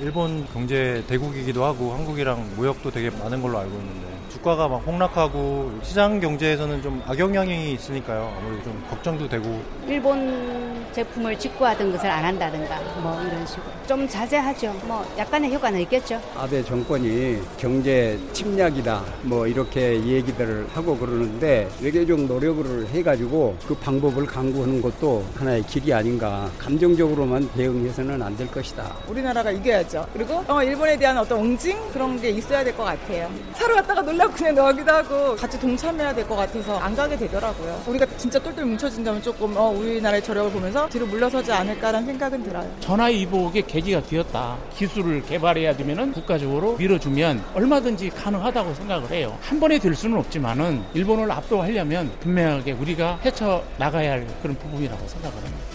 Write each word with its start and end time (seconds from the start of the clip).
일본 0.00 0.44
경제 0.52 1.04
대국이기도 1.06 1.64
하고 1.64 1.92
한국이랑 1.92 2.50
무역도 2.56 2.90
되게 2.90 3.10
많은 3.10 3.40
걸로 3.40 3.58
알고 3.58 3.70
있는데 3.70 4.14
주가가 4.32 4.66
막 4.66 4.84
폭락하고 4.84 5.70
시장 5.82 6.18
경제에서는 6.18 6.82
좀 6.82 7.00
악영향이 7.06 7.72
있으니까요. 7.74 8.34
아무래도 8.36 8.64
좀 8.64 8.84
걱정도 8.90 9.28
되고 9.28 9.62
일본 9.86 10.84
제품을 10.92 11.38
직구하던 11.38 11.92
것을 11.92 12.08
안 12.08 12.24
한다든가 12.24 12.80
뭐 13.00 13.20
이런 13.22 13.46
식으로 13.46 13.64
좀 13.86 14.08
자제하죠. 14.08 14.72
뭐 14.86 15.04
약간의 15.16 15.54
효과는 15.54 15.80
있겠죠. 15.82 16.20
아베 16.36 16.62
정권이 16.64 17.38
경제 17.56 18.18
침략이다 18.32 19.04
뭐 19.22 19.46
이렇게 19.46 20.04
얘기들을 20.04 20.66
하고 20.72 20.96
그러는데 20.96 21.68
외교적 21.80 22.20
노력을 22.22 22.88
해가지고 22.88 23.56
그 23.68 23.74
방법을 23.76 24.26
강구하는 24.26 24.82
것도 24.82 25.24
하나의 25.36 25.62
길이 25.64 25.92
아닌가 25.94 26.50
감정적으로만 26.58 27.48
대응해서는 27.50 28.20
안 28.20 28.34
될 28.34 28.50
것이다. 28.50 28.96
우리나라가 29.08 29.52
이겨야 29.52 29.83
죠. 29.88 30.06
그리고 30.12 30.44
어, 30.48 30.62
일본에 30.62 30.96
대한 30.96 31.16
어떤 31.18 31.40
응징 31.44 31.76
그런 31.92 32.20
게 32.20 32.30
있어야 32.30 32.62
될 32.64 32.74
것 32.74 32.84
같아요. 32.84 33.30
사러 33.54 33.74
갔다가 33.76 34.02
놀라고 34.02 34.32
그냥 34.32 34.54
나오기도 34.54 34.92
하고 34.92 35.36
같이 35.36 35.58
동참해야 35.60 36.14
될 36.14 36.26
것 36.26 36.34
같아서 36.36 36.76
안 36.78 36.94
가게 36.96 37.16
되더라고요. 37.16 37.82
우리가 37.86 38.06
진짜 38.16 38.38
똘똘 38.38 38.64
뭉쳐진다면 38.64 39.22
조금 39.22 39.56
어, 39.56 39.68
우리나라의 39.70 40.22
저력을 40.22 40.50
보면서 40.50 40.88
뒤로 40.88 41.06
물러서지 41.06 41.52
않을까라는 41.52 42.06
생각은 42.06 42.42
들어요. 42.42 42.70
전화위복의 42.80 43.62
계기가 43.66 44.02
되었다. 44.02 44.56
기술을 44.76 45.22
개발해야 45.26 45.76
되면은 45.76 46.12
국가적으로 46.12 46.76
밀어주면 46.76 47.44
얼마든지 47.54 48.10
가능하다고 48.10 48.74
생각을 48.74 49.10
해요. 49.10 49.38
한 49.42 49.60
번에 49.60 49.78
될 49.78 49.94
수는 49.94 50.18
없지만은 50.18 50.82
일본을 50.94 51.30
압도하려면 51.30 52.10
분명하게 52.20 52.72
우리가 52.72 53.18
헤쳐 53.24 53.62
나가야 53.78 54.12
할 54.12 54.26
그런 54.42 54.56
부분이라고 54.56 55.06
생각을 55.06 55.36
합니다. 55.36 55.73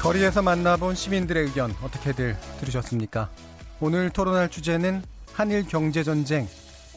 거리에서 0.00 0.40
만나본 0.40 0.94
시민들의 0.94 1.44
의견 1.44 1.74
어떻게들 1.82 2.34
들으셨습니까? 2.58 3.28
오늘 3.80 4.08
토론할 4.08 4.48
주제는 4.48 5.02
한일 5.34 5.68
경제전쟁 5.68 6.48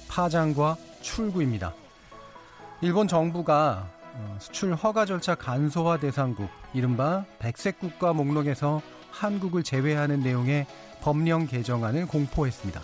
파장과 0.07 0.77
출구입니다. 1.01 1.73
일본 2.79 3.09
정부가 3.09 3.89
어, 4.13 4.37
수출 4.39 4.73
허가 4.75 5.05
절차 5.05 5.35
간소화 5.35 5.97
대상국, 5.97 6.49
이른바 6.73 7.25
백색 7.39 7.79
국가 7.79 8.13
목록에서 8.13 8.81
한국을 9.11 9.63
제외하는 9.63 10.21
내용의 10.21 10.65
법령 11.01 11.47
개정안을 11.47 12.07
공포했습니다. 12.07 12.81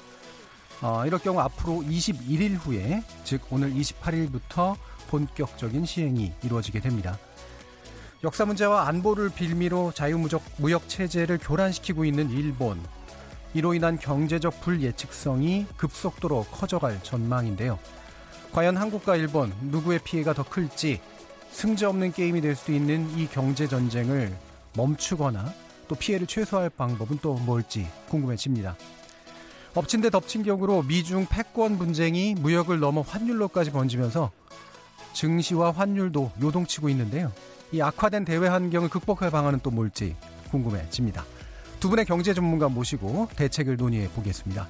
어, 0.81 1.05
이럴 1.05 1.21
경우 1.21 1.39
앞으로 1.39 1.81
21일 1.87 2.57
후에, 2.57 3.03
즉 3.23 3.41
오늘 3.51 3.71
28일부터 3.73 4.75
본격적인 5.07 5.85
시행이 5.85 6.33
이루어지게 6.43 6.81
됩니다. 6.81 7.17
역사 8.21 8.43
문제와 8.43 8.85
안보를 8.89 9.29
빌미로 9.29 9.93
자유무역 9.93 10.41
무역 10.57 10.89
체제를 10.89 11.37
교란시키고 11.37 12.03
있는 12.03 12.29
일본. 12.31 12.77
이로 13.53 13.73
인한 13.73 13.97
경제적 13.97 14.59
불예측성이 14.59 15.65
급속도로 15.77 16.47
커져갈 16.51 17.01
전망인데요. 17.01 17.79
과연 18.51 18.75
한국과 18.75 19.15
일본 19.15 19.53
누구의 19.61 19.99
피해가 20.03 20.33
더 20.33 20.43
클지 20.43 20.99
승자 21.51 21.87
없는 21.89 22.11
게임이 22.11 22.41
될 22.41 22.57
수도 22.57 22.73
있는 22.73 23.09
이 23.17 23.25
경제 23.27 23.67
전쟁을 23.67 24.35
멈추거나 24.75 25.53
또 25.87 25.95
피해를 25.95 26.27
최소화할 26.27 26.71
방법은 26.71 27.19
또 27.21 27.35
뭘지 27.35 27.87
궁금해집니다. 28.09 28.75
엎친 29.75 30.01
데 30.01 30.09
덮친 30.09 30.43
격으로 30.43 30.83
미중 30.83 31.25
패권 31.29 31.77
분쟁이 31.77 32.35
무역을 32.35 32.81
넘어 32.81 33.01
환율로까지 33.01 33.71
번지면서 33.71 34.29
증시와 35.13 35.71
환율도 35.71 36.33
요동치고 36.41 36.89
있는데요. 36.89 37.31
이 37.71 37.81
악화된 37.81 38.25
대외 38.25 38.47
환경을 38.47 38.89
극복할 38.89 39.29
방안은 39.29 39.59
또 39.61 39.69
뭘지 39.69 40.15
궁금해집니다. 40.51 41.23
두 41.79 41.89
분의 41.89 42.05
경제 42.05 42.33
전문가 42.33 42.67
모시고 42.67 43.29
대책을 43.35 43.77
논의해 43.77 44.09
보겠습니다. 44.09 44.67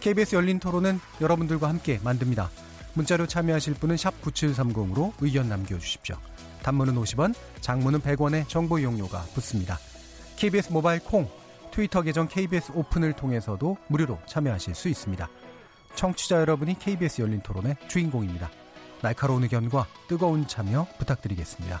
KBS 0.00 0.34
열린 0.34 0.58
토론은 0.58 0.98
여러분들과 1.20 1.68
함께 1.68 2.00
만듭니다. 2.02 2.50
문자로 2.94 3.26
참여하실 3.26 3.74
분은 3.74 3.96
9730으로 3.96 5.12
의견 5.20 5.48
남겨주십시오. 5.48 6.16
단문은 6.62 6.94
50원, 6.96 7.34
장문은 7.60 8.00
100원의 8.00 8.48
정보 8.48 8.78
이용료가 8.78 9.20
붙습니다. 9.34 9.78
KBS 10.36 10.72
모바일 10.72 11.00
콩, 11.00 11.28
트위터 11.70 12.02
계정 12.02 12.28
KBS 12.28 12.72
오픈을 12.74 13.14
통해서도 13.14 13.76
무료로 13.86 14.18
참여하실 14.26 14.74
수 14.74 14.88
있습니다. 14.88 15.28
청취자 15.94 16.40
여러분이 16.40 16.78
KBS 16.78 17.22
열린 17.22 17.40
토론의 17.40 17.76
주인공입니다. 17.88 18.50
날카로운 19.00 19.42
의견과 19.44 19.86
뜨거운 20.08 20.46
참여 20.46 20.86
부탁드리겠습니다. 20.98 21.80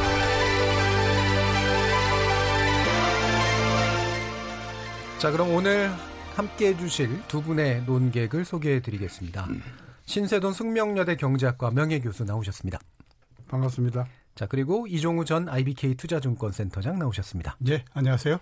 자, 5.21 5.29
그럼 5.31 5.53
오늘 5.53 5.91
함께 6.35 6.69
해주실 6.69 7.27
두 7.27 7.43
분의 7.43 7.83
논객을 7.85 8.43
소개해 8.43 8.81
드리겠습니다. 8.81 9.47
신세돈 10.05 10.53
숙명여대 10.53 11.15
경제학과 11.17 11.69
명예교수 11.69 12.23
나오셨습니다. 12.23 12.79
반갑습니다. 13.47 14.07
자, 14.33 14.47
그리고 14.47 14.87
이종우 14.87 15.25
전 15.25 15.47
IBK 15.47 15.95
투자증권센터장 15.95 16.97
나오셨습니다. 16.97 17.55
네, 17.59 17.85
안녕하세요. 17.93 18.39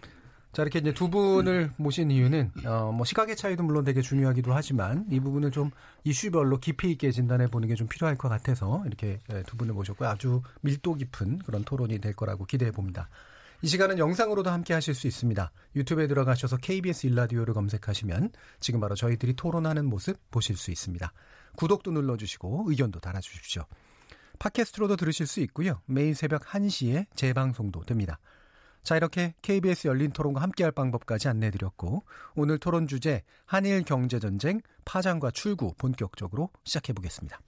자, 0.53 0.61
이렇게 0.63 0.79
이제 0.79 0.93
두 0.93 1.09
분을 1.09 1.71
모신 1.75 2.09
이유는, 2.11 2.51
어, 2.65 2.91
뭐, 2.91 3.05
시각의 3.05 3.35
차이도 3.35 3.61
물론 3.61 3.83
되게 3.83 4.01
중요하기도 4.01 4.53
하지만, 4.53 5.05
이 5.11 5.19
부분을 5.19 5.51
좀 5.51 5.69
이슈별로 6.05 6.59
깊이 6.59 6.89
있게 6.91 7.11
진단해 7.11 7.47
보는 7.47 7.67
게 7.67 7.75
좀 7.75 7.87
필요할 7.87 8.17
것 8.17 8.29
같아서, 8.29 8.81
이렇게 8.87 9.19
두 9.45 9.57
분을 9.57 9.73
모셨고, 9.75 10.05
아주 10.07 10.41
밀도 10.61 10.95
깊은 10.95 11.39
그런 11.39 11.63
토론이 11.65 11.99
될 11.99 12.13
거라고 12.15 12.45
기대해 12.45 12.71
봅니다. 12.71 13.09
이 13.61 13.67
시간은 13.67 13.99
영상으로도 13.99 14.49
함께 14.49 14.73
하실 14.73 14.93
수 14.93 15.07
있습니다. 15.07 15.51
유튜브에 15.75 16.07
들어가셔서 16.07 16.57
KBS 16.57 17.07
일라디오를 17.07 17.53
검색하시면 17.53 18.31
지금 18.61 18.79
바로 18.79 18.95
저희들이 18.95 19.33
토론하는 19.33 19.85
모습 19.85 20.17
보실 20.31 20.55
수 20.55 20.71
있습니다. 20.71 21.11
구독도 21.57 21.91
눌러주시고 21.91 22.65
의견도 22.67 23.01
달아주십시오. 23.01 23.65
팟캐스트로도 24.39 24.95
들으실 24.95 25.27
수 25.27 25.41
있고요. 25.41 25.81
매일 25.85 26.15
새벽 26.15 26.45
1시에 26.45 27.07
재방송도 27.15 27.83
됩니다. 27.83 28.19
자, 28.81 28.95
이렇게 28.95 29.33
KBS 29.41 29.89
열린 29.89 30.11
토론과 30.11 30.41
함께할 30.41 30.71
방법까지 30.71 31.27
안내드렸고 31.27 32.05
오늘 32.35 32.59
토론 32.59 32.87
주제 32.87 33.23
한일 33.45 33.83
경제전쟁 33.83 34.61
파장과 34.85 35.31
출구 35.31 35.73
본격적으로 35.77 36.49
시작해 36.63 36.93
보겠습니다. 36.93 37.41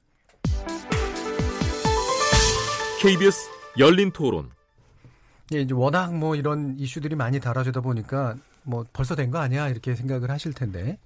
KBS 3.01 3.49
열린 3.79 4.11
토론. 4.11 4.51
예, 5.53 5.61
이제 5.61 5.73
워낙 5.73 6.15
뭐 6.15 6.35
이런 6.35 6.77
이슈들이 6.79 7.15
많이 7.15 7.39
다뤄지다 7.39 7.81
보니까 7.81 8.35
뭐 8.63 8.85
벌써 8.93 9.15
된 9.15 9.31
거 9.31 9.39
아니야 9.39 9.69
이렇게 9.69 9.95
생각을 9.95 10.29
하실 10.29 10.53
텐데 10.53 10.97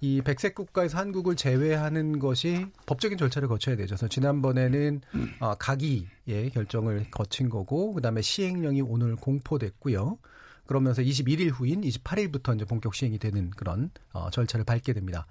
이 0.00 0.22
백색 0.22 0.54
국가에서 0.54 0.96
한국을 0.98 1.36
제외하는 1.36 2.18
것이 2.18 2.66
법적인 2.86 3.18
절차를 3.18 3.48
거쳐야 3.48 3.76
되죠. 3.76 3.88
그래서 3.96 4.08
지난번에는 4.08 5.02
어, 5.40 5.54
가기의 5.56 6.50
결정을 6.54 7.10
거친 7.10 7.50
거고 7.50 7.92
그다음에 7.92 8.22
시행령이 8.22 8.80
오늘 8.80 9.16
공포됐고요. 9.16 10.18
그러면서 10.66 11.02
21일 11.02 11.50
후인 11.52 11.82
28일부터 11.82 12.54
이제 12.54 12.64
본격 12.64 12.94
시행이 12.94 13.18
되는 13.18 13.50
그런 13.50 13.90
어, 14.12 14.30
절차를 14.30 14.64
밟게 14.64 14.94
됩니다. 14.94 15.26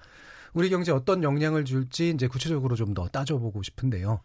우리 0.54 0.70
경제에 0.70 0.94
어떤 0.94 1.24
영향을 1.24 1.66
줄지 1.66 2.10
이제 2.12 2.28
구체적으로 2.28 2.76
좀 2.76 2.94
더 2.94 3.08
따져보고 3.08 3.64
싶은데요. 3.64 4.20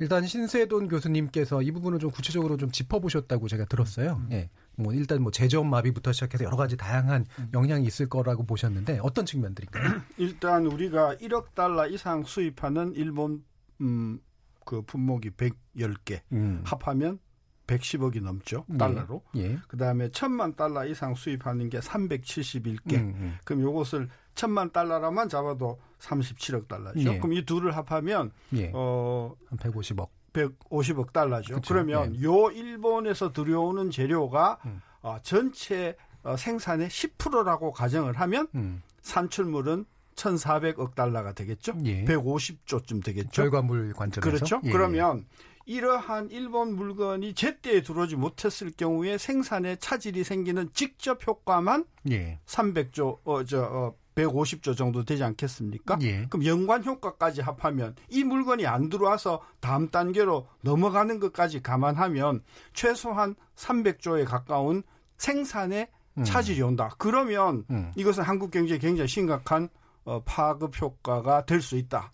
일단 0.00 0.26
신세돈 0.26 0.88
교수님께서 0.88 1.62
이 1.62 1.70
부분을 1.70 1.98
좀 1.98 2.10
구체적으로 2.10 2.56
좀 2.56 2.70
짚어보셨다고 2.70 3.48
제가 3.48 3.66
들었어요. 3.66 4.20
음. 4.24 4.28
예. 4.32 4.50
뭐 4.76 4.94
일단 4.94 5.22
뭐 5.22 5.30
제조업 5.30 5.66
마비부터 5.66 6.12
시작해서 6.12 6.44
여러 6.44 6.56
가지 6.56 6.76
다양한 6.76 7.26
영향이 7.52 7.86
있을 7.86 8.08
거라고 8.08 8.44
보셨는데 8.44 8.98
어떤 9.02 9.26
측면들인가요? 9.26 10.00
일단 10.16 10.64
우리가 10.66 11.16
1억 11.16 11.54
달러 11.54 11.86
이상 11.86 12.24
수입하는 12.24 12.94
일본 12.94 13.44
음, 13.82 14.20
그 14.64 14.80
품목이 14.82 15.30
110개 15.32 16.22
음. 16.32 16.62
합하면 16.64 17.18
110억이 17.66 18.22
넘죠. 18.22 18.64
예. 18.72 18.78
달러로. 18.78 19.22
예. 19.36 19.58
그다음에 19.68 20.10
천만 20.10 20.56
달러 20.56 20.86
이상 20.86 21.14
수입하는 21.14 21.68
게 21.68 21.78
371개. 21.78 22.94
음, 22.94 23.14
음. 23.16 23.38
그럼 23.44 23.62
요것을 23.62 24.08
천만 24.34 24.70
달러라만 24.70 25.28
잡아도 25.28 25.78
37억 26.00 26.68
달러죠. 26.68 27.00
예. 27.14 27.18
그럼 27.18 27.32
이 27.34 27.44
둘을 27.44 27.76
합하면 27.76 28.32
예. 28.54 28.70
어 28.74 29.34
한 29.48 29.58
150억. 29.58 30.08
150억 30.32 31.12
달러죠. 31.12 31.56
그쵸. 31.56 31.74
그러면 31.74 32.14
예. 32.16 32.22
요 32.22 32.50
일본에서 32.50 33.32
들여오는 33.32 33.90
재료가 33.90 34.58
음. 34.64 34.80
어, 35.02 35.18
전체 35.22 35.96
어, 36.22 36.36
생산의 36.36 36.88
10%라고 36.88 37.72
가정을 37.72 38.14
하면 38.20 38.46
음. 38.54 38.82
산출물은 39.02 39.84
1,400억 40.14 40.94
달러가 40.94 41.32
되겠죠. 41.32 41.74
예. 41.84 42.04
150조쯤 42.04 43.02
되겠죠. 43.04 43.30
결과물 43.42 43.92
관점에서. 43.94 44.20
그렇죠. 44.30 44.60
예. 44.64 44.70
그러면 44.70 45.26
이러한 45.66 46.30
일본 46.30 46.74
물건이 46.74 47.34
제때에 47.34 47.82
들어오지 47.82 48.16
못했을 48.16 48.70
경우에 48.72 49.18
생산에 49.18 49.76
차질이 49.76 50.24
생기는 50.24 50.68
직접 50.74 51.26
효과만 51.26 51.84
예. 52.10 52.38
300조 52.46 53.18
어저 53.24 53.62
어, 53.62 53.94
150조 54.14 54.76
정도 54.76 55.04
되지 55.04 55.22
않겠습니까? 55.24 55.98
예. 56.02 56.26
그럼 56.28 56.44
연관 56.46 56.84
효과까지 56.84 57.40
합하면 57.40 57.94
이 58.08 58.24
물건이 58.24 58.66
안 58.66 58.88
들어와서 58.88 59.40
다음 59.60 59.88
단계로 59.88 60.46
넘어가는 60.62 61.20
것까지 61.20 61.62
감안하면 61.62 62.42
최소한 62.72 63.34
300조에 63.56 64.24
가까운 64.24 64.82
생산에 65.16 65.90
음. 66.18 66.24
차질이 66.24 66.60
온다. 66.62 66.90
그러면 66.98 67.64
음. 67.70 67.92
이것은 67.96 68.22
한국 68.22 68.50
경제에 68.50 68.78
굉장히 68.78 69.08
심각한 69.08 69.68
어, 70.04 70.22
파급 70.24 70.80
효과가 70.80 71.44
될 71.44 71.60
수 71.60 71.76
있다. 71.76 72.10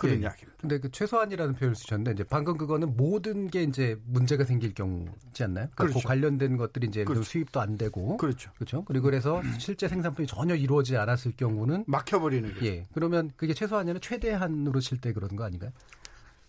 그런 0.00 0.16
예. 0.16 0.20
이야기입니다. 0.22 0.58
근데 0.60 0.78
그 0.80 0.90
최소한이라는 0.90 1.54
표현을 1.54 1.76
쓰셨는데 1.76 2.12
이제 2.12 2.24
방금 2.24 2.56
그거는 2.56 2.96
모든 2.96 3.48
게 3.48 3.62
이제 3.62 3.98
문제가 4.06 4.44
생길 4.44 4.74
경우지 4.74 5.44
않나요? 5.44 5.68
그러니까 5.74 5.84
그렇죠. 5.84 6.00
그 6.00 6.06
관련된 6.06 6.56
것들이 6.56 6.86
이제 6.86 7.04
그렇죠. 7.04 7.22
수입도 7.22 7.60
안 7.60 7.76
되고 7.76 8.16
그렇죠. 8.16 8.50
그렇죠. 8.54 8.84
그리고 8.84 9.04
그래서 9.04 9.42
실제 9.58 9.88
생산품이 9.88 10.26
전혀 10.26 10.54
이루어지지 10.54 10.96
않았을 10.96 11.32
경우는 11.36 11.84
막혀버리는 11.86 12.54
게 12.54 12.66
예. 12.66 12.86
그러면 12.92 13.30
그게 13.36 13.54
최소한이 13.54 13.90
아니라 13.90 14.00
최대한으로 14.00 14.80
칠 14.80 15.00
때 15.00 15.12
그런 15.12 15.36
거 15.36 15.44
아닌가요? 15.44 15.70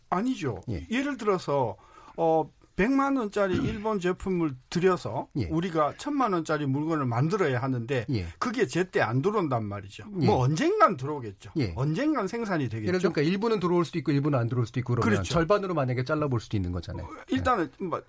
아니죠. 0.10 0.62
예. 0.70 0.86
예를 0.90 1.18
들어서 1.18 1.76
어 2.18 2.50
100만 2.76 3.18
원짜리 3.18 3.56
일본 3.56 4.00
제품을 4.00 4.56
들여서 4.70 5.28
예. 5.38 5.46
우리가 5.46 5.94
1000만 5.94 6.34
원짜리 6.34 6.66
물건을 6.66 7.06
만들어야 7.06 7.62
하는데 7.62 8.06
예. 8.10 8.28
그게 8.40 8.68
제때 8.68 9.02
안 9.02 9.22
들어온단 9.22 9.66
말이죠. 9.66 10.06
예. 10.22 10.26
뭐 10.26 10.38
언젠간 10.38 10.98
들어오겠죠. 10.98 11.52
예. 11.58 11.74
언젠간 11.76 12.28
생산이 12.28 12.70
되겠죠. 12.70 12.88
예를 12.88 13.00
들어 13.00 13.12
그러니까 13.12 13.32
일부는 13.32 13.60
들어올 13.60 13.86
수도 13.86 14.00
있고 14.00 14.12
일부는 14.12 14.38
안 14.38 14.48
들어올 14.48 14.66
수도 14.66 14.80
있고 14.80 14.96
그러면 14.96 15.16
그렇죠. 15.16 15.34
절반으로 15.34 15.74
만약에 15.74 16.04
잘라볼 16.04 16.40
수도 16.40 16.58
있는 16.58 16.72
거잖아요. 16.72 17.08
일단은 17.30 17.70
뭐 17.80 18.02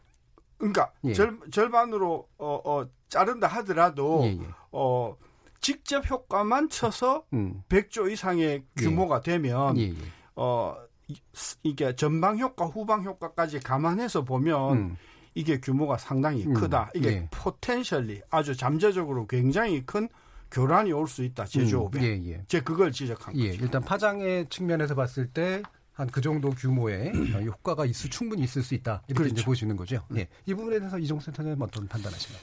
그러니까 0.58 0.92
예. 1.04 1.12
절, 1.12 1.38
절반으로 1.50 2.28
어, 2.38 2.60
어 2.64 2.86
자른다 3.08 3.48
하더라도 3.48 4.22
예, 4.24 4.38
예. 4.40 4.46
어 4.70 5.16
직접 5.60 6.08
효과만 6.08 6.68
쳐서 6.68 7.24
음. 7.32 7.62
100조 7.68 8.10
이상의 8.10 8.64
규모가 8.76 9.22
되면 9.22 9.76
예, 9.78 9.88
예. 9.88 9.94
어 10.36 10.76
이- 11.12 11.58
이게 11.62 11.94
전방 11.96 12.38
효과, 12.38 12.66
후방 12.66 13.04
효과까지 13.04 13.60
감안해서 13.60 14.24
보면 14.24 14.76
음. 14.76 14.96
이게 15.34 15.60
규모가 15.60 15.96
상당히 15.98 16.44
음, 16.46 16.54
크다. 16.54 16.90
이게 16.94 17.08
예. 17.08 17.28
potentially 17.30 18.22
아주 18.30 18.54
잠재적으로 18.56 19.26
굉장히 19.26 19.84
큰 19.86 20.08
교란이 20.50 20.92
올 20.92 21.06
수 21.08 21.24
있다. 21.24 21.46
제조업에. 21.46 21.98
음, 22.00 22.04
예, 22.04 22.30
예. 22.32 22.44
제 22.48 22.60
그걸 22.60 22.92
지적한 22.92 23.36
예, 23.38 23.50
거죠. 23.52 23.64
일단 23.64 23.82
파장의 23.82 24.48
측면에서 24.50 24.94
봤을 24.94 25.26
때 25.28 25.62
한 25.94 26.08
그 26.10 26.20
정도 26.22 26.48
규모의 26.50 27.12
어, 27.36 27.40
효과가 27.42 27.84
있을 27.84 28.08
충분히 28.10 28.42
있을 28.44 28.62
수 28.62 28.74
있다 28.74 29.02
이렇게 29.08 29.24
그렇죠. 29.24 29.34
이제 29.34 29.44
보시는 29.44 29.76
거죠. 29.76 30.02
예, 30.16 30.26
이 30.46 30.54
부분에 30.54 30.78
대해서 30.78 30.98
이종수 30.98 31.26
센터장님 31.26 31.60
어떤 31.60 31.86
판단하시나요? 31.86 32.40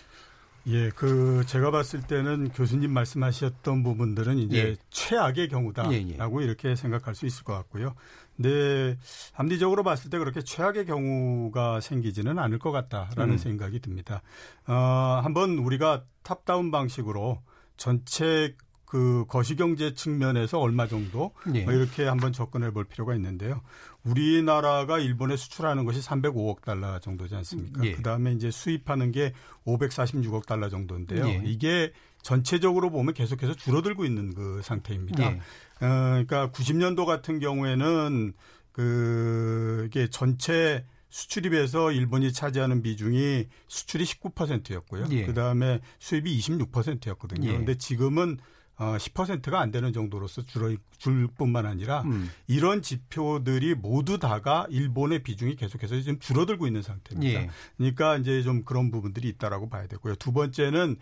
예, 0.67 0.89
그 0.95 1.43
제가 1.47 1.71
봤을 1.71 2.01
때는 2.01 2.49
교수님 2.49 2.91
말씀하셨던 2.91 3.81
부분들은 3.83 4.37
이제 4.37 4.57
예. 4.57 4.75
최악의 4.91 5.47
경우다라고 5.49 5.93
예, 5.93 5.97
예. 6.07 6.45
이렇게 6.45 6.75
생각할 6.75 7.15
수 7.15 7.25
있을 7.25 7.43
것 7.43 7.53
같고요. 7.53 7.95
근데 8.41 8.97
합리적으로 9.33 9.83
봤을 9.83 10.09
때 10.09 10.17
그렇게 10.17 10.41
최악의 10.41 10.85
경우가 10.85 11.81
생기지는 11.81 12.39
않을 12.39 12.57
것 12.57 12.71
같다라는 12.71 13.33
음. 13.33 13.37
생각이 13.37 13.81
듭니다. 13.81 14.21
어, 14.65 15.19
한번 15.21 15.57
우리가 15.57 16.05
탑다운 16.23 16.71
방식으로 16.71 17.41
전체 17.75 18.55
그 18.85 19.25
거시경제 19.27 19.93
측면에서 19.93 20.59
얼마 20.59 20.87
정도 20.87 21.31
예. 21.53 21.63
뭐 21.63 21.73
이렇게 21.73 22.07
한번 22.07 22.33
접근해 22.33 22.71
볼 22.71 22.85
필요가 22.85 23.13
있는데요. 23.13 23.61
우리나라가 24.03 24.97
일본에 24.99 25.35
수출하는 25.35 25.85
것이 25.85 25.99
305억 26.01 26.61
달러 26.61 26.97
정도지 26.99 27.35
않습니까? 27.35 27.83
예. 27.83 27.91
그다음에 27.91 28.31
이제 28.31 28.49
수입하는 28.49 29.11
게 29.11 29.33
546억 29.67 30.47
달러 30.47 30.69
정도인데요. 30.69 31.27
예. 31.27 31.41
이게 31.45 31.91
전체적으로 32.21 32.89
보면 32.89 33.13
계속해서 33.13 33.53
줄어들고 33.53 34.05
있는 34.05 34.33
그 34.33 34.61
상태입니다. 34.63 35.35
예. 35.81 35.85
어, 35.85 36.23
그러니까 36.25 36.51
90년도 36.51 37.05
같은 37.05 37.39
경우에는 37.39 38.33
그 38.71 39.85
이게 39.87 40.09
전체 40.09 40.85
수출입에서 41.09 41.91
일본이 41.91 42.31
차지하는 42.31 42.81
비중이 42.81 43.47
수출이 43.67 44.03
19%였고요. 44.05 45.05
예. 45.11 45.25
그다음에 45.25 45.79
수입이 45.99 46.39
26%였거든요. 46.39 47.49
예. 47.49 47.57
근데 47.57 47.75
지금은 47.77 48.37
어 48.77 48.95
10%가 48.95 49.59
안 49.59 49.71
되는 49.71 49.91
정도로서 49.91 50.43
줄어 50.43 50.73
줄 50.97 51.27
뿐만 51.27 51.65
아니라 51.65 52.03
음. 52.03 52.29
이런 52.47 52.81
지표들이 52.81 53.75
모두 53.75 54.19
다가 54.19 54.67
일본의 54.69 55.23
비중이 55.23 55.57
계속해서 55.57 55.99
지금 55.99 56.17
줄어들고 56.19 56.65
있는 56.65 56.81
상태입니다. 56.81 57.41
예. 57.41 57.49
그러니까 57.75 58.15
이제 58.15 58.41
좀 58.41 58.63
그런 58.63 58.89
부분들이 58.89 59.27
있다라고 59.27 59.69
봐야 59.69 59.85
되고요. 59.87 60.15
두 60.15 60.31
번째는 60.31 60.95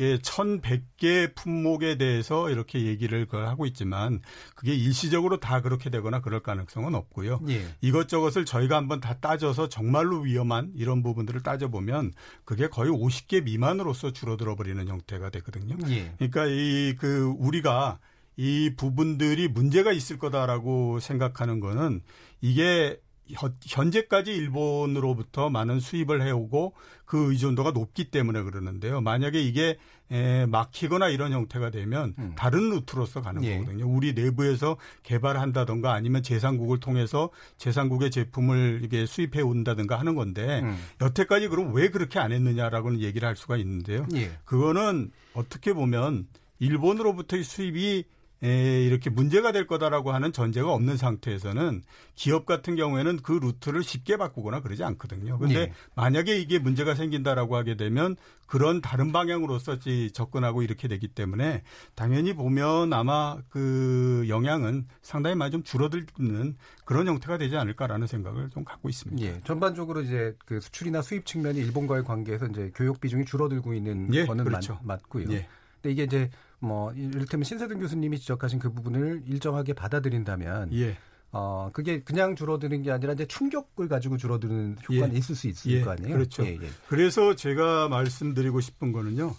예, 0.00 0.18
1100개 0.18 1.34
품목에 1.34 1.96
대해서 1.98 2.50
이렇게 2.50 2.86
얘기를 2.86 3.26
그걸 3.26 3.46
하고 3.46 3.66
있지만 3.66 4.20
그게 4.54 4.74
일시적으로 4.74 5.40
다 5.40 5.60
그렇게 5.60 5.90
되거나 5.90 6.20
그럴 6.20 6.40
가능성은 6.42 6.94
없고요. 6.94 7.40
예. 7.48 7.62
이것저것을 7.80 8.44
저희가 8.44 8.76
한번 8.76 9.00
다 9.00 9.18
따져서 9.20 9.68
정말로 9.68 10.20
위험한 10.20 10.72
이런 10.74 11.02
부분들을 11.02 11.42
따져보면 11.42 12.12
그게 12.44 12.68
거의 12.68 12.90
50개 12.90 13.44
미만으로서 13.44 14.12
줄어들어 14.12 14.56
버리는 14.56 14.86
형태가 14.86 15.30
되거든요. 15.30 15.76
예. 15.88 16.12
그러니까 16.18 16.46
이 16.46 16.94
그 16.98 17.34
우리가 17.38 17.98
이 18.36 18.74
부분들이 18.76 19.48
문제가 19.48 19.92
있을 19.92 20.18
거다라고 20.18 20.98
생각하는 21.00 21.60
거는 21.60 22.00
이게 22.40 23.00
현- 23.34 23.56
현재까지 23.66 24.32
일본으로부터 24.34 25.50
많은 25.50 25.80
수입을 25.80 26.22
해오고 26.22 26.74
그 27.04 27.30
의존도가 27.32 27.72
높기 27.72 28.10
때문에 28.10 28.42
그러는데요. 28.42 29.00
만약에 29.00 29.40
이게 29.40 29.78
에, 30.12 30.46
막히거나 30.46 31.08
이런 31.08 31.32
형태가 31.32 31.70
되면 31.70 32.14
다른 32.36 32.70
루트로서 32.70 33.20
가는 33.22 33.42
음. 33.42 33.44
예. 33.46 33.58
거거든요. 33.58 33.86
우리 33.88 34.12
내부에서 34.12 34.76
개발한다던가 35.04 35.92
아니면 35.92 36.22
제상국을 36.22 36.80
통해서 36.80 37.30
제상국의 37.58 38.10
제품을 38.10 38.80
이게 38.84 39.06
수입해 39.06 39.40
온다든가 39.40 39.98
하는 39.98 40.14
건데 40.16 40.60
음. 40.64 40.76
여태까지 41.00 41.48
그럼 41.48 41.72
왜 41.74 41.90
그렇게 41.90 42.18
안 42.18 42.32
했느냐라고는 42.32 43.00
얘기를 43.00 43.26
할 43.28 43.36
수가 43.36 43.56
있는데요. 43.58 44.06
예. 44.14 44.30
그거는 44.44 45.10
어떻게 45.34 45.72
보면 45.72 46.26
일본으로부터의 46.58 47.42
수입이 47.44 48.04
에, 48.42 48.82
이렇게 48.84 49.10
문제가 49.10 49.52
될 49.52 49.66
거다라고 49.66 50.12
하는 50.12 50.32
전제가 50.32 50.72
없는 50.72 50.96
상태에서는 50.96 51.82
기업 52.14 52.46
같은 52.46 52.74
경우에는 52.74 53.18
그 53.22 53.32
루트를 53.32 53.82
쉽게 53.82 54.16
바꾸거나 54.16 54.60
그러지 54.60 54.82
않거든요. 54.82 55.38
근데 55.38 55.60
예. 55.60 55.72
만약에 55.94 56.38
이게 56.40 56.58
문제가 56.58 56.94
생긴다라고 56.94 57.56
하게 57.56 57.76
되면 57.76 58.16
그런 58.46 58.80
다른 58.80 59.12
방향으로서 59.12 59.78
지- 59.78 60.10
접근하고 60.12 60.62
이렇게 60.62 60.88
되기 60.88 61.06
때문에 61.08 61.62
당연히 61.94 62.34
보면 62.34 62.92
아마 62.94 63.36
그 63.50 64.24
영향은 64.28 64.86
상당히 65.02 65.36
많이 65.36 65.52
좀 65.52 65.62
줄어드는 65.62 66.56
그런 66.86 67.06
형태가 67.08 67.36
되지 67.38 67.56
않을까라는 67.56 68.06
생각을 68.06 68.48
좀 68.50 68.64
갖고 68.64 68.88
있습니다. 68.88 69.22
예, 69.22 69.40
전반적으로 69.44 70.00
이제 70.00 70.34
그 70.46 70.60
수출이나 70.60 71.02
수입 71.02 71.26
측면이 71.26 71.58
일본과의 71.60 72.04
관계에서 72.04 72.46
이제 72.46 72.72
교육 72.74 73.00
비중이 73.00 73.26
줄어들고 73.26 73.74
있는 73.74 74.12
예, 74.14 74.24
거는 74.24 74.44
그렇죠. 74.44 74.78
맞, 74.82 75.06
고요 75.08 75.26
예. 75.30 75.46
근데 75.82 75.92
이게 75.92 76.02
이제 76.04 76.30
뭐 76.60 76.92
이를테면 76.92 77.44
신세등 77.44 77.78
교수님이 77.80 78.18
지적하신 78.18 78.58
그 78.58 78.72
부분을 78.72 79.22
일정하게 79.26 79.72
받아들인다면 79.72 80.72
예. 80.74 80.96
어 81.32 81.70
그게 81.72 82.02
그냥 82.02 82.36
줄어드는 82.36 82.82
게 82.82 82.90
아니라 82.90 83.12
이제 83.14 83.26
충격을 83.26 83.88
가지고 83.88 84.16
줄어드는 84.16 84.76
효과는 84.82 85.14
예. 85.14 85.18
있을 85.18 85.34
수 85.34 85.48
있을 85.48 85.70
예, 85.72 85.80
거 85.80 85.92
아니에요. 85.92 86.14
그렇죠. 86.14 86.44
예, 86.44 86.58
예. 86.60 86.68
그래서 86.88 87.34
제가 87.34 87.88
말씀드리고 87.88 88.60
싶은 88.60 88.92
거는요. 88.92 89.34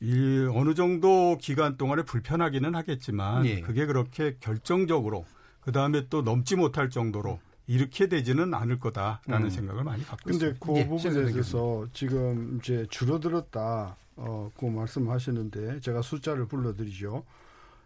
이 0.00 0.48
어느 0.52 0.74
정도 0.74 1.38
기간 1.38 1.76
동안에 1.76 2.02
불편하기는 2.02 2.74
하겠지만 2.74 3.46
예. 3.46 3.60
그게 3.60 3.86
그렇게 3.86 4.36
결정적으로 4.40 5.24
그 5.60 5.72
다음에 5.72 6.06
또 6.10 6.22
넘지 6.22 6.56
못할 6.56 6.90
정도로 6.90 7.38
이렇게 7.66 8.08
되지는 8.08 8.54
않을 8.54 8.78
거다라는 8.78 9.46
음. 9.46 9.50
생각을 9.50 9.84
많이 9.84 10.04
갖고 10.04 10.30
근데 10.30 10.48
있습니다. 10.48 10.66
그 10.66 10.78
예, 10.78 10.86
부분에 10.86 11.32
대해서 11.32 11.86
지금 11.92 12.58
이제 12.60 12.86
줄어들었다, 12.90 13.96
어, 14.16 14.50
그 14.58 14.64
말씀하시는데 14.66 15.80
제가 15.80 16.02
숫자를 16.02 16.46
불러드리죠. 16.46 17.24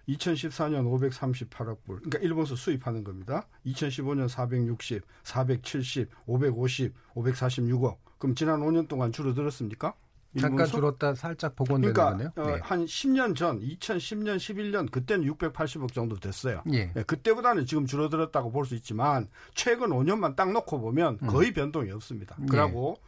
2014년 0.08 0.84
538억 0.90 1.78
불, 1.84 1.96
그러니까 1.96 2.18
일본서 2.20 2.56
수입하는 2.56 3.04
겁니다. 3.04 3.46
2015년 3.66 4.28
460, 4.28 5.02
470, 5.22 6.08
550, 6.26 6.94
546억. 7.14 7.96
그럼 8.18 8.34
지난 8.34 8.60
5년 8.60 8.88
동안 8.88 9.12
줄어들었습니까? 9.12 9.94
잠깐 10.38 10.64
줄었다 10.66 11.14
살짝 11.16 11.56
복원되는 11.56 11.92
그러니까 11.92 12.30
거네요. 12.32 12.32
어, 12.36 12.54
네. 12.56 12.60
한 12.62 12.84
10년 12.84 13.34
전, 13.34 13.60
2010년, 13.60 14.36
11년 14.36 14.88
그때는 14.90 15.26
680억 15.28 15.92
정도 15.92 16.16
됐어요. 16.16 16.62
예. 16.72 16.92
예, 16.94 17.02
그때보다는 17.02 17.66
지금 17.66 17.84
줄어들었다고 17.84 18.52
볼 18.52 18.64
수 18.64 18.76
있지만 18.76 19.28
최근 19.54 19.88
5년만 19.88 20.36
딱 20.36 20.52
놓고 20.52 20.80
보면 20.80 21.18
음. 21.22 21.26
거의 21.26 21.52
변동이 21.52 21.90
없습니다. 21.90 22.36
예. 22.42 22.46
그리고 22.48 22.98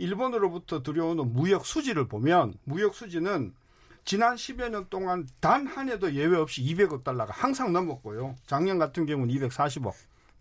일본으로부터 0.00 0.82
들여오는 0.82 1.32
무역 1.34 1.66
수지를 1.66 2.08
보면 2.08 2.54
무역 2.64 2.94
수지는 2.94 3.52
지난 4.04 4.34
10여 4.34 4.70
년 4.70 4.86
동안 4.88 5.28
단 5.40 5.66
한 5.66 5.90
해도 5.90 6.12
예외 6.14 6.36
없이 6.38 6.62
200억 6.62 7.04
달러가 7.04 7.32
항상 7.32 7.72
넘었고요. 7.72 8.34
작년 8.46 8.78
같은 8.78 9.04
경우는 9.04 9.32
240억. 9.34 9.92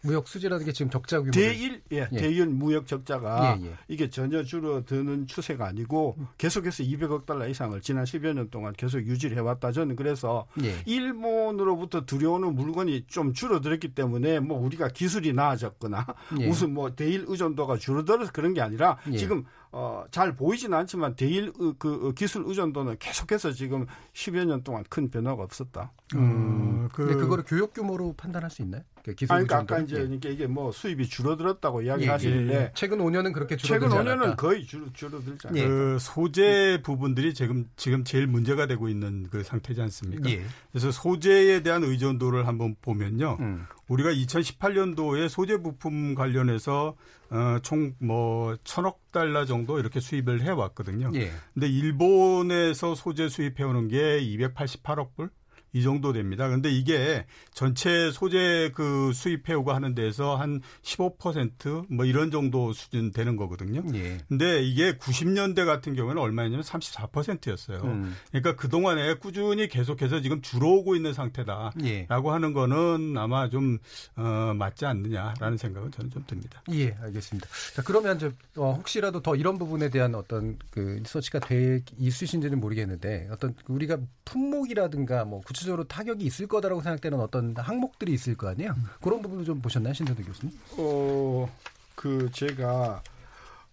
무역 0.03 0.27
수지라는 0.27 0.65
게 0.65 0.71
지금 0.71 0.89
적자 0.89 1.19
규모 1.19 1.31
대일 1.31 1.81
예, 1.91 2.07
예. 2.11 2.17
대일 2.17 2.47
무역 2.47 2.87
적자가 2.87 3.57
예, 3.61 3.65
예. 3.65 3.73
이게 3.87 4.09
전혀 4.09 4.43
줄어드는 4.43 5.27
추세가 5.27 5.67
아니고 5.67 6.17
계속해서 6.37 6.83
200억 6.83 7.25
달러 7.25 7.47
이상을 7.47 7.79
지난 7.81 8.05
10여 8.05 8.33
년 8.33 8.49
동안 8.49 8.73
계속 8.73 8.99
유지를 8.99 9.37
해왔다. 9.37 9.71
저는 9.71 9.95
그래서 9.95 10.47
예. 10.63 10.75
일본으로부터 10.85 12.05
들여오는 12.05 12.55
물건이 12.55 13.05
좀 13.07 13.33
줄어들었기 13.33 13.89
때문에 13.93 14.39
뭐 14.39 14.59
우리가 14.59 14.89
기술이 14.89 15.33
나아졌거나 15.33 16.05
예. 16.39 16.47
무슨 16.47 16.73
뭐 16.73 16.95
대일 16.95 17.25
의존도가 17.27 17.77
줄어들어서 17.77 18.31
그런 18.31 18.53
게 18.53 18.61
아니라 18.61 18.97
예. 19.11 19.17
지금 19.17 19.43
어, 19.71 20.03
잘 20.09 20.35
보이지는 20.35 20.75
않지만 20.79 21.15
대일 21.15 21.51
의- 21.59 21.73
그 21.77 22.07
어, 22.07 22.11
기술 22.13 22.43
의존도는 22.47 22.95
계속해서 22.97 23.51
지금 23.51 23.85
10여 24.13 24.43
년 24.45 24.63
동안 24.63 24.83
큰 24.89 25.09
변화가 25.11 25.43
없었다. 25.43 25.91
음, 26.15 26.89
그- 26.91 27.05
근데 27.05 27.19
그거를 27.21 27.43
교육 27.45 27.73
규모로 27.73 28.13
판단할 28.17 28.49
수 28.49 28.63
있나요? 28.63 28.81
그 29.03 29.13
기술 29.13 29.33
아니, 29.35 29.45
그러니까 29.47 29.75
아까? 29.75 29.83
이제 29.83 29.95
예. 29.97 29.99
그러니까 30.01 30.29
이게 30.29 30.47
뭐 30.47 30.71
수입이 30.71 31.07
줄어들었다고 31.07 31.83
예, 31.83 31.87
이야기하시는데 31.87 32.53
예. 32.53 32.71
최근 32.73 32.97
5년은 32.97 33.31
그렇게 33.31 33.55
줄어들지 33.57 33.89
최근 33.95 34.03
5년은 34.05 34.11
않았다. 34.23 34.35
거의 34.37 34.65
줄, 34.65 34.91
줄어들잖아요. 34.91 35.61
예. 35.63 35.67
그 35.67 35.97
소재 35.99 36.81
부분들이 36.83 37.33
지금 37.35 37.69
지금 37.75 38.03
제일 38.03 38.25
문제가 38.27 38.65
되고 38.65 38.89
있는 38.89 39.27
그 39.29 39.43
상태지 39.43 39.81
않습니까? 39.83 40.29
예. 40.31 40.41
그래서 40.71 40.89
소재에 40.91 41.61
대한 41.61 41.83
의존도를 41.83 42.47
한번 42.47 42.75
보면요. 42.81 43.37
음. 43.39 43.65
우리가 43.87 44.09
2018년도에 44.11 45.29
소재 45.29 45.57
부품 45.57 46.15
관련해서 46.15 46.95
어, 47.31 47.59
총뭐 47.61 48.57
천억 48.63 49.11
달러 49.11 49.45
정도 49.45 49.79
이렇게 49.79 49.99
수입을 49.99 50.41
해 50.41 50.49
왔거든요. 50.49 51.11
예. 51.15 51.31
근데 51.53 51.67
일본에서 51.67 52.95
소재 52.95 53.29
수입해 53.29 53.63
오는 53.63 53.87
게 53.87 54.19
288억 54.21 55.15
불? 55.15 55.29
이 55.73 55.83
정도 55.83 56.13
됩니다. 56.13 56.47
근데 56.49 56.69
이게 56.69 57.25
전체 57.53 58.11
소재 58.11 58.71
그 58.73 59.11
수입해오고 59.13 59.71
하는 59.71 59.93
데서 59.95 60.35
한 60.35 60.61
15%뭐 60.81 62.05
이런 62.05 62.31
정도 62.31 62.73
수준 62.73 63.11
되는 63.11 63.35
거거든요. 63.35 63.83
예. 63.93 64.17
근데 64.27 64.63
이게 64.63 64.93
90년대 64.93 65.65
같은 65.65 65.95
경우에는 65.95 66.21
얼마였냐면 66.21 66.63
34%였어요. 66.63 67.81
음. 67.83 68.15
그러니까 68.31 68.55
그동안에 68.55 69.15
꾸준히 69.15 69.67
계속해서 69.67 70.21
지금 70.21 70.41
줄어오고 70.41 70.95
있는 70.95 71.13
상태다라고 71.13 71.79
예. 71.85 72.07
하는 72.09 72.53
거는 72.53 73.15
아마 73.17 73.49
좀 73.49 73.77
어, 74.15 74.53
맞지 74.55 74.85
않느냐라는 74.85 75.57
생각은 75.57 75.91
저는 75.91 76.11
좀 76.11 76.23
듭니다. 76.25 76.61
예, 76.71 76.95
알겠습니다. 77.01 77.47
자, 77.75 77.81
그러면 77.83 78.17
저, 78.19 78.31
어, 78.55 78.73
혹시라도 78.73 79.21
더 79.21 79.35
이런 79.35 79.57
부분에 79.57 79.89
대한 79.89 80.15
어떤 80.15 80.57
그 80.69 80.99
리서치가 81.03 81.39
돼 81.39 81.81
있으신지는 81.97 82.59
모르겠는데 82.59 83.29
어떤 83.31 83.55
우리가 83.67 83.97
품목이라든가 84.25 85.25
뭐 85.25 85.41
구체 85.41 85.58
적으로 85.65 85.83
타격이 85.83 86.25
있을 86.25 86.47
거다라고 86.47 86.81
생각되는 86.81 87.19
어떤 87.19 87.55
항목들이 87.55 88.13
있을 88.13 88.35
거 88.35 88.49
아니에요? 88.49 88.75
그런 89.01 89.21
부분도 89.21 89.43
좀 89.43 89.61
보셨나요, 89.61 89.93
신선도 89.93 90.23
교수님? 90.23 90.57
어, 90.77 91.49
그 91.95 92.29
제가 92.31 93.01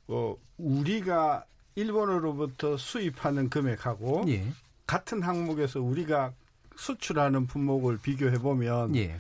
어, 0.09 0.37
우리가 0.59 1.45
일본으로부터 1.75 2.77
수입하는 2.77 3.51
금액하고 3.51 4.25
예. 4.29 4.45
같은 4.87 5.23
항목에서 5.23 5.81
우리가 5.81 6.33
수출하는 6.77 7.47
품목을 7.47 7.99
비교해 7.99 8.39
보면 8.39 8.97
예. 8.97 9.17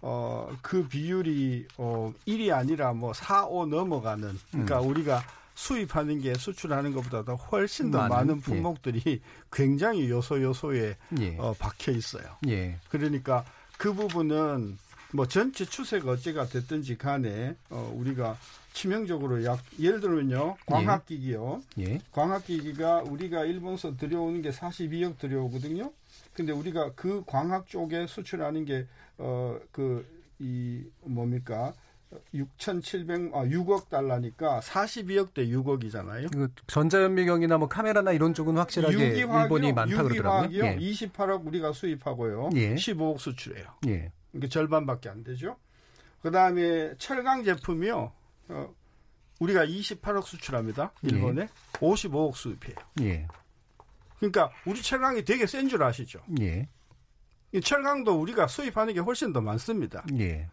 어, 0.00 0.50
그 0.62 0.86
비율이 0.86 1.66
어, 1.76 2.12
1이 2.26 2.52
아니라 2.52 2.92
뭐 2.92 3.12
4, 3.12 3.46
5 3.46 3.66
넘어가는 3.66 4.38
그러니까 4.50 4.80
우리가 4.80 5.22
수입하는 5.58 6.20
게 6.20 6.34
수출하는 6.34 6.92
것보다 6.92 7.32
훨씬 7.32 7.90
더 7.90 7.98
많은, 7.98 8.10
많은, 8.14 8.36
예. 8.36 8.40
품목들이 8.40 9.20
굉장히 9.50 10.08
요소 10.08 10.40
요소에 10.40 10.96
예. 11.20 11.36
어, 11.38 11.52
박혀 11.58 11.90
있어요. 11.90 12.22
예. 12.46 12.78
그러니까 12.88 13.44
그 13.76 13.92
부분은 13.92 14.78
뭐 15.12 15.26
전체 15.26 15.64
추세가 15.64 16.12
어찌가 16.12 16.46
됐든지 16.46 16.96
간에 16.96 17.56
어, 17.70 17.92
우리가 17.96 18.38
치명적으로 18.72 19.42
약 19.44 19.58
예를 19.80 19.98
들면요 20.00 20.56
광학기기요 20.66 21.62
예. 21.80 21.98
광학기기가 22.12 23.02
우리가 23.02 23.44
일본서 23.44 23.96
들여오는 23.96 24.40
게 24.42 24.50
42억 24.50 25.18
들여오거든요. 25.18 25.92
근데 26.34 26.52
우리가 26.52 26.92
그 26.94 27.24
광학 27.26 27.66
쪽에 27.66 28.06
수출하는 28.06 28.64
게 28.64 28.86
어 29.18 29.58
그 29.72 30.18
이 30.40 30.84
뭡니까 31.02 31.74
6,700 32.34 33.34
아 33.34 33.44
6억 33.44 33.88
달러니까 33.88 34.60
42억 34.60 35.34
대 35.34 35.46
6억이잖아요. 35.46 36.32
그 36.32 36.48
전자현미경이나 36.66 37.58
뭐 37.58 37.68
카메라나 37.68 38.12
이런 38.12 38.32
쪽은 38.34 38.56
확실하게 38.56 38.96
일본이 39.18 39.72
많다 39.72 40.02
그러더라고요. 40.02 40.44
유기화학이요. 40.46 40.64
예. 40.64 40.76
28억 40.78 41.46
우리가 41.46 41.72
수입하고요. 41.72 42.50
예. 42.54 42.74
15억 42.74 43.18
수출해요. 43.18 43.66
예. 43.88 44.10
그러니까 44.32 44.48
절반밖에 44.50 45.08
안 45.08 45.22
되죠. 45.24 45.56
그다음에 46.22 46.94
철강 46.98 47.44
제품이요. 47.44 48.12
어, 48.48 48.74
우리가 49.40 49.66
28억 49.66 50.24
수출합니다. 50.24 50.92
일본에 51.02 51.48
55억 51.74 52.34
수입해요. 52.34 52.76
예. 53.02 53.26
그러니까 54.18 54.50
우리 54.66 54.82
철강이 54.82 55.24
되게 55.24 55.46
센 55.46 55.68
줄 55.68 55.82
아시죠? 55.82 56.20
예. 56.40 56.68
이 57.52 57.60
철강도 57.60 58.20
우리가 58.20 58.46
수입하는 58.46 58.94
게 58.94 59.00
훨씬 59.00 59.32
더 59.32 59.40
많습니다. 59.40 60.04
예. 60.18 60.48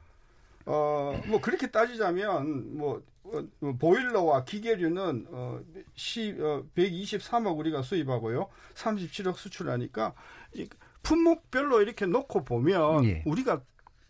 어, 0.66 1.20
뭐 1.28 1.40
그렇게 1.42 1.70
따지자면 1.72 2.78
뭐 2.78 3.02
어, 3.24 3.40
어, 3.62 3.74
보일러와 3.80 4.44
기계류는 4.44 5.28
어, 5.30 5.60
시, 5.96 6.36
어, 6.40 6.64
123억 6.76 7.58
우리가 7.58 7.82
수입하고요. 7.82 8.48
37억 8.76 9.36
수출하니까 9.36 10.14
이 10.54 10.68
품목별로 11.04 11.82
이렇게 11.82 12.06
놓고 12.06 12.44
보면 12.46 13.06
예. 13.06 13.24
우리가 13.26 13.62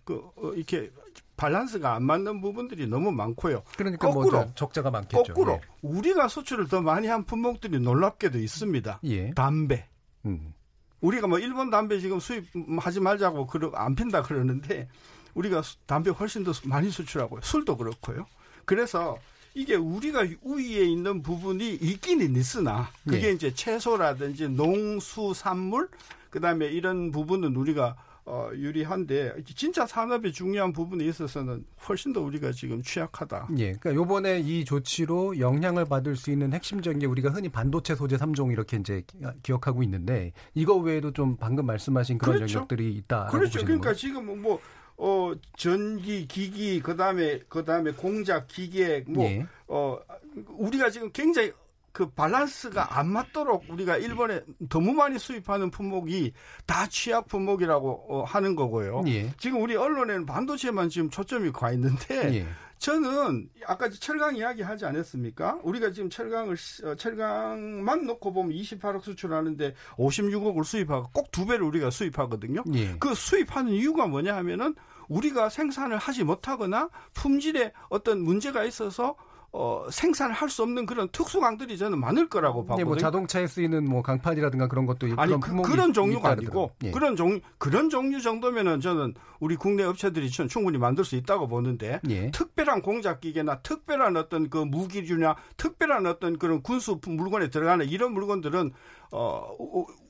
그 0.04 0.16
어, 0.36 0.52
이렇게 0.54 0.92
밸런스가 1.38 1.96
안 1.96 2.04
맞는 2.04 2.40
부분들이 2.42 2.88
너무 2.88 3.12
많고요. 3.12 3.64
그러니까 3.78 4.08
뭐 4.08 4.16
거꾸로 4.24 4.46
저- 4.48 4.54
적자가 4.54 4.92
많겠죠. 4.92 5.24
거꾸로 5.34 5.60
우리가 5.82 6.28
수출을 6.28 6.68
더 6.68 6.82
많이 6.82 7.08
한 7.08 7.26
품목들이 7.26 7.80
놀랍게도 7.80 8.38
있습니다. 8.40 9.00
예. 9.06 9.10
예. 9.10 9.32
담배. 9.34 9.88
음. 10.26 10.54
우리가 11.02 11.28
뭐 11.28 11.40
일본 11.40 11.70
담배 11.70 12.00
지금 12.00 12.20
수입하지 12.20 13.00
말자고 13.02 13.48
그러 13.48 13.70
안 13.76 13.96
핀다 13.96 14.24
그러는데 14.24 14.88
우리가 15.36 15.62
수- 15.62 15.78
담배 15.86 16.10
훨씬 16.10 16.44
더 16.44 16.52
수- 16.54 16.68
많이 16.68 16.90
수출하고요. 16.90 17.42
술도 17.44 17.78
그렇고요. 17.78 18.26
그래서 18.66 19.18
이게 19.54 19.76
우리가 19.76 20.26
우위에 20.42 20.84
있는 20.86 21.22
부분이 21.22 21.76
있기는 21.76 22.36
있으나 22.36 22.90
그게 23.08 23.28
예. 23.28 23.32
이제 23.32 23.54
채소라든지 23.54 24.50
농수산물 24.50 25.90
그다음에 26.30 26.68
이런 26.68 27.12
부분은 27.12 27.56
우리가 27.56 27.96
어, 28.28 28.50
유리한데 28.56 29.36
진짜 29.56 29.86
산업의 29.86 30.34
중요한 30.34 30.74
부분에 30.74 31.06
있어서는 31.06 31.64
훨씬 31.88 32.12
더 32.12 32.22
우리가 32.22 32.52
지금 32.54 32.82
취약하다. 32.82 33.50
예. 33.60 33.74
그러니까 33.74 33.94
요번에 33.94 34.40
이 34.40 34.66
조치로 34.66 35.38
영향을 35.40 35.86
받을 35.86 36.16
수 36.16 36.32
있는 36.32 36.52
핵심적인 36.52 36.98
게 36.98 37.06
우리가 37.06 37.30
흔히 37.30 37.50
반도체 37.50 37.94
소재 37.94 38.18
3종 38.18 38.52
이렇게 38.52 38.78
이제 38.78 39.04
기- 39.06 39.20
기억하고 39.44 39.84
있는데 39.84 40.34
이거 40.56 40.74
외에도 40.76 41.14
좀 41.14 41.38
방금 41.38 41.68
말씀하신 41.68 42.18
그런 42.18 42.38
그렇죠. 42.38 42.56
영역들이 42.56 42.94
있다. 42.96 43.28
그렇죠. 43.28 43.64
그러니까 43.64 43.94
지금 43.94 44.42
뭐 44.42 44.60
어, 44.98 45.34
전기, 45.58 46.28
기기, 46.28 46.80
그 46.82 46.96
다음에, 46.96 47.40
그 47.50 47.66
다음에 47.66 47.92
공작, 47.92 48.48
기계, 48.48 49.04
뭐, 49.08 49.26
예. 49.26 49.46
어, 49.68 50.00
우리가 50.48 50.90
지금 50.90 51.12
굉장히 51.12 51.52
그 51.96 52.10
밸런스가 52.10 53.00
안 53.00 53.08
맞도록 53.08 53.66
우리가 53.70 53.96
일본에 53.96 54.42
너무 54.70 54.92
많이 54.92 55.18
수입하는 55.18 55.72
품목이 55.72 56.34
다 56.66 56.88
취약 56.88 57.28
품목이라고 57.28 58.06
어, 58.10 58.24
하는 58.26 58.56
거고요. 58.56 59.04
예. 59.08 59.32
지금 59.38 59.62
우리 59.62 59.78
언론에는 59.78 60.26
반도체만 60.26 60.90
지금 60.90 61.10
초점이 61.10 61.52
가 61.54 61.72
있는데 61.72 62.36
예. 62.36 62.48
저는 62.78 63.50
아까 63.66 63.90
철강 63.90 64.36
이야기 64.36 64.62
하지 64.62 64.86
않았습니까? 64.86 65.60
우리가 65.64 65.92
지금 65.92 66.10
철강을 66.10 66.58
시- 66.58 66.86
어, 66.86 66.96
철강만 66.96 68.06
놓고 68.06 68.34
보면 68.34 68.54
28억 68.56 69.02
수출하는데 69.04 69.74
56억을 69.98 70.64
수입하고 70.64 71.10
꼭 71.14 71.32
두 71.32 71.46
배를 71.46 71.64
우리가 71.66 71.90
수입하거든요. 71.90 72.64
예. 72.76 72.96
그 73.00 73.14
수입하는 73.14 73.72
이유가 73.74 74.08
뭐냐 74.08 74.36
하면은 74.38 74.76
우리가 75.10 75.50
생산을 75.50 75.98
하지 75.98 76.24
못하거나 76.24 76.90
품질에 77.14 77.74
어떤 77.90 78.22
문제가 78.22 78.64
있어서 78.64 79.16
어, 79.58 79.88
생산할 79.90 80.50
수 80.50 80.64
없는 80.64 80.86
그런 80.86 81.08
특수강들이 81.10 81.78
저는 81.78 81.98
많을 81.98 82.28
거라고 82.28 82.64
예, 82.64 82.68
봐거든요. 82.68 82.86
뭐 82.86 82.98
자동차에 82.98 83.48
쓰이는 83.48 83.90
뭐 83.90 84.02
강판이라든가 84.02 84.68
그런 84.68 84.86
것도 84.86 85.08
아니 85.16 85.40
그런, 85.40 85.62
그, 85.62 85.72
런 85.72 85.94
종류가 85.94 86.32
아니고 86.32 86.72
예. 86.84 86.92
그런 86.92 87.16
종 87.16 87.40
그런 87.58 87.90
종류 87.90 88.22
정도면은 88.22 88.82
저는 88.82 89.14
우리 89.40 89.56
국내 89.56 89.84
업체들이 89.84 90.30
전 90.30 90.50
충분히 90.50 90.78
만들 90.78 91.06
수 91.06 91.16
있다고 91.16 91.48
보는데 91.48 92.02
예. 92.10 92.32
특별한 92.32 92.82
공작 92.82 93.22
기계나 93.22 93.60
특별한 93.60 94.18
어떤 94.18 94.50
그 94.50 94.58
무기류나 94.58 95.38
특별한 95.56 96.06
어떤 96.06 96.38
그런 96.38 96.62
군수 96.62 97.00
물건에 97.06 97.50
들어가는 97.50 97.88
이런 97.88 98.14
물건들은 98.14 98.74
어 99.14 99.56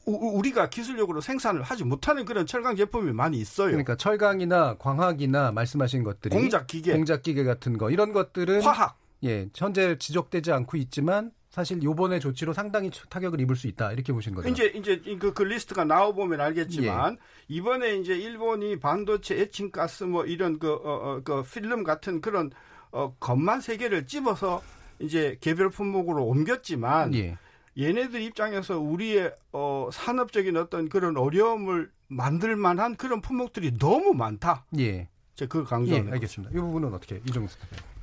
우리가 0.07 0.69
기술력으로 0.69 1.21
생산을 1.21 1.61
하지 1.61 1.83
못하는 1.83 2.25
그런 2.25 2.47
철강 2.47 2.75
제품이 2.75 3.11
많이 3.11 3.37
있어요. 3.37 3.67
그러니까 3.67 3.95
철강이나 3.95 4.77
광학이나 4.79 5.51
말씀하신 5.51 6.03
것들이 6.03 6.35
공작 6.35 6.65
기계. 6.65 6.93
공작 6.93 7.21
기계 7.21 7.43
같은 7.43 7.77
거 7.77 7.91
이런 7.91 8.11
것들은 8.11 8.63
화학 8.63 9.04
예, 9.25 9.49
현재 9.55 9.97
지적되지 9.97 10.51
않고 10.51 10.77
있지만 10.77 11.31
사실 11.49 11.81
요번에 11.81 12.19
조치로 12.19 12.53
상당히 12.53 12.91
타격을 13.09 13.39
입을 13.41 13.55
수 13.55 13.67
있다 13.67 13.93
이렇게 13.93 14.11
보시는 14.11 14.35
거죠. 14.35 14.49
이제 14.49 14.65
이제 14.75 15.01
그, 15.17 15.33
그 15.33 15.43
리스트가 15.43 15.85
나와 15.85 16.11
보면 16.11 16.39
예. 16.39 16.43
알겠지만 16.43 17.17
이번에 17.47 17.95
이제 17.95 18.13
일본이 18.13 18.77
반도체 18.77 19.39
에칭 19.39 19.71
가스 19.71 20.03
뭐 20.03 20.25
이런 20.25 20.59
그, 20.59 20.73
어, 20.73 20.79
어, 20.83 21.21
그 21.23 21.43
필름 21.43 21.83
같은 21.83 22.19
그런 22.19 22.51
어, 22.91 23.15
것만 23.19 23.61
세 23.61 23.77
개를 23.77 24.05
집어서 24.05 24.61
이제 24.99 25.37
개별 25.41 25.69
품목으로 25.69 26.25
옮겼지만 26.25 27.13
예. 27.15 27.37
얘네들 27.77 28.21
입장에서 28.21 28.79
우리의 28.79 29.33
어, 29.51 29.89
산업적인 29.91 30.55
어떤 30.57 30.89
그런 30.89 31.17
어려움을 31.17 31.89
만들 32.07 32.55
만한 32.55 32.95
그런 32.95 33.21
품목들이 33.21 33.77
너무 33.77 34.13
많다. 34.13 34.65
예. 34.77 35.09
제가 35.35 35.49
그걸 35.49 35.63
예, 35.63 35.69
강조하는 35.69 36.13
알겠습니다. 36.13 36.53
이 36.53 36.59
부분은 36.59 36.93
어떻게 36.93 37.21
이종수 37.27 37.57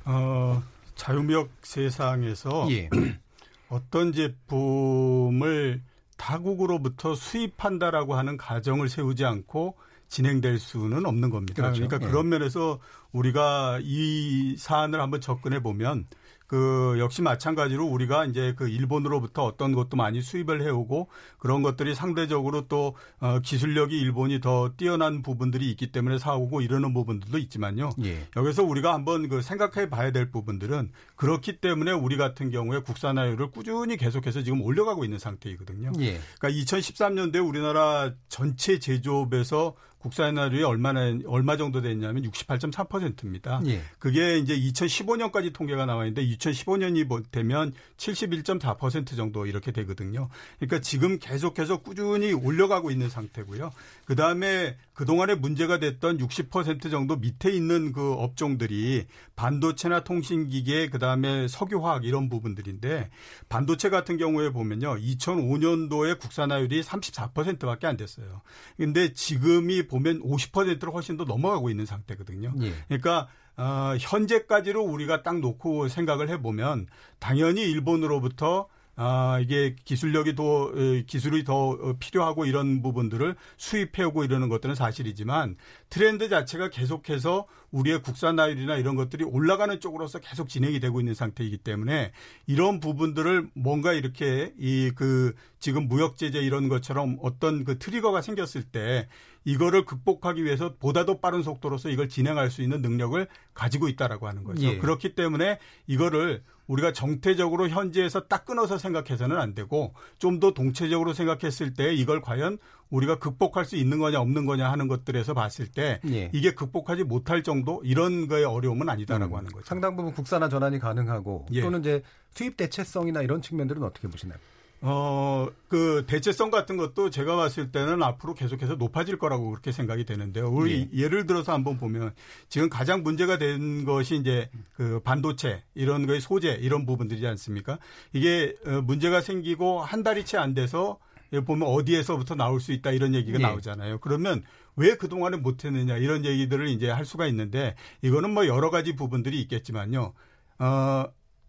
어, 0.05 0.61
자유무역 0.95 1.49
세상에서 1.61 2.67
예. 2.71 2.89
어떤 3.69 4.11
제품을 4.13 5.81
타국으로부터 6.17 7.15
수입한다라고 7.15 8.15
하는 8.15 8.37
가정을 8.37 8.89
세우지 8.89 9.25
않고 9.25 9.75
진행될 10.07 10.59
수는 10.59 11.05
없는 11.05 11.29
겁니다. 11.31 11.63
그렇죠. 11.63 11.87
그러니까 11.87 12.05
예. 12.05 12.11
그런 12.11 12.29
면에서 12.29 12.79
우리가 13.11 13.79
이 13.81 14.55
사안을 14.57 15.01
한번 15.01 15.21
접근해 15.21 15.61
보면 15.61 16.07
그 16.53 16.97
역시 16.99 17.23
마찬가지로 17.23 17.83
우리가 17.83 18.25
이제 18.25 18.53
그 18.55 18.69
일본으로부터 18.69 19.43
어떤 19.43 19.71
것도 19.71 19.97
많이 19.97 20.21
수입을 20.21 20.61
해오고 20.61 21.09
그런 21.39 21.63
것들이 21.63 21.95
상대적으로 21.95 22.67
또 22.67 22.95
어, 23.19 23.39
기술력이 23.39 23.99
일본이 23.99 24.39
더 24.39 24.69
뛰어난 24.77 25.23
부분들이 25.23 25.71
있기 25.71 25.91
때문에 25.91 26.19
사오고 26.19 26.61
이러는 26.61 26.93
부분들도 26.93 27.39
있지만요. 27.39 27.89
예. 28.05 28.27
여기서 28.35 28.61
우리가 28.61 28.93
한번 28.93 29.29
그 29.29 29.41
생각해 29.41 29.89
봐야 29.89 30.11
될 30.11 30.29
부분들은 30.29 30.91
그렇기 31.15 31.59
때문에 31.59 31.91
우리 31.91 32.17
같은 32.17 32.51
경우에 32.51 32.81
국산화율을 32.81 33.49
꾸준히 33.49 33.97
계속해서 33.97 34.43
지금 34.43 34.61
올려가고 34.61 35.05
있는 35.05 35.17
상태이거든요. 35.17 35.93
예. 36.01 36.19
그러니까 36.39 36.61
2013년도에 36.61 37.43
우리나라 37.43 38.13
전체 38.29 38.77
제조업에서 38.77 39.73
국산화율이 40.03 40.63
얼마나 40.63 41.17
얼마 41.27 41.55
정도 41.55 41.81
됐냐면 41.81 42.23
68.3%입니다. 42.23 43.61
예. 43.67 43.81
그게 43.99 44.37
이제 44.37 44.59
2015년까지 44.59 45.53
통계가 45.53 45.85
나와 45.85 46.05
있는데 46.05 46.27
2015년이 46.27 47.31
되면 47.31 47.73
71.4% 47.97 49.15
정도 49.15 49.45
이렇게 49.45 49.71
되거든요. 49.71 50.27
그러니까 50.59 50.81
지금 50.81 51.19
계속 51.19 51.57
해서 51.57 51.77
꾸준히 51.77 52.33
올려가고 52.33 52.91
있는 52.91 53.09
상태고요. 53.09 53.71
그 54.03 54.15
다음에 54.15 54.75
그동안에 54.93 55.35
문제가 55.35 55.79
됐던 55.79 56.17
60% 56.19 56.91
정도 56.91 57.15
밑에 57.15 57.51
있는 57.51 57.91
그 57.91 58.13
업종들이 58.13 59.05
반도체나 59.35 60.03
통신기계, 60.03 60.89
그 60.89 60.99
다음에 60.99 61.47
석유화학 61.47 62.05
이런 62.05 62.29
부분들인데 62.29 63.09
반도체 63.49 63.89
같은 63.89 64.17
경우에 64.17 64.51
보면요. 64.51 64.95
2005년도에 64.97 66.19
국산화율이 66.19 66.83
34%밖에 66.83 67.87
안 67.87 67.97
됐어요. 67.97 68.41
근데 68.77 69.13
지금이 69.13 69.87
보면 69.87 70.21
50%를 70.21 70.93
훨씬 70.93 71.17
더 71.17 71.23
넘어가고 71.23 71.69
있는 71.69 71.85
상태거든요. 71.85 72.53
예. 72.61 72.73
그러니까 72.87 73.27
어, 73.55 73.95
현재까지로 73.99 74.81
우리가 74.83 75.21
딱 75.23 75.39
놓고 75.39 75.87
생각을 75.87 76.29
해보면 76.29 76.87
당연히 77.19 77.61
일본으로부터 77.61 78.67
아, 78.95 79.39
이게 79.41 79.75
기술력이 79.83 80.35
더, 80.35 80.71
에, 80.75 81.03
기술이 81.03 81.43
더 81.43 81.69
어, 81.69 81.95
필요하고 81.99 82.45
이런 82.45 82.81
부분들을 82.81 83.35
수입해오고 83.57 84.23
이러는 84.23 84.49
것들은 84.49 84.75
사실이지만 84.75 85.57
트렌드 85.89 86.29
자체가 86.29 86.69
계속해서 86.69 87.47
우리의 87.71 88.03
국산화율이나 88.03 88.77
이런 88.77 88.95
것들이 88.95 89.23
올라가는 89.23 89.79
쪽으로서 89.79 90.19
계속 90.19 90.47
진행이 90.47 90.79
되고 90.79 90.99
있는 90.99 91.15
상태이기 91.15 91.57
때문에 91.57 92.11
이런 92.45 92.79
부분들을 92.79 93.49
뭔가 93.55 93.93
이렇게 93.93 94.53
이 94.57 94.91
그 94.95 95.33
지금 95.59 95.87
무역제재 95.87 96.39
이런 96.39 96.67
것처럼 96.67 97.17
어떤 97.21 97.63
그 97.63 97.79
트리거가 97.79 98.21
생겼을 98.21 98.63
때 98.63 99.07
이거를 99.45 99.85
극복하기 99.85 100.43
위해서 100.43 100.75
보다 100.79 101.05
더 101.05 101.19
빠른 101.19 101.41
속도로서 101.43 101.89
이걸 101.89 102.09
진행할 102.09 102.49
수 102.49 102.61
있는 102.61 102.81
능력을 102.81 103.27
가지고 103.53 103.87
있다라고 103.89 104.27
하는 104.27 104.43
거죠. 104.43 104.65
예. 104.65 104.77
그렇기 104.77 105.15
때문에 105.15 105.59
이거를 105.87 106.43
우리가 106.67 106.93
정태적으로 106.93 107.69
현지에서 107.69 108.27
딱 108.27 108.45
끊어서 108.45 108.77
생각해서는 108.77 109.37
안 109.37 109.53
되고 109.53 109.93
좀 110.17 110.39
더 110.39 110.51
동체적으로 110.51 111.13
생각했을 111.13 111.73
때 111.73 111.93
이걸 111.93 112.19
과연 112.21 112.57
우리가 112.89 113.19
극복할 113.19 113.65
수 113.65 113.75
있는 113.75 113.99
거냐 113.99 114.19
없는 114.19 114.45
거냐 114.45 114.71
하는 114.71 114.87
것들에서 114.87 115.33
봤을 115.33 115.67
때 115.67 115.99
예. 116.09 116.29
이게 116.33 116.53
극복하지 116.53 117.03
못할 117.03 117.43
정도 117.43 117.81
이런 117.83 118.27
거의 118.27 118.43
어려움은 118.45 118.89
아니다라고 118.89 119.35
음, 119.35 119.37
하는 119.37 119.51
거죠. 119.51 119.65
상당 119.65 119.95
부분 119.95 120.13
국산화 120.13 120.49
전환이 120.49 120.79
가능하고 120.79 121.45
예. 121.51 121.61
또는 121.61 121.79
이제 121.81 122.01
수입 122.31 122.57
대체성이나 122.57 123.21
이런 123.21 123.41
측면들은 123.41 123.83
어떻게 123.83 124.07
보시나요? 124.07 124.37
어, 124.85 125.47
그 125.69 126.03
대체성 126.07 126.51
같은 126.51 126.75
것도 126.75 127.09
제가 127.09 127.37
봤을 127.37 127.71
때는 127.71 128.03
앞으로 128.03 128.33
계속해서 128.33 128.75
높아질 128.75 129.17
거라고 129.17 129.49
그렇게 129.49 129.71
생각이 129.71 130.03
되는데요. 130.03 130.49
우리 130.49 130.89
예. 130.91 131.07
를 131.07 131.25
들어서 131.25 131.53
한번 131.53 131.77
보면 131.77 132.13
지금 132.49 132.69
가장 132.69 133.01
문제가 133.01 133.37
된 133.37 133.85
것이 133.85 134.17
이제 134.17 134.49
그 134.75 134.99
반도체 134.99 135.63
이런 135.73 136.05
거의 136.05 136.19
소재 136.19 136.57
이런 136.59 136.85
부분들이지 136.85 137.25
않습니까? 137.25 137.79
이게 138.11 138.57
어, 138.65 138.81
문제가 138.81 139.21
생기고 139.21 139.81
한 139.81 140.03
달이 140.03 140.25
채 140.25 140.37
안 140.37 140.53
돼서 140.53 140.99
보면 141.45 141.69
어디에서부터 141.69 142.35
나올 142.35 142.59
수 142.59 142.73
있다 142.73 142.91
이런 142.91 143.15
얘기가 143.15 143.39
예. 143.39 143.41
나오잖아요. 143.41 143.99
그러면 143.99 144.43
왜 144.75 144.97
그동안에 144.97 145.37
못했느냐 145.37 145.95
이런 145.95 146.25
얘기들을 146.25 146.67
이제 146.67 146.89
할 146.89 147.05
수가 147.05 147.25
있는데 147.27 147.75
이거는 148.01 148.31
뭐 148.31 148.47
여러 148.47 148.69
가지 148.69 148.97
부분들이 148.97 149.39
있겠지만요. 149.39 150.13
어, 150.59 151.05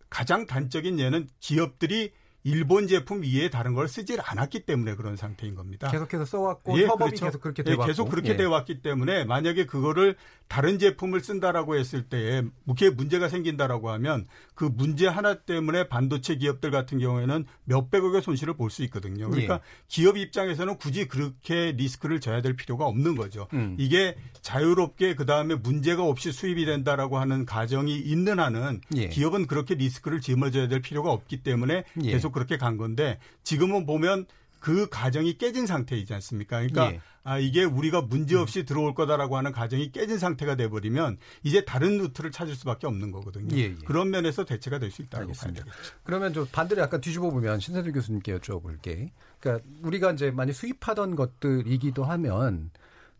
가장 0.08 0.46
단적인 0.46 1.00
예는 1.00 1.28
기업들이 1.40 2.12
일본 2.44 2.86
제품 2.86 3.24
이외에 3.24 3.48
다른 3.48 3.72
걸 3.72 3.88
쓰질 3.88 4.20
않았기 4.22 4.66
때문에 4.66 4.96
그런 4.96 5.16
상태인 5.16 5.54
겁니다. 5.54 5.90
계속해서 5.90 6.26
써왔고 6.26 6.78
협업이 6.78 7.16
계속 7.16 7.40
그렇게 7.40 7.62
예, 7.62 7.70
돼왔고 7.70 7.86
계속 7.86 8.08
그렇게 8.10 8.32
예. 8.32 8.36
돼 8.36 8.44
왔기 8.44 8.82
때문에 8.82 9.24
만약에 9.24 9.64
그거를 9.64 10.14
다른 10.46 10.78
제품을 10.78 11.20
쓴다라고 11.20 11.74
했을 11.76 12.02
때에 12.02 12.42
무게 12.64 12.90
문제가 12.90 13.30
생긴다라고 13.30 13.88
하면 13.92 14.26
그 14.54 14.64
문제 14.66 15.06
하나 15.06 15.36
때문에 15.36 15.88
반도체 15.88 16.36
기업들 16.36 16.70
같은 16.70 16.98
경우에는 16.98 17.46
몇 17.64 17.90
백억의 17.90 18.20
손실을 18.20 18.54
볼 18.54 18.74
수 18.74 18.82
있거든요. 18.84 19.30
그러니까 19.30 19.54
예. 19.54 19.60
기업 19.88 20.16
입장에서는 20.16 20.76
굳이 20.78 21.06
그렇게 21.06 21.72
리스크를 21.76 22.20
져야 22.20 22.42
될 22.42 22.56
필요가 22.56 22.86
없는 22.86 23.14
거죠. 23.14 23.46
음. 23.52 23.76
이게 23.78 24.16
자유롭게 24.42 25.14
그 25.14 25.24
다음에 25.26 25.54
문제가 25.54 26.02
없이 26.02 26.32
수입이 26.32 26.66
된다라고 26.66 27.18
하는 27.18 27.46
가정이 27.46 27.96
있는 27.96 28.38
한은 28.40 28.80
예. 28.96 29.08
기업은 29.08 29.46
그렇게 29.46 29.76
리스크를 29.76 30.20
짊어져야 30.20 30.68
될 30.68 30.80
필요가 30.82 31.10
없기 31.12 31.42
때문에 31.42 31.84
예. 32.02 32.10
계속 32.10 32.33
그렇게 32.34 32.58
간 32.58 32.76
건데 32.76 33.18
지금은 33.42 33.86
보면 33.86 34.26
그 34.60 34.88
가정이 34.88 35.36
깨진 35.36 35.66
상태이지 35.66 36.14
않습니까? 36.14 36.56
그러니까 36.56 36.92
예. 36.94 37.00
아 37.22 37.38
이게 37.38 37.64
우리가 37.64 38.02
문제 38.02 38.34
없이 38.34 38.64
들어올 38.64 38.94
거다라고 38.94 39.36
하는 39.36 39.52
가정이 39.52 39.92
깨진 39.92 40.18
상태가 40.18 40.56
돼 40.56 40.68
버리면 40.68 41.18
이제 41.42 41.64
다른 41.66 41.98
루트를 41.98 42.30
찾을 42.30 42.54
수밖에 42.54 42.86
없는 42.86 43.10
거거든요. 43.10 43.54
예, 43.56 43.62
예. 43.64 43.74
그런 43.86 44.10
면에서 44.10 44.44
대체가 44.44 44.78
될 44.78 44.90
수 44.90 45.02
있다고 45.02 45.32
되겠죠. 45.32 45.64
그러면 46.02 46.32
좀 46.32 46.46
반대로 46.50 46.80
약간 46.80 47.00
뒤집어 47.00 47.30
보면 47.30 47.60
신세준 47.60 47.92
교수님께 47.92 48.38
여쭤볼게. 48.38 49.10
그러니까 49.40 49.66
우리가 49.82 50.12
이제 50.12 50.30
많이 50.30 50.52
수입하던 50.52 51.14
것들이기도 51.16 52.04
하면 52.04 52.70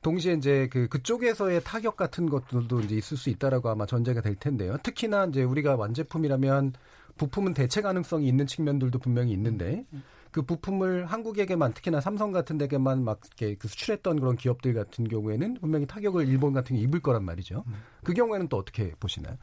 동시에 0.00 0.34
이제 0.34 0.68
그 0.70 0.88
그쪽에서의 0.88 1.62
타격 1.64 1.96
같은 1.96 2.28
것들도 2.28 2.80
이제 2.82 2.94
있을 2.94 3.16
수 3.16 3.30
있다라고 3.30 3.68
아마 3.70 3.84
전제가 3.86 4.20
될 4.22 4.34
텐데요. 4.34 4.76
특히나 4.82 5.26
이제 5.26 5.42
우리가 5.42 5.76
완제품이라면 5.76 6.74
부품은 7.16 7.54
대체 7.54 7.80
가능성이 7.80 8.28
있는 8.28 8.46
측면들도 8.46 8.98
분명히 8.98 9.32
있는데 9.32 9.86
그 10.30 10.42
부품을 10.42 11.06
한국에게만 11.06 11.74
특히나 11.74 12.00
삼성 12.00 12.32
같은 12.32 12.58
데게만 12.58 13.04
막 13.04 13.20
이렇게 13.24 13.54
그 13.54 13.68
수출했던 13.68 14.18
그런 14.18 14.36
기업들 14.36 14.74
같은 14.74 15.06
경우에는 15.06 15.54
분명히 15.60 15.86
타격을 15.86 16.28
일본 16.28 16.52
같은 16.52 16.76
게 16.76 16.82
입을 16.82 17.00
거란 17.00 17.24
말이죠. 17.24 17.64
그 18.02 18.12
경우에는 18.12 18.48
또 18.48 18.56
어떻게 18.56 18.90
보시나요? 18.98 19.36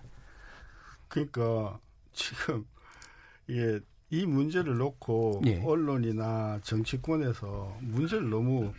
그러니까 1.07 1.79
지금 2.11 2.65
이게 3.47 3.79
이 4.09 4.25
문제를 4.25 4.77
놓고 4.77 5.41
예. 5.45 5.61
언론이나 5.63 6.59
정치권에서 6.63 7.77
문제를 7.79 8.29
너무 8.29 8.73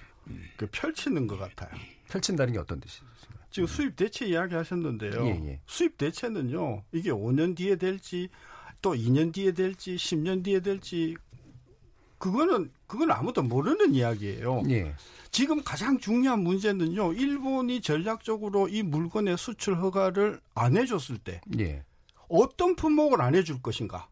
그 0.57 0.69
펼치는 0.71 1.27
것 1.27 1.39
같아요. 1.39 1.71
펼친다는 2.09 2.53
게 2.53 2.59
어떤 2.59 2.79
뜻이죠? 2.79 3.07
지금 3.51 3.67
수입 3.67 3.97
대체 3.97 4.27
이야기 4.27 4.55
하셨는데요. 4.55 5.27
예, 5.27 5.31
예. 5.47 5.61
수입 5.67 5.97
대체는요. 5.99 6.83
이게 6.93 7.11
5년 7.11 7.57
뒤에 7.57 7.77
될지 7.77 8.29
또 8.83 8.95
2년 8.95 9.33
뒤에 9.33 9.53
될지 9.53 9.95
10년 9.95 10.45
뒤에 10.45 10.61
될지 10.61 11.17
그거는 12.19 12.71
그건 12.87 13.11
아무도 13.11 13.43
모르는 13.43 13.95
이야기예요. 13.95 14.63
예. 14.71 14.95
지금 15.31 15.63
가장 15.65 15.99
중요한 15.99 16.41
문제는요. 16.41 17.15
일본이 17.15 17.81
전략적으로 17.81 18.69
이 18.69 18.83
물건의 18.83 19.39
수출 19.39 19.77
허가를 19.77 20.41
안 20.55 20.77
해줬을 20.77 21.19
때 21.19 21.41
예. 21.59 21.85
어떤 22.29 22.77
품목을 22.77 23.21
안 23.23 23.35
해줄 23.35 23.63
것인가? 23.63 24.09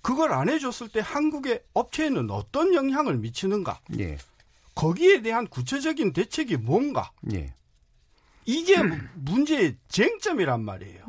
그걸 0.00 0.32
안 0.32 0.48
해줬을 0.48 0.88
때 0.88 1.00
한국의 1.02 1.62
업체에는 1.74 2.30
어떤 2.30 2.74
영향을 2.74 3.16
미치는가? 3.18 3.80
예. 3.98 4.16
거기에 4.74 5.22
대한 5.22 5.46
구체적인 5.46 6.12
대책이 6.12 6.58
뭔가? 6.58 7.10
예. 7.32 7.52
이게 8.44 8.82
무- 8.82 8.98
문제의 9.16 9.76
쟁점이란 9.88 10.64
말이에요. 10.64 11.04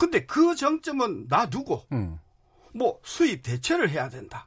예. 0.00 0.06
근데 0.06 0.24
그 0.26 0.54
정점은 0.56 1.26
놔두고 1.28 1.84
음. 1.92 2.18
뭐 2.74 2.98
수입 3.04 3.42
대체를 3.42 3.90
해야 3.90 4.08
된다. 4.08 4.46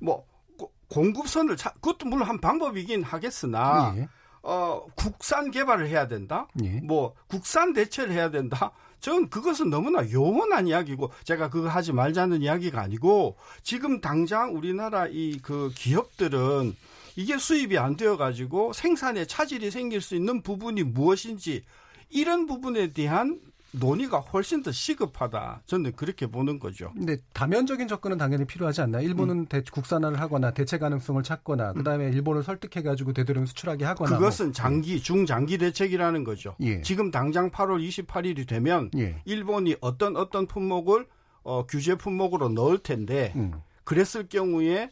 뭐 0.00 0.26
고- 0.58 0.72
공급선을 0.88 1.56
차, 1.56 1.70
그것도 1.74 2.06
물론 2.08 2.28
한 2.28 2.40
방법이긴 2.40 3.02
하겠으나 3.02 3.94
예. 3.96 4.08
어 4.42 4.84
국산 4.94 5.50
개발을 5.50 5.88
해야 5.88 6.06
된다. 6.08 6.48
예. 6.62 6.80
뭐 6.80 7.14
국산 7.28 7.72
대체를 7.72 8.12
해야 8.12 8.30
된다. 8.30 8.72
저는 9.00 9.28
그것은 9.28 9.68
너무나 9.70 10.10
요원한 10.10 10.66
이야기고 10.66 11.10
제가 11.24 11.50
그거 11.50 11.68
하지 11.68 11.92
말자는 11.92 12.40
이야기가 12.42 12.80
아니고 12.80 13.36
지금 13.62 14.00
당장 14.00 14.54
우리나라 14.56 15.06
이 15.08 15.38
그 15.42 15.70
기업들은 15.74 16.74
이게 17.16 17.38
수입이 17.38 17.78
안 17.78 17.96
되어 17.96 18.16
가지고 18.16 18.72
생산에 18.72 19.26
차질이 19.26 19.70
생길 19.70 20.00
수 20.00 20.14
있는 20.16 20.42
부분이 20.42 20.82
무엇인지 20.84 21.64
이런 22.10 22.46
부분에 22.46 22.92
대한 22.92 23.40
논의가 23.78 24.20
훨씬 24.20 24.62
더 24.62 24.70
시급하다. 24.70 25.62
저는 25.66 25.92
그렇게 25.92 26.26
보는 26.26 26.58
거죠. 26.58 26.92
근데 26.94 27.16
다면적인 27.32 27.88
접근은 27.88 28.16
당연히 28.18 28.44
필요하지 28.44 28.80
않나요? 28.82 29.02
일본은 29.06 29.40
음. 29.40 29.46
대- 29.46 29.62
국산화를 29.62 30.20
하거나 30.20 30.52
대체 30.52 30.78
가능성을 30.78 31.22
찾거나 31.22 31.72
그다음에 31.72 32.08
일본을 32.10 32.42
설득해 32.44 32.82
가지고 32.84 33.12
되도록 33.12 33.46
수출하게 33.48 33.84
하거나 33.84 34.16
그것은 34.16 34.46
뭐. 34.46 34.52
장기 34.52 35.00
중장기 35.00 35.58
대책이라는 35.58 36.24
거죠. 36.24 36.54
예. 36.60 36.80
지금 36.82 37.10
당장 37.10 37.50
8월 37.50 37.86
28일이 37.86 38.46
되면 38.46 38.90
예. 38.96 39.20
일본이 39.24 39.76
어떤 39.80 40.16
어떤 40.16 40.46
품목을 40.46 41.06
어, 41.42 41.66
규제 41.66 41.94
품목으로 41.96 42.50
넣을 42.50 42.78
텐데 42.78 43.32
음. 43.36 43.52
그랬을 43.84 44.28
경우에 44.28 44.90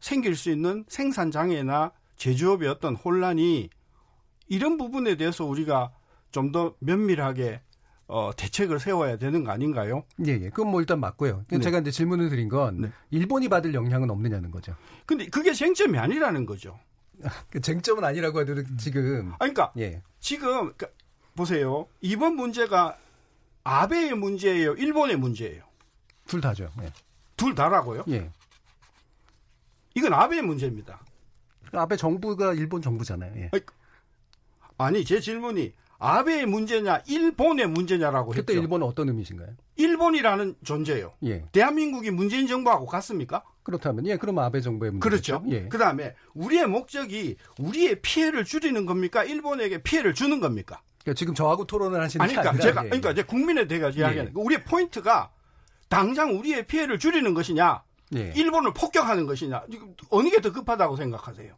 생길 0.00 0.36
수 0.36 0.50
있는 0.50 0.84
생산 0.88 1.30
장애나 1.30 1.92
제조업의 2.16 2.68
어떤 2.68 2.94
혼란이 2.96 3.68
이런 4.48 4.76
부분에 4.78 5.16
대해서 5.16 5.44
우리가 5.44 5.92
좀 6.30 6.50
더 6.52 6.74
면밀하게 6.78 7.60
어, 8.12 8.30
대책을 8.36 8.78
세워야 8.78 9.16
되는 9.16 9.42
거 9.42 9.52
아닌가요? 9.52 10.04
예, 10.26 10.32
예. 10.32 10.50
그건 10.50 10.68
뭐 10.68 10.80
일단 10.80 11.00
맞고요. 11.00 11.46
네. 11.48 11.58
제가 11.58 11.78
이제 11.78 11.90
질문을 11.90 12.28
드린 12.28 12.50
건 12.50 12.92
일본이 13.10 13.48
받을 13.48 13.72
영향은 13.72 14.10
없느냐는 14.10 14.50
거죠. 14.50 14.76
근데 15.06 15.26
그게 15.28 15.54
쟁점이 15.54 15.98
아니라는 15.98 16.44
거죠. 16.44 16.78
그 17.50 17.60
쟁점은 17.62 18.04
아니라고 18.04 18.40
해도 18.42 18.62
지금 18.76 19.32
아, 19.32 19.38
그러니까 19.38 19.72
예. 19.78 20.02
지금 20.20 20.74
그러니까 20.74 20.88
보세요. 21.34 21.86
이번 22.02 22.36
문제가 22.36 22.98
아베의 23.64 24.14
문제예요. 24.14 24.74
일본의 24.74 25.16
문제예요. 25.16 25.62
둘 26.26 26.42
다죠. 26.42 26.70
예. 26.82 26.92
둘 27.38 27.54
다라고요? 27.54 28.04
예. 28.10 28.30
이건 29.94 30.12
아베의 30.12 30.42
문제입니다. 30.42 31.00
아베 31.72 31.96
정부가 31.96 32.52
일본 32.52 32.82
정부잖아요. 32.82 33.32
예. 33.36 33.50
아니 34.76 35.02
제 35.02 35.18
질문이 35.18 35.72
아베의 36.02 36.46
문제냐 36.46 37.02
일본의 37.06 37.68
문제냐라고 37.68 38.32
그때 38.32 38.52
했죠. 38.52 38.62
일본은 38.62 38.86
어떤 38.86 39.08
의미신가요? 39.08 39.50
일본이라는 39.76 40.56
존재요. 40.64 41.12
예. 41.24 41.44
대한민국이 41.52 42.10
문재인 42.10 42.46
정부하고 42.46 42.86
같습니까? 42.86 43.44
그렇다면 43.62 44.06
예, 44.06 44.16
그럼 44.16 44.38
아베 44.40 44.60
정부의 44.60 44.90
문제 44.90 45.08
그렇죠. 45.08 45.42
예. 45.48 45.68
그 45.68 45.78
다음에 45.78 46.14
우리의 46.34 46.66
목적이 46.66 47.36
우리의 47.58 48.00
피해를 48.02 48.44
줄이는 48.44 48.84
겁니까? 48.84 49.22
일본에게 49.22 49.82
피해를 49.82 50.14
주는 50.14 50.40
겁니까? 50.40 50.80
그러니까 51.02 51.18
지금 51.18 51.34
저하고 51.34 51.66
토론을 51.66 52.00
하시는 52.00 52.22
아니, 52.24 52.34
게 52.34 52.40
그러니까 52.40 52.62
제가 52.62 52.84
예, 52.84 52.88
그러니까 52.88 53.10
이제 53.12 53.22
국민에 53.22 53.66
대해 53.68 53.80
예. 53.80 53.90
이야기하는 53.98 54.32
거. 54.32 54.40
우리의 54.40 54.64
포인트가 54.64 55.30
당장 55.88 56.36
우리의 56.38 56.66
피해를 56.66 56.98
줄이는 56.98 57.34
것이냐, 57.34 57.82
예. 58.16 58.32
일본을 58.34 58.72
폭격하는 58.72 59.26
것이냐, 59.26 59.62
지금 59.70 59.94
어느 60.10 60.30
게 60.30 60.40
더 60.40 60.52
급하다고 60.52 60.96
생각하세요? 60.96 61.54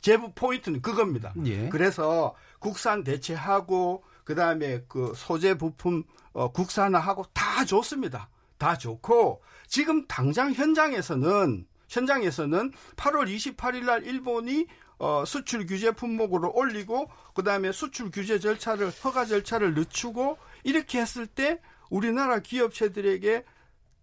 제 0.00 0.16
포인트는 0.16 0.82
그겁니다. 0.82 1.32
예. 1.44 1.68
그래서 1.68 2.34
국산 2.58 3.04
대체하고 3.04 4.04
그 4.24 4.34
다음에 4.34 4.84
그 4.88 5.12
소재 5.16 5.56
부품 5.56 6.04
어, 6.32 6.52
국산화하고 6.52 7.24
다 7.32 7.64
좋습니다. 7.64 8.28
다 8.58 8.76
좋고 8.76 9.42
지금 9.66 10.06
당장 10.06 10.52
현장에서는 10.52 11.66
현장에서는 11.88 12.72
8월 12.96 13.26
28일 13.34 13.84
날 13.84 14.04
일본이 14.04 14.66
어, 14.98 15.24
수출 15.24 15.66
규제 15.66 15.92
품목으로 15.92 16.52
올리고 16.54 17.08
그다음에 17.34 17.72
수출 17.72 18.10
규제 18.10 18.38
절차를 18.38 18.90
허가 19.04 19.24
절차를 19.24 19.74
늦추고 19.74 20.38
이렇게 20.64 21.00
했을 21.00 21.26
때 21.26 21.60
우리나라 21.88 22.40
기업체들에게 22.40 23.44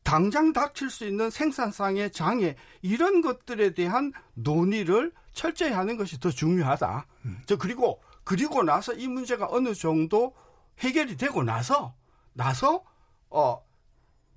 당장 0.04 0.54
닥칠 0.54 0.90
수 0.90 1.06
있는 1.06 1.30
생산상의 1.30 2.12
장애 2.12 2.56
이런 2.82 3.22
것들에 3.22 3.74
대한 3.74 4.14
논의를 4.36 5.12
철저히 5.36 5.72
하는 5.72 5.98
것이 5.98 6.20
더 6.20 6.32
중요하다. 6.32 7.06
저 7.46 7.58
그리고 7.58 8.02
그리고 8.24 8.64
나서 8.64 8.94
이 8.94 9.08
문제가 9.08 9.48
어느 9.52 9.74
정도 9.76 10.34
해결이 10.80 11.18
되고 11.18 11.44
나서 11.44 11.94
나서 12.34 12.84
어 13.30 13.60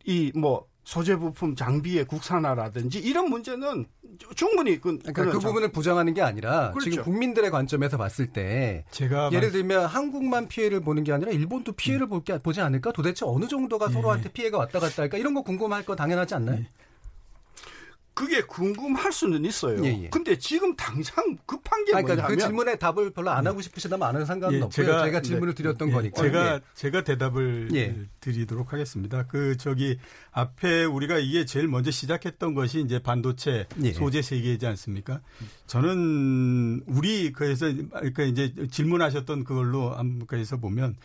이 0.07 0.33
뭐 0.35 0.67
소재 0.85 1.17
부품 1.17 1.55
장비의 1.55 2.07
국산화라든지 2.07 2.99
이런 2.99 3.29
문제는 3.29 3.85
충분히 4.35 4.81
그, 4.81 4.97
그러니까 4.99 5.25
그 5.33 5.39
부분을 5.39 5.71
부정하는 5.71 6.15
게 6.15 6.23
아니라 6.23 6.71
그렇죠. 6.71 6.91
지금 6.91 7.05
국민들의 7.05 7.51
관점에서 7.51 7.99
봤을 7.99 8.29
때 8.33 8.87
제가 8.91 9.31
예를 9.33 9.53
들면 9.53 9.85
한국만 9.85 10.49
피해를 10.49 10.81
보는 10.81 11.05
게 11.05 11.13
아니라 11.13 11.31
일본도 11.31 11.73
피해를 11.73 12.07
볼 12.07 12.25
게- 12.25 12.39
보지 12.39 12.63
않을까? 12.63 12.93
도대체 12.93 13.27
어느 13.27 13.47
정도가 13.47 13.91
서로한테 13.91 14.31
피해가 14.33 14.57
왔다 14.57 14.81
갔다 14.81 15.03
할까? 15.03 15.19
이런 15.19 15.35
거 15.35 15.43
궁금할 15.43 15.85
거 15.85 15.95
당연하지 15.95 16.35
않나요? 16.37 16.65
그게 18.19 18.43
궁금할 18.43 19.13
수는 19.13 19.45
있어요. 19.45 19.81
예, 19.85 20.03
예. 20.03 20.09
근데 20.09 20.37
지금 20.37 20.75
당장 20.75 21.39
급한 21.47 21.85
게 21.85 21.93
그러니까 21.93 22.15
뭐냐면 22.17 22.37
그 22.37 22.43
질문에 22.43 22.75
답을 22.75 23.13
별로 23.13 23.31
안 23.31 23.47
하고 23.47 23.61
싶으시다면 23.61 24.09
안 24.09 24.17
하는 24.17 24.27
상관은 24.27 24.59
예, 24.59 24.63
없고요. 24.63 25.05
제가, 25.05 25.23
질문을 25.23 25.55
네, 25.55 25.63
드렸던 25.63 25.89
예, 25.89 25.93
거니까. 25.93 26.23
제가 26.23 26.55
예. 26.57 26.61
제가 26.75 27.05
대답을 27.05 27.69
예. 27.75 27.95
드리도록 28.19 28.73
하겠습니다. 28.73 29.25
그 29.29 29.57
저기 29.57 29.99
앞에 30.33 30.85
우리가 30.85 31.19
이게 31.19 31.45
제일 31.45 31.69
먼저 31.69 31.93
시작했던 31.93 32.55
것이 32.55 32.81
이제 32.81 32.99
반도체 32.99 33.69
예. 33.85 33.93
소재 33.93 34.21
세계이지 34.21 34.67
않습니까? 34.67 35.21
저는 35.69 36.83
우리 36.89 37.31
그래서 37.31 37.67
그러니까 37.67 38.25
이제 38.25 38.53
질문하셨던 38.69 39.45
그걸로 39.45 39.91
한그래서 39.91 40.57
보면 40.57 40.97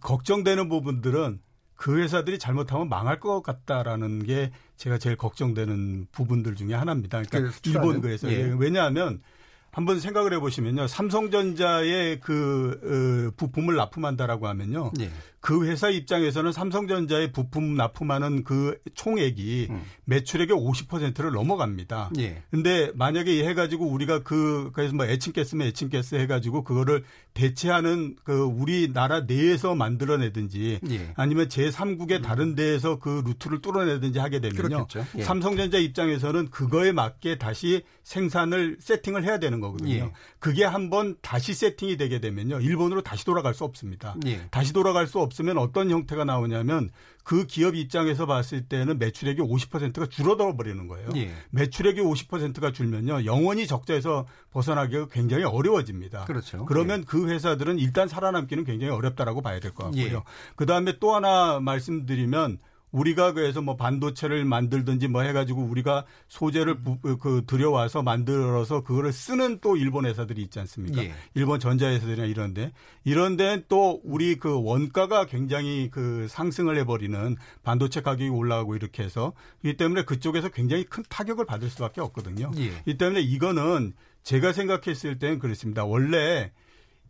걱정되는 0.00 0.68
부분들은 0.68 1.40
그 1.80 1.98
회사들이 1.98 2.38
잘못하면 2.38 2.90
망할 2.90 3.18
것 3.20 3.40
같다라는 3.40 4.22
게 4.22 4.52
제가 4.76 4.98
제일 4.98 5.16
걱정되는 5.16 6.08
부분들 6.12 6.54
중에 6.54 6.74
하나입니다. 6.74 7.22
그러니까 7.22 7.58
그? 7.62 7.70
일본 7.70 8.02
그래서 8.02 8.30
예. 8.30 8.54
왜냐하면 8.58 9.22
한번 9.70 9.98
생각을 9.98 10.34
해보시면요, 10.34 10.88
삼성전자의 10.88 12.20
그 12.20 13.30
어, 13.30 13.34
부품을 13.38 13.76
납품한다라고 13.76 14.46
하면요, 14.46 14.92
예. 15.00 15.10
그 15.40 15.66
회사 15.66 15.88
입장에서는 15.88 16.52
삼성전자의 16.52 17.32
부품 17.32 17.74
납품하는 17.74 18.44
그 18.44 18.78
총액이 18.94 19.68
매출액의 20.04 20.54
50%를 20.56 21.32
넘어갑니다. 21.32 22.10
음. 22.16 22.20
예. 22.20 22.42
근데 22.50 22.90
만약에 22.94 23.46
해 23.46 23.54
가지고 23.54 23.86
우리가 23.86 24.22
그, 24.22 24.70
그래서 24.74 24.94
뭐 24.94 25.06
애칭가스면 25.06 25.68
애칭가스 25.68 26.16
해 26.16 26.26
가지고 26.26 26.62
그거를 26.62 27.04
대체하는 27.32 28.16
그 28.22 28.42
우리나라 28.42 29.20
내에서 29.20 29.74
만들어내든지 29.74 30.80
예. 30.90 31.12
아니면 31.16 31.48
제3국의 31.48 32.22
다른 32.22 32.54
데에서 32.54 32.98
그 32.98 33.22
루트를 33.24 33.62
뚫어내든지 33.62 34.18
하게 34.18 34.40
되면요. 34.40 34.86
예. 35.16 35.22
삼성전자 35.22 35.78
입장에서는 35.78 36.50
그거에 36.50 36.92
맞게 36.92 37.38
다시 37.38 37.82
생산을 38.02 38.76
세팅을 38.80 39.24
해야 39.24 39.38
되는 39.38 39.60
거거든요. 39.60 39.90
예. 39.90 40.12
그게 40.38 40.64
한번 40.64 41.16
다시 41.22 41.54
세팅이 41.54 41.96
되게 41.96 42.20
되면요. 42.20 42.60
일본으로 42.60 43.02
다시 43.02 43.24
돌아갈 43.24 43.54
수 43.54 43.64
없습니다. 43.64 44.16
예. 44.26 44.46
다시 44.50 44.72
돌아갈 44.74 45.06
수 45.06 45.18
없 45.20 45.29
으면 45.38 45.58
어떤 45.58 45.90
형태가 45.90 46.24
나오냐면 46.24 46.90
그 47.22 47.46
기업 47.46 47.76
입장에서 47.76 48.26
봤을 48.26 48.62
때는 48.62 48.98
매출액이 48.98 49.40
50%가 49.40 50.06
줄어들어 50.06 50.56
버리는 50.56 50.88
거예요. 50.88 51.10
예. 51.16 51.30
매출액이 51.50 52.00
50%가 52.00 52.72
줄면요. 52.72 53.24
영원히 53.24 53.66
적자에서 53.66 54.26
벗어나기가 54.50 55.06
굉장히 55.08 55.44
어려워집니다. 55.44 56.24
그렇죠. 56.24 56.64
그러면 56.64 57.04
그 57.04 57.28
회사들은 57.28 57.78
일단 57.78 58.08
살아남기는 58.08 58.64
굉장히 58.64 58.92
어렵다라고 58.92 59.42
봐야 59.42 59.60
될 59.60 59.72
것 59.72 59.84
같고요. 59.84 60.02
예. 60.16 60.22
그다음에 60.56 60.98
또 60.98 61.14
하나 61.14 61.60
말씀드리면 61.60 62.58
우리가 62.92 63.32
그래서 63.32 63.62
뭐 63.62 63.76
반도체를 63.76 64.44
만들든지 64.44 65.08
뭐 65.08 65.22
해가지고 65.22 65.62
우리가 65.62 66.04
소재를 66.28 66.82
부, 66.82 66.98
그 67.18 67.44
들여와서 67.46 68.02
만들어서 68.02 68.82
그거를 68.82 69.12
쓰는 69.12 69.58
또 69.60 69.76
일본 69.76 70.06
회사들이 70.06 70.42
있지 70.42 70.58
않습니까? 70.60 71.04
예. 71.04 71.12
일본 71.34 71.60
전자회사들이나 71.60 72.26
이런데 72.26 72.72
이런데 73.04 73.64
또 73.68 74.00
우리 74.04 74.36
그 74.36 74.62
원가가 74.62 75.26
굉장히 75.26 75.88
그 75.90 76.26
상승을 76.28 76.76
해버리는 76.78 77.36
반도체 77.62 78.02
가격이 78.02 78.30
올라가고 78.30 78.76
이렇게 78.76 79.02
해서 79.02 79.32
이 79.62 79.74
때문에 79.74 80.04
그쪽에서 80.04 80.48
굉장히 80.48 80.84
큰 80.84 81.02
타격을 81.08 81.46
받을 81.46 81.70
수밖에 81.70 82.00
없거든요. 82.00 82.50
예. 82.58 82.72
이 82.86 82.96
때문에 82.96 83.20
이거는 83.20 83.94
제가 84.22 84.52
생각했을 84.52 85.18
때는 85.18 85.38
그렇습니다. 85.38 85.84
원래 85.84 86.52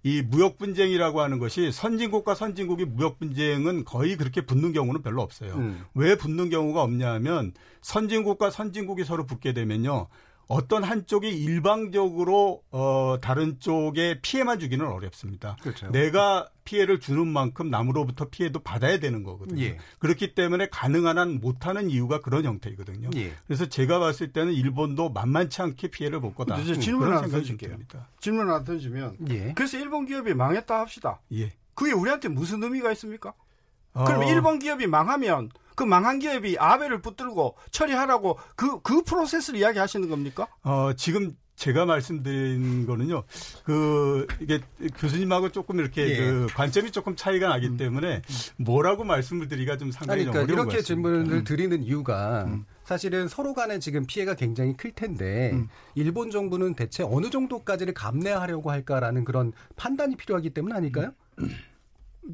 이 0.03 0.23
무역 0.23 0.57
분쟁이라고 0.57 1.21
하는 1.21 1.39
것이 1.39 1.73
선진국과 1.73 2.35
선진국이 2.35 2.87
무역 2.87 3.19
분쟁은 3.19 3.85
거의 3.85 4.17
그렇게 4.17 4.41
붙는 4.41 4.73
경우는 4.73 5.03
별로 5.03 5.21
없어요. 5.23 5.55
음. 5.55 5.85
왜 5.95 6.17
붙는 6.17 6.49
경우가 6.49 6.83
없냐면 6.83 7.53
선진국과 7.83 8.51
선진국이 8.51 9.05
서로 9.05 9.27
붙게 9.27 9.53
되면요. 9.53 10.07
어떤 10.51 10.83
한쪽이 10.83 11.29
일방적으로 11.29 12.65
어 12.73 13.19
다른 13.23 13.61
쪽에 13.61 14.19
피해만 14.21 14.59
주기는 14.59 14.85
어렵습니다. 14.85 15.57
그렇죠. 15.63 15.89
내가 15.93 16.49
피해를 16.65 16.99
주는 16.99 17.25
만큼 17.29 17.71
남으로부터 17.71 18.27
피해도 18.31 18.59
받아야 18.59 18.99
되는 18.99 19.23
거거든요. 19.23 19.63
예. 19.63 19.79
그렇기 20.01 20.35
때문에 20.35 20.69
가능한 20.69 21.19
한 21.19 21.41
못하는 21.41 21.89
이유가 21.89 22.21
그런 22.21 22.45
형태이거든요. 22.45 23.11
예. 23.15 23.33
그래서 23.47 23.67
제가 23.67 24.01
봤을 24.01 24.33
때는 24.33 24.53
일본도 24.53 25.11
만만치 25.11 25.63
않게 25.63 25.89
피해를 25.89 26.21
볼 26.21 26.35
거다. 26.35 26.61
질문 26.65 27.13
하나. 27.13 27.23
듭니다. 27.29 28.09
질문 28.19 28.49
하나 28.49 28.65
던지면 28.65 29.19
예. 29.31 29.53
그래서 29.55 29.79
일본 29.79 30.05
기업이 30.05 30.35
망했다 30.35 30.81
합시다. 30.81 31.21
예. 31.33 31.53
그게 31.75 31.93
우리한테 31.93 32.29
무슨 32.29 32.61
의미가 32.61 32.91
있습니까? 32.93 33.35
어, 33.93 34.05
그러면 34.05 34.27
일본 34.27 34.59
기업이 34.59 34.89
망하면 34.89 35.51
그 35.81 35.85
망한 35.85 36.19
기업이 36.19 36.59
아베를 36.59 37.01
붙들고 37.01 37.57
처리하라고 37.71 38.39
그, 38.55 38.83
그 38.83 39.03
프로세스를 39.03 39.59
이야기하시는 39.61 40.11
겁니까? 40.11 40.47
어, 40.63 40.93
지금 40.95 41.35
제가 41.57 41.87
말씀드린 41.87 42.85
거는요, 42.85 43.23
그, 43.65 44.27
이게 44.41 44.61
교수님하고 44.99 45.53
조금 45.53 45.81
이렇게 45.81 46.07
예. 46.07 46.17
그 46.19 46.49
관점이 46.53 46.91
조금 46.91 47.17
차이가 47.17 47.49
나기 47.49 47.79
때문에 47.79 48.21
뭐라고 48.59 49.05
말씀을 49.05 49.49
드리기가 49.49 49.79
좀 49.79 49.91
상당히 49.91 50.27
그러니까 50.27 50.43
어려운 50.43 50.57
것 50.57 50.63
이렇게 50.65 50.77
같습니다. 50.83 51.09
음. 51.09 51.15
질문을 51.15 51.45
드리는 51.45 51.83
이유가 51.83 52.59
사실은 52.85 53.27
서로 53.27 53.55
간에 53.55 53.79
지금 53.79 54.05
피해가 54.05 54.35
굉장히 54.35 54.77
클 54.77 54.93
텐데 54.93 55.53
음. 55.55 55.69
일본 55.95 56.31
정부는 56.31 56.75
대체 56.75 57.03
어느 57.03 57.31
정도까지를 57.31 57.95
감내하려고 57.95 58.71
할까라는 58.71 59.25
그런 59.25 59.55
판단이 59.77 60.17
필요하기 60.17 60.51
때문 60.51 60.73
아닐까요? 60.73 61.13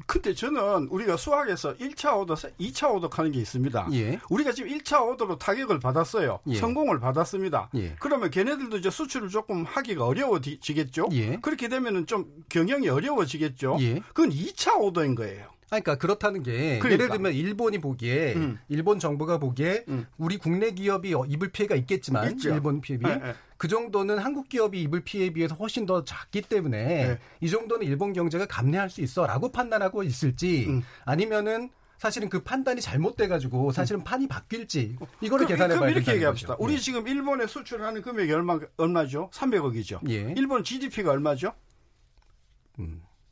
근데 0.05 0.33
저는 0.33 0.87
우리가 0.89 1.17
수학에서 1.17 1.75
1차 1.75 2.17
오더, 2.17 2.35
2차 2.35 2.93
오더 2.93 3.09
하는 3.11 3.31
게 3.31 3.39
있습니다. 3.39 3.87
예. 3.93 4.19
우리가 4.29 4.51
지금 4.51 4.69
1차 4.69 5.07
오더로 5.07 5.37
타격을 5.37 5.79
받았어요. 5.79 6.39
예. 6.47 6.55
성공을 6.55 6.99
받았습니다. 6.99 7.69
예. 7.75 7.95
그러면 7.99 8.29
걔네들도 8.29 8.77
이제 8.77 8.89
수출을 8.89 9.29
조금 9.29 9.63
하기가 9.63 10.05
어려워지겠죠? 10.05 11.09
예. 11.13 11.37
그렇게 11.37 11.67
되면은 11.67 12.05
좀 12.05 12.25
경영이 12.49 12.89
어려워지겠죠? 12.89 13.77
예. 13.81 13.99
그건 14.13 14.29
2차 14.31 14.79
오더인 14.79 15.15
거예요. 15.15 15.47
그러니까 15.69 15.95
그렇다는 15.95 16.43
게 16.43 16.79
그러니까. 16.79 16.91
예를 16.91 17.09
들면 17.09 17.33
일본이 17.33 17.79
보기에 17.79 18.35
음. 18.35 18.57
일본 18.69 18.99
정부가 18.99 19.37
보기에 19.37 19.83
음. 19.89 20.05
우리 20.17 20.37
국내 20.37 20.71
기업이 20.71 21.13
어, 21.13 21.25
입을 21.25 21.49
피해가 21.49 21.75
있겠지만 21.75 22.31
있죠. 22.31 22.53
일본 22.53 22.79
피해비 22.79 23.05
예, 23.05 23.11
예. 23.11 23.35
그 23.57 23.67
정도는 23.67 24.19
한국 24.19 24.49
기업이 24.49 24.81
입을 24.83 25.01
피해에 25.01 25.31
비해서 25.31 25.55
훨씬 25.55 25.85
더 25.85 26.03
작기 26.03 26.41
때문에 26.41 27.07
네. 27.07 27.19
이 27.41 27.49
정도는 27.49 27.85
일본 27.87 28.13
경제가 28.13 28.45
감내할 28.45 28.89
수 28.89 29.01
있어라고 29.01 29.51
판단하고 29.51 30.03
있을지 30.03 30.67
음. 30.69 30.83
아니면은 31.05 31.69
사실은 31.97 32.29
그 32.29 32.43
판단이 32.43 32.79
잘못돼 32.79 33.27
가지고 33.27 33.71
사실은 33.71 34.03
판이 34.03 34.27
바뀔지 34.27 34.97
이거를 35.21 35.47
그- 35.47 35.53
계산해 35.53 35.69
그럼 35.69 35.79
봐야 35.79 35.89
이렇게 35.89 36.05
된다는 36.05 36.15
얘기합시다. 36.17 36.55
거죠. 36.55 36.63
우리 36.63 36.75
예. 36.75 36.77
지금 36.77 37.07
일본에 37.07 37.47
수출하는 37.47 38.03
금액이 38.03 38.31
얼마, 38.31 38.59
얼마죠? 38.77 39.31
300억이죠. 39.33 40.07
예. 40.09 40.33
일본 40.37 40.63
GDP가 40.63 41.09
얼마죠? 41.11 41.53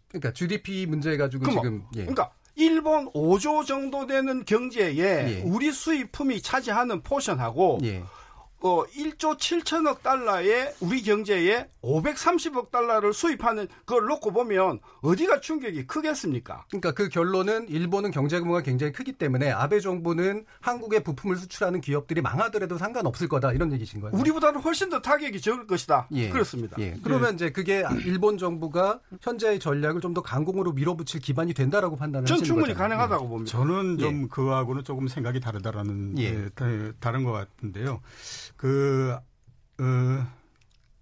그러니까 0.08 0.34
GDP 0.34 0.88
문제 0.88 1.16
가지고 1.18 1.44
그럼 1.44 1.56
지금 1.56 1.84
예. 1.96 2.00
그러니까 2.02 2.32
일본 2.56 3.12
5조 3.12 3.66
정도 3.66 4.08
되는 4.08 4.44
경제에 4.46 4.98
예. 4.98 5.42
우리 5.46 5.72
수입품이 5.72 6.42
차지하는 6.42 7.04
포션하고 7.04 7.80
예. 7.84 8.04
어 8.62 8.84
1조 8.86 9.38
7천억 9.38 10.02
달러의 10.02 10.74
우리 10.80 11.04
경제에 11.04 11.68
530억 11.84 12.72
달러를 12.72 13.14
수입하는 13.14 13.68
그걸 13.86 14.06
놓고 14.08 14.32
보면 14.32 14.80
어디가 15.02 15.40
충격이 15.40 15.86
크겠습니까? 15.86 16.66
그러니까 16.70 16.92
그 16.94 17.10
결론은 17.10 17.70
일본은 17.70 18.10
경제 18.10 18.40
규모가 18.40 18.62
굉장히 18.62 18.92
크기 18.92 19.12
때문에 19.14 19.52
아베 19.52 19.80
정부는 19.80 20.46
한국에 20.62 21.02
부품을 21.02 21.36
수출하는 21.36 21.82
기업들이 21.82 22.22
망하더라도 22.22 22.78
상관없을 22.80 23.28
거다 23.28 23.52
이런 23.54 23.72
얘기신 23.72 24.02
거예요. 24.02 24.18
우리보다는 24.18 24.62
훨씬 24.62 24.90
더 24.90 25.00
타격이 25.00 25.42
적을 25.42 25.68
것이다. 25.68 26.08
예. 26.14 26.30
그렇습니다. 26.30 26.76
예. 26.80 26.96
그러면 27.04 27.36
이제 27.36 27.52
그게 27.52 27.84
일본 28.06 28.38
정부가 28.40 29.00
현재의 29.22 29.60
전략을 29.60 30.02
좀 30.02 30.16
더 30.16 30.22
강공으로 30.22 30.72
밀어붙일 30.72 31.20
기반이 31.20 31.54
된다라고 31.54 31.98
판단을 31.98 32.26
전 32.26 32.36
하시는 32.36 32.48
충분히 32.48 32.74
거잖아요. 32.74 32.98
가능하다고 32.98 33.28
봅니다. 33.28 33.52
저는 33.52 33.98
좀 33.98 34.30
그하고는 34.30 34.86
조금 34.86 35.10
생각이 35.10 35.42
다르다라는 35.42 36.18
예. 36.20 36.24
예, 36.24 36.50
다, 36.56 36.66
다른 37.02 37.26
것 37.26 37.34
같은데요. 37.34 38.00
그 38.56 39.16
어, 39.80 40.28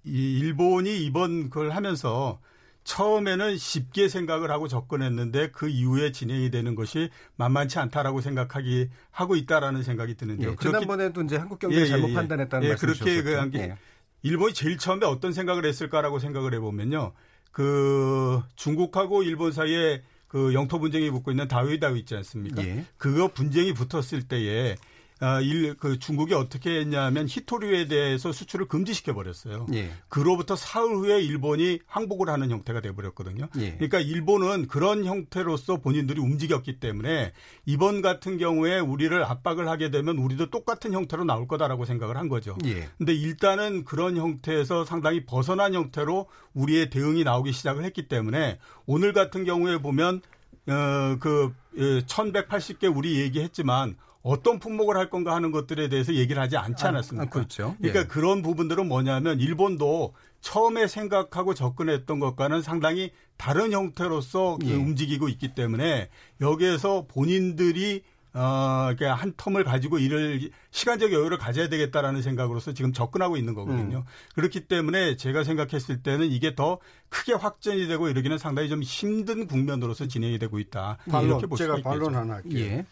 이 0.04 0.40
일본이 0.40 1.04
이번 1.06 1.50
그걸 1.50 1.72
하면서 1.72 2.40
처음에는 2.84 3.58
쉽게 3.58 4.10
생각을 4.10 4.52
하고 4.52 4.68
접근했는데 4.68 5.52
그 5.52 5.70
이후에 5.70 6.12
진행이 6.12 6.52
되는 6.52 6.76
것이 6.76 7.10
만만치 7.38 7.80
않다라고 7.80 8.20
생각하기 8.20 8.90
하고 9.12 9.36
있다라는 9.38 9.84
생각이 9.84 10.16
드는데요. 10.16 10.52
예, 10.52 10.56
지난번에도 10.60 11.22
이제 11.22 11.38
한국 11.38 11.60
경제 11.60 11.78
를 11.78 11.84
예, 11.86 11.88
잘못 11.88 12.08
예, 12.08 12.12
예. 12.12 12.16
판단했다는 12.16 12.66
예, 12.66 12.70
말씀 12.72 12.88
그렇게. 12.88 13.22
그 13.24 13.38
한 13.38 13.52
게 13.52 13.60
예. 13.60 13.78
일본이 14.24 14.54
제일 14.54 14.78
처음에 14.78 15.06
어떤 15.06 15.32
생각을 15.34 15.66
했을까라고 15.66 16.20
생각을 16.20 16.54
해보면요. 16.56 17.14
그 17.52 18.42
중국하고 18.56 19.24
일본 19.24 19.52
사이에 19.52 20.02
그 20.28 20.54
영토 20.54 20.80
분쟁이 20.80 21.10
붙고 21.12 21.32
있는 21.32 21.48
다웨이다우 21.48 21.96
있지 21.98 22.16
않습니까? 22.16 22.66
예. 22.66 22.86
그거 22.98 23.28
분쟁이 23.30 23.74
붙었을 23.74 24.24
때에 24.28 24.76
아, 25.20 25.40
일, 25.42 25.76
그 25.76 26.00
중국이 26.00 26.34
어떻게 26.34 26.80
했냐면 26.80 27.28
히토류에 27.30 27.88
대해서 27.88 28.32
수출을 28.32 28.68
금지시켜 28.68 29.14
버렸어요. 29.14 29.68
예. 29.74 29.92
그로부터 30.10 30.56
사흘 30.56 30.96
후에 30.96 31.22
일본이 31.22 31.80
항복을 31.86 32.30
하는 32.30 32.52
형태가 32.52 32.82
돼 32.82 32.94
버렸거든요. 32.94 33.48
예. 33.60 33.74
그러니까 33.76 34.00
일본은 34.00 34.68
그런 34.68 35.06
형태로서 35.06 35.78
본인들이 35.78 36.20
움직였기 36.20 36.80
때문에 36.80 37.32
이번 37.66 38.02
같은 38.02 38.38
경우에 38.38 38.80
우리를 38.80 39.24
압박을 39.24 39.68
하게 39.70 39.92
되면 39.92 40.18
우리도 40.18 40.50
똑같은 40.50 40.94
형태로 40.94 41.24
나올 41.24 41.48
거다라고 41.48 41.86
생각을 41.86 42.18
한 42.18 42.28
거죠. 42.28 42.58
예. 42.66 42.90
근데 42.98 43.14
일단은 43.14 43.86
그런 43.86 44.18
형태에서 44.18 44.86
상당히 44.86 45.26
벗어난 45.26 45.74
형태로 45.74 46.28
우리의 46.54 46.90
대응이 46.90 47.24
나오기 47.24 47.54
시작을 47.54 47.84
했기 47.84 48.08
때문에 48.08 48.60
오늘 48.86 49.14
같은 49.14 49.46
경우에 49.46 49.78
보면 49.78 50.22
어그 50.68 51.54
1180개 51.76 52.96
우리 52.96 53.20
얘기했지만 53.20 53.96
어떤 54.24 54.58
품목을 54.58 54.96
할 54.96 55.10
건가 55.10 55.36
하는 55.36 55.52
것들에 55.52 55.90
대해서 55.90 56.14
얘기를 56.16 56.42
하지 56.42 56.58
않지 56.58 56.86
아, 56.86 56.90
않았습니까? 56.90 57.28
아, 57.28 57.30
그렇죠. 57.30 57.76
그러니까 57.78 58.02
예. 58.02 58.06
그런 58.06 58.42
부분들은 58.42 58.88
뭐냐면 58.88 59.40
일본도 59.40 60.14
처음에 60.40 60.88
생각하고 60.88 61.54
접근했던 61.54 62.20
것과는 62.20 62.62
상당히 62.62 63.12
다른 63.38 63.74
형태로서 63.74 64.58
그 64.62 64.70
예. 64.70 64.74
움직이고 64.76 65.28
있기 65.28 65.54
때문에 65.54 66.10
여기에서 66.40 67.06
본인들이 67.08 68.04
어, 68.36 68.88
이렇게 68.88 69.06
한 69.06 69.34
텀을 69.34 69.64
가지고 69.64 70.00
일을 70.00 70.50
시간적 70.72 71.14
여유를 71.14 71.38
가져야 71.38 71.70
되겠다라는 71.70 72.24
생각으로서 72.24 72.74
지금 72.74 72.92
접근하고 72.92 73.38
있는 73.38 73.54
거거든요. 73.54 73.98
음. 73.98 74.04
그렇기 74.34 74.62
때문에 74.62 75.18
제가 75.18 75.44
생각했을 75.44 76.02
때는 76.02 76.32
이게 76.32 76.56
더 76.56 76.80
크게 77.10 77.34
확전이 77.34 77.88
되고 77.88 78.10
이러기는 78.10 78.40
상당히 78.40 78.70
좀 78.70 78.82
힘든 78.82 79.46
국면으로서 79.46 80.08
진행이 80.08 80.40
되고 80.40 80.58
있다. 80.58 80.98
반론, 81.10 81.28
이렇게 81.28 81.46
볼 81.46 81.58
제가 81.60 81.78
수가 81.78 81.90
반론 81.90 82.06
있겠죠. 82.06 82.20
하나 82.20 82.34
할게요. 82.36 82.60
예. 82.60 82.86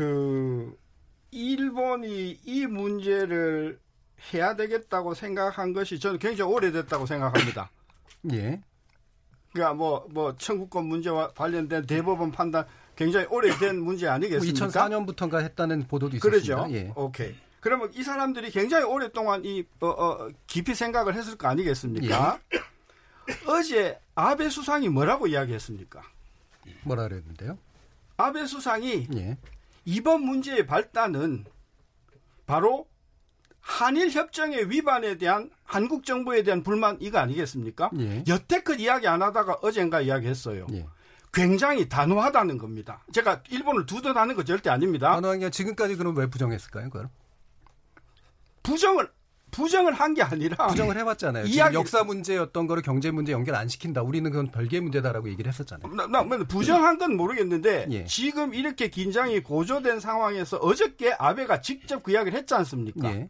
그 0.00 0.78
일본이 1.30 2.40
이 2.42 2.66
문제를 2.66 3.78
해야 4.32 4.56
되겠다고 4.56 5.12
생각한 5.12 5.74
것이 5.74 6.00
저는 6.00 6.18
굉장히 6.18 6.50
오래됐다고 6.50 7.04
생각합니다. 7.04 7.70
예. 8.32 8.62
그러니까 9.52 9.74
뭐, 9.74 10.06
뭐, 10.10 10.34
청구권 10.38 10.86
문제와 10.86 11.32
관련된 11.32 11.84
대법원 11.84 12.32
판단 12.32 12.64
굉장히 12.96 13.26
오래된 13.26 13.78
문제 13.84 14.08
아니겠습니까? 14.08 14.68
2004년부터인가 14.68 15.42
했다는 15.42 15.86
보도도 15.86 16.16
있었습니다. 16.16 16.56
그러죠. 16.56 16.74
예. 16.74 16.90
오케이. 16.96 17.34
그러면 17.60 17.90
이 17.92 18.02
사람들이 18.02 18.50
굉장히 18.52 18.86
오랫동안 18.86 19.44
이, 19.44 19.66
어, 19.80 19.88
어, 19.88 20.30
깊이 20.46 20.74
생각을 20.74 21.14
했을 21.14 21.36
거 21.36 21.48
아니겠습니까? 21.48 22.40
예. 22.54 22.60
어제 23.46 24.00
아베 24.14 24.48
수상이 24.48 24.88
뭐라고 24.88 25.26
이야기했습니까? 25.26 26.00
뭐라 26.84 27.02
그랬는데요? 27.06 27.58
아베 28.16 28.46
수상이 28.46 29.06
예. 29.14 29.36
이번 29.84 30.22
문제의 30.22 30.66
발단은 30.66 31.44
바로 32.46 32.88
한일 33.60 34.10
협정의 34.10 34.70
위반에 34.70 35.16
대한 35.18 35.50
한국 35.64 36.04
정부에 36.04 36.42
대한 36.42 36.62
불만 36.62 36.96
이거 37.00 37.18
아니겠습니까? 37.18 37.90
예. 37.98 38.24
여태껏 38.26 38.78
이야기 38.80 39.06
안 39.06 39.22
하다가 39.22 39.58
어젠가 39.62 40.00
이야기했어요. 40.00 40.66
예. 40.72 40.86
굉장히 41.32 41.88
단호하다는 41.88 42.58
겁니다. 42.58 43.04
제가 43.12 43.42
일본을 43.50 43.86
두둔하는 43.86 44.34
거 44.34 44.42
절대 44.44 44.70
아닙니다. 44.70 45.14
단호한 45.14 45.38
게 45.38 45.50
지금까지 45.50 45.96
그럼 45.96 46.16
왜 46.16 46.26
부정했을까요? 46.26 46.90
그걸? 46.90 47.08
부정을 48.62 49.10
부정을 49.50 49.92
한 49.92 50.14
게 50.14 50.22
아니라 50.22 50.66
부정을 50.68 50.96
해왔잖아요. 50.96 51.46
이야기... 51.46 51.74
역사 51.74 52.02
문제였던 52.02 52.66
거를 52.66 52.82
경제 52.82 53.10
문제 53.10 53.32
연결 53.32 53.54
안 53.54 53.68
시킨다. 53.68 54.02
우리는 54.02 54.30
그건 54.30 54.50
별개의 54.50 54.80
문제다라고 54.80 55.28
얘기를 55.28 55.50
했었잖아요. 55.50 55.92
나, 55.94 56.06
나 56.06 56.22
부정한 56.44 56.98
건 56.98 57.16
모르겠는데 57.16 57.86
예. 57.90 58.04
지금 58.04 58.54
이렇게 58.54 58.88
긴장이 58.88 59.40
고조된 59.40 60.00
상황에서 60.00 60.56
어저께 60.56 61.14
아베가 61.18 61.60
직접 61.60 62.02
그 62.02 62.12
이야기를 62.12 62.36
했지 62.38 62.54
않습니까? 62.54 63.10
예. 63.12 63.28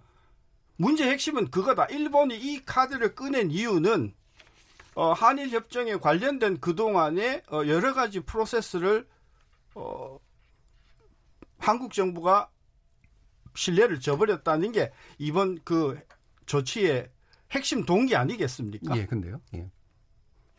문제 0.77 1.09
핵심은 1.11 1.51
그거다. 1.51 1.85
일본이 1.87 2.37
이 2.37 2.65
카드를 2.65 3.15
꺼낸 3.15 3.51
이유는 3.51 4.15
어, 4.95 5.13
한일 5.13 5.51
협정에 5.51 5.97
관련된 5.97 6.59
그 6.61 6.75
동안의 6.75 7.43
어, 7.53 7.63
여러 7.67 7.93
가지 7.93 8.21
프로세스를 8.21 9.07
어, 9.75 10.19
한국 11.59 11.93
정부가 11.93 12.49
신뢰를 13.61 14.01
저버렸다는 14.01 14.73
게 14.73 14.91
이번 15.19 15.59
그 15.65 15.99
조치의 16.47 17.11
핵심 17.51 17.85
동기 17.85 18.17
아니겠습니까? 18.17 18.97
예, 18.97 19.05
근데요. 19.05 19.41
예. 19.55 19.69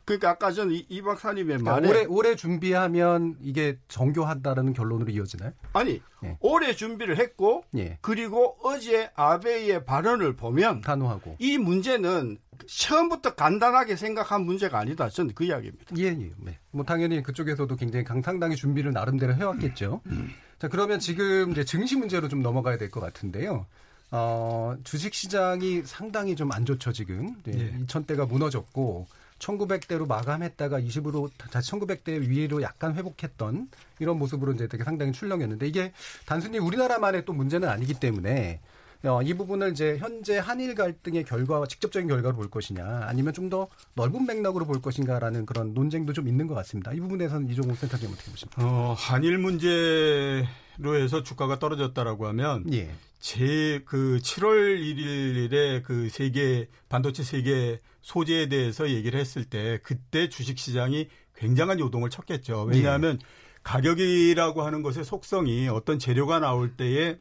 그러니까 0.05 0.31
아까 0.31 0.51
전 0.51 0.71
이, 0.71 0.85
이 0.89 1.01
박사님의 1.01 1.59
그러니까 1.59 1.71
말에 1.71 1.89
올해 1.89 2.05
올해 2.05 2.35
준비하면 2.35 3.37
이게 3.41 3.77
정교한다는 3.87 4.73
결론으로 4.73 5.09
이어지나요? 5.11 5.51
아니 5.73 6.01
예. 6.23 6.37
올해 6.41 6.75
준비를 6.75 7.17
했고 7.17 7.63
예. 7.75 7.97
그리고 8.01 8.57
어제 8.61 9.09
아베이의 9.15 9.85
발언을 9.85 10.35
보면 10.35 10.81
단호하고 10.81 11.37
이 11.39 11.57
문제는 11.57 12.37
처음부터 12.67 13.33
간단하게 13.33 13.95
생각한 13.95 14.43
문제가 14.43 14.77
아니다. 14.79 15.09
저는 15.09 15.33
그 15.33 15.43
이야기입니다. 15.43 15.95
예, 15.97 16.03
예. 16.05 16.31
네. 16.37 16.59
뭐 16.69 16.85
당연히 16.85 17.23
그쪽에서도 17.23 17.75
굉장히 17.77 18.05
강상당히 18.05 18.55
준비를 18.55 18.91
나름대로 18.91 19.33
해왔겠죠. 19.33 20.01
음. 20.05 20.29
자 20.61 20.67
그러면 20.67 20.99
지금 20.99 21.49
이제 21.51 21.65
증시 21.65 21.95
문제로 21.95 22.27
좀 22.29 22.43
넘어가야 22.43 22.77
될 22.77 22.91
것 22.91 22.99
같은데요. 22.99 23.65
어, 24.11 24.75
주식 24.83 25.15
시장이 25.15 25.81
상당히 25.85 26.35
좀 26.35 26.51
안 26.51 26.65
좋죠 26.65 26.91
지금. 26.93 27.35
네, 27.45 27.53
예. 27.57 27.79
2천대가 27.87 28.27
무너졌고 28.29 29.07
1900대로 29.39 30.07
마감했다가 30.07 30.79
20으로 30.81 31.31
다시 31.49 31.71
1900대 31.71 32.19
위로 32.27 32.61
약간 32.61 32.93
회복했던 32.93 33.69
이런 33.97 34.19
모습으로 34.19 34.51
이제 34.51 34.67
되게 34.67 34.83
상당히 34.83 35.13
출렁였는데 35.13 35.67
이게 35.67 35.93
단순히 36.27 36.59
우리나라만의 36.59 37.25
또 37.25 37.33
문제는 37.33 37.67
아니기 37.67 37.95
때문에 37.95 38.59
어, 39.03 39.21
이 39.21 39.33
부분을 39.33 39.71
이제 39.71 39.97
현재 39.97 40.37
한일 40.37 40.75
갈등의 40.75 41.23
결과와 41.23 41.65
직접적인 41.67 42.07
결과로 42.07 42.35
볼 42.35 42.49
것이냐 42.49 42.83
아니면 43.05 43.33
좀 43.33 43.51
더 43.51 43.67
넓은 43.95 44.25
맥락으로 44.25 44.65
볼 44.65 44.81
것인가라는 44.81 45.45
그런 45.45 45.73
논쟁도 45.73 46.13
좀 46.13 46.27
있는 46.29 46.47
것 46.47 46.53
같습니다. 46.55 46.93
이 46.93 47.01
부분에서는 47.01 47.49
이종국 47.49 47.75
센터장님 47.77 48.13
어떻게 48.13 48.31
보십니까? 48.31 48.63
어, 48.65 48.95
한일 48.97 49.39
문제로 49.39 50.95
해서 50.95 51.21
주가가 51.23 51.59
떨어졌다라고 51.59 52.27
하면 52.27 52.71
예. 52.73 52.91
제그 53.19 54.19
7월 54.23 54.79
1일에 54.79 55.83
그 55.83 56.07
세계 56.09 56.67
반도체 56.87 57.23
세계 57.23 57.81
소재에 58.01 58.47
대해서 58.47 58.89
얘기를 58.89 59.19
했을 59.19 59.43
때 59.43 59.79
그때 59.83 60.29
주식 60.29 60.57
시장이 60.57 61.09
굉장한 61.35 61.79
요동을 61.79 62.09
쳤겠죠. 62.09 62.63
왜냐하면 62.71 63.19
예. 63.21 63.25
가격이라고 63.63 64.63
하는 64.63 64.81
것의 64.81 65.03
속성이 65.03 65.67
어떤 65.67 65.99
재료가 65.99 66.39
나올 66.39 66.75
때에 66.77 67.19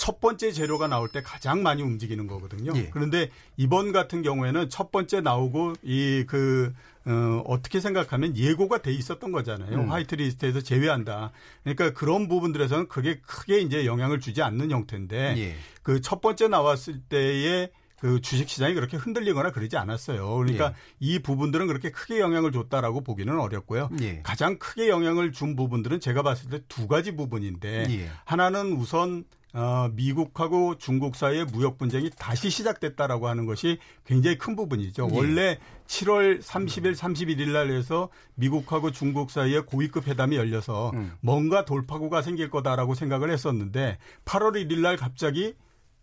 첫 0.00 0.18
번째 0.18 0.50
재료가 0.50 0.88
나올 0.88 1.10
때 1.10 1.20
가장 1.22 1.62
많이 1.62 1.82
움직이는 1.82 2.26
거거든요. 2.26 2.72
예. 2.74 2.88
그런데 2.88 3.28
이번 3.58 3.92
같은 3.92 4.22
경우에는 4.22 4.70
첫 4.70 4.90
번째 4.90 5.20
나오고 5.20 5.74
이그 5.82 6.72
어, 7.04 7.42
어떻게 7.46 7.80
생각하면 7.80 8.34
예고가 8.34 8.80
돼 8.80 8.94
있었던 8.94 9.30
거잖아요. 9.30 9.76
음. 9.76 9.90
화이트리스트에서 9.92 10.62
제외한다. 10.62 11.32
그러니까 11.64 11.92
그런 11.92 12.28
부분들에서는 12.28 12.88
그게 12.88 13.20
크게 13.20 13.60
이제 13.60 13.84
영향을 13.84 14.20
주지 14.20 14.40
않는 14.40 14.70
형태인데 14.70 15.34
예. 15.36 15.54
그첫 15.82 16.22
번째 16.22 16.48
나왔을 16.48 17.00
때에 17.02 17.68
그 18.00 18.22
주식 18.22 18.48
시장이 18.48 18.72
그렇게 18.72 18.96
흔들리거나 18.96 19.52
그러지 19.52 19.76
않았어요. 19.76 20.34
그러니까 20.34 20.68
예. 20.68 20.74
이 21.00 21.18
부분들은 21.18 21.66
그렇게 21.66 21.90
크게 21.90 22.20
영향을 22.20 22.52
줬다라고 22.52 23.02
보기는 23.02 23.38
어렵고요. 23.38 23.90
예. 24.00 24.22
가장 24.22 24.58
크게 24.58 24.88
영향을 24.88 25.32
준 25.32 25.56
부분들은 25.56 26.00
제가 26.00 26.22
봤을 26.22 26.48
때 26.48 26.60
두 26.68 26.88
가지 26.88 27.14
부분인데 27.14 27.86
예. 27.90 28.08
하나는 28.24 28.72
우선 28.72 29.24
어, 29.52 29.88
미국하고 29.92 30.78
중국 30.78 31.16
사이의 31.16 31.46
무역 31.46 31.76
분쟁이 31.78 32.10
다시 32.16 32.50
시작됐다라고 32.50 33.28
하는 33.28 33.46
것이 33.46 33.78
굉장히 34.04 34.38
큰 34.38 34.54
부분이죠. 34.54 35.08
예. 35.10 35.16
원래 35.16 35.58
7월 35.86 36.40
30일, 36.40 36.94
31일 36.94 37.50
날 37.50 37.70
해서 37.70 38.10
미국하고 38.34 38.92
중국 38.92 39.30
사이에 39.30 39.60
고위급 39.60 40.06
회담이 40.06 40.36
열려서 40.36 40.92
음. 40.94 41.12
뭔가 41.20 41.64
돌파구가 41.64 42.22
생길 42.22 42.48
거다라고 42.50 42.94
생각을 42.94 43.30
했었는데 43.30 43.98
8월 44.24 44.52
1일 44.54 44.80
날 44.80 44.96
갑자기 44.96 45.54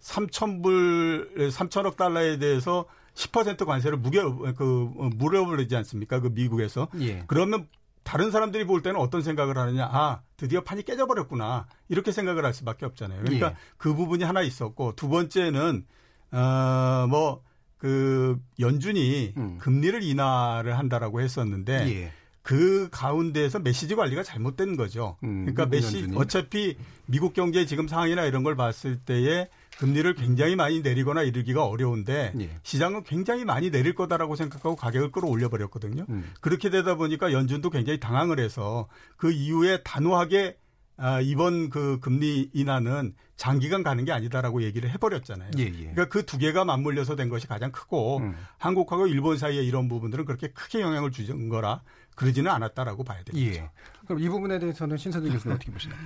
3천불, 0.02 1.50
3천억 1.52 1.96
달러에 1.96 2.38
대해서 2.38 2.86
10% 3.14 3.66
관세를 3.66 3.98
무겨, 3.98 4.32
그, 4.54 4.92
어, 4.98 5.10
물어버리지 5.16 5.76
않습니까? 5.78 6.20
그 6.20 6.28
미국에서. 6.28 6.88
예. 7.00 7.24
그러면 7.26 7.68
다른 8.08 8.32
사람들이 8.32 8.66
볼 8.66 8.82
때는 8.82 8.98
어떤 9.02 9.22
생각을 9.22 9.58
하느냐. 9.58 9.84
아, 9.92 10.22
드디어 10.38 10.64
판이 10.64 10.84
깨져버렸구나. 10.84 11.68
이렇게 11.90 12.14
생각을 12.14 12.46
할 12.46 12.54
수밖에 12.54 12.86
없잖아요. 12.86 13.20
그러니까 13.22 13.48
예. 13.48 13.56
그 13.76 13.94
부분이 13.94 14.24
하나 14.24 14.42
있었고, 14.42 14.96
두 14.96 15.10
번째는, 15.10 15.86
어, 16.32 17.08
뭐, 17.10 17.44
그, 17.78 18.40
연준이 18.62 19.34
음. 19.36 19.58
금리를 19.60 20.02
인하를 20.04 20.78
한다라고 20.78 21.20
했었는데, 21.20 21.74
예. 21.90 22.12
그 22.44 22.88
가운데에서 22.92 23.60
메시지 23.60 23.94
관리가 23.94 24.24
잘못된 24.24 24.78
거죠. 24.78 25.18
음, 25.26 25.42
그러니까 25.42 25.66
메시 25.66 26.08
지 26.08 26.12
어차피 26.16 26.78
미국 27.08 27.34
경제 27.34 27.66
지금 27.66 27.90
상황이나 27.90 28.24
이런 28.24 28.42
걸 28.44 28.56
봤을 28.56 29.00
때에 29.00 29.50
금리를 29.80 30.14
굉장히 30.16 30.56
많이 30.56 30.82
내리거나 30.82 31.22
이르기가 31.24 31.66
어려운데 31.66 32.34
예. 32.40 32.50
시장은 32.64 33.04
굉장히 33.04 33.46
많이 33.46 33.70
내릴 33.70 33.94
거다라고 33.96 34.36
생각하고 34.36 34.76
가격을 34.76 35.12
끌어올려 35.12 35.50
버렸거든요. 35.50 36.06
음. 36.10 36.32
그렇게 36.42 36.70
되다 36.70 36.96
보니까 36.96 37.32
연준도 37.32 37.70
굉장히 37.70 38.00
당황을 38.00 38.40
해서 38.40 38.88
그 39.18 39.32
이후에 39.32 39.84
단호하게 39.84 40.58
아, 41.00 41.22
이번 41.22 41.70
그 41.70 42.00
금리 42.00 42.50
인하는 42.54 43.14
장기간 43.36 43.84
가는 43.84 44.04
게 44.04 44.12
아니다라고 44.12 44.64
얘기를 44.64 44.90
해버렸잖아요. 44.90 45.52
예, 45.60 45.66
예. 45.66 45.72
그러니까 45.72 46.06
그 46.06 46.26
두 46.26 46.40
개가 46.40 46.66
맞물려서 46.66 47.16
된 47.16 47.30
것이 47.30 47.46
가장 47.46 47.72
크고 47.72 48.18
음. 48.18 48.36
한국하고 48.58 49.06
일본 49.06 49.38
사이에 49.38 49.62
이런 49.62 49.88
부분들은 49.88 50.26
그렇게 50.26 50.48
크게 50.48 50.82
영향을 50.82 51.12
주는 51.12 51.50
거라 51.50 51.84
그러지는 52.16 52.50
않았다라고 52.50 53.04
봐야 53.04 53.24
되겠죠. 53.24 53.62
예. 53.62 53.70
그럼 54.08 54.20
이 54.22 54.28
부분에 54.28 54.58
대해서는 54.58 54.98
신선생 54.98 55.32
교수님 55.34 55.56
어떻게 55.56 55.72
보시나요? 55.72 56.00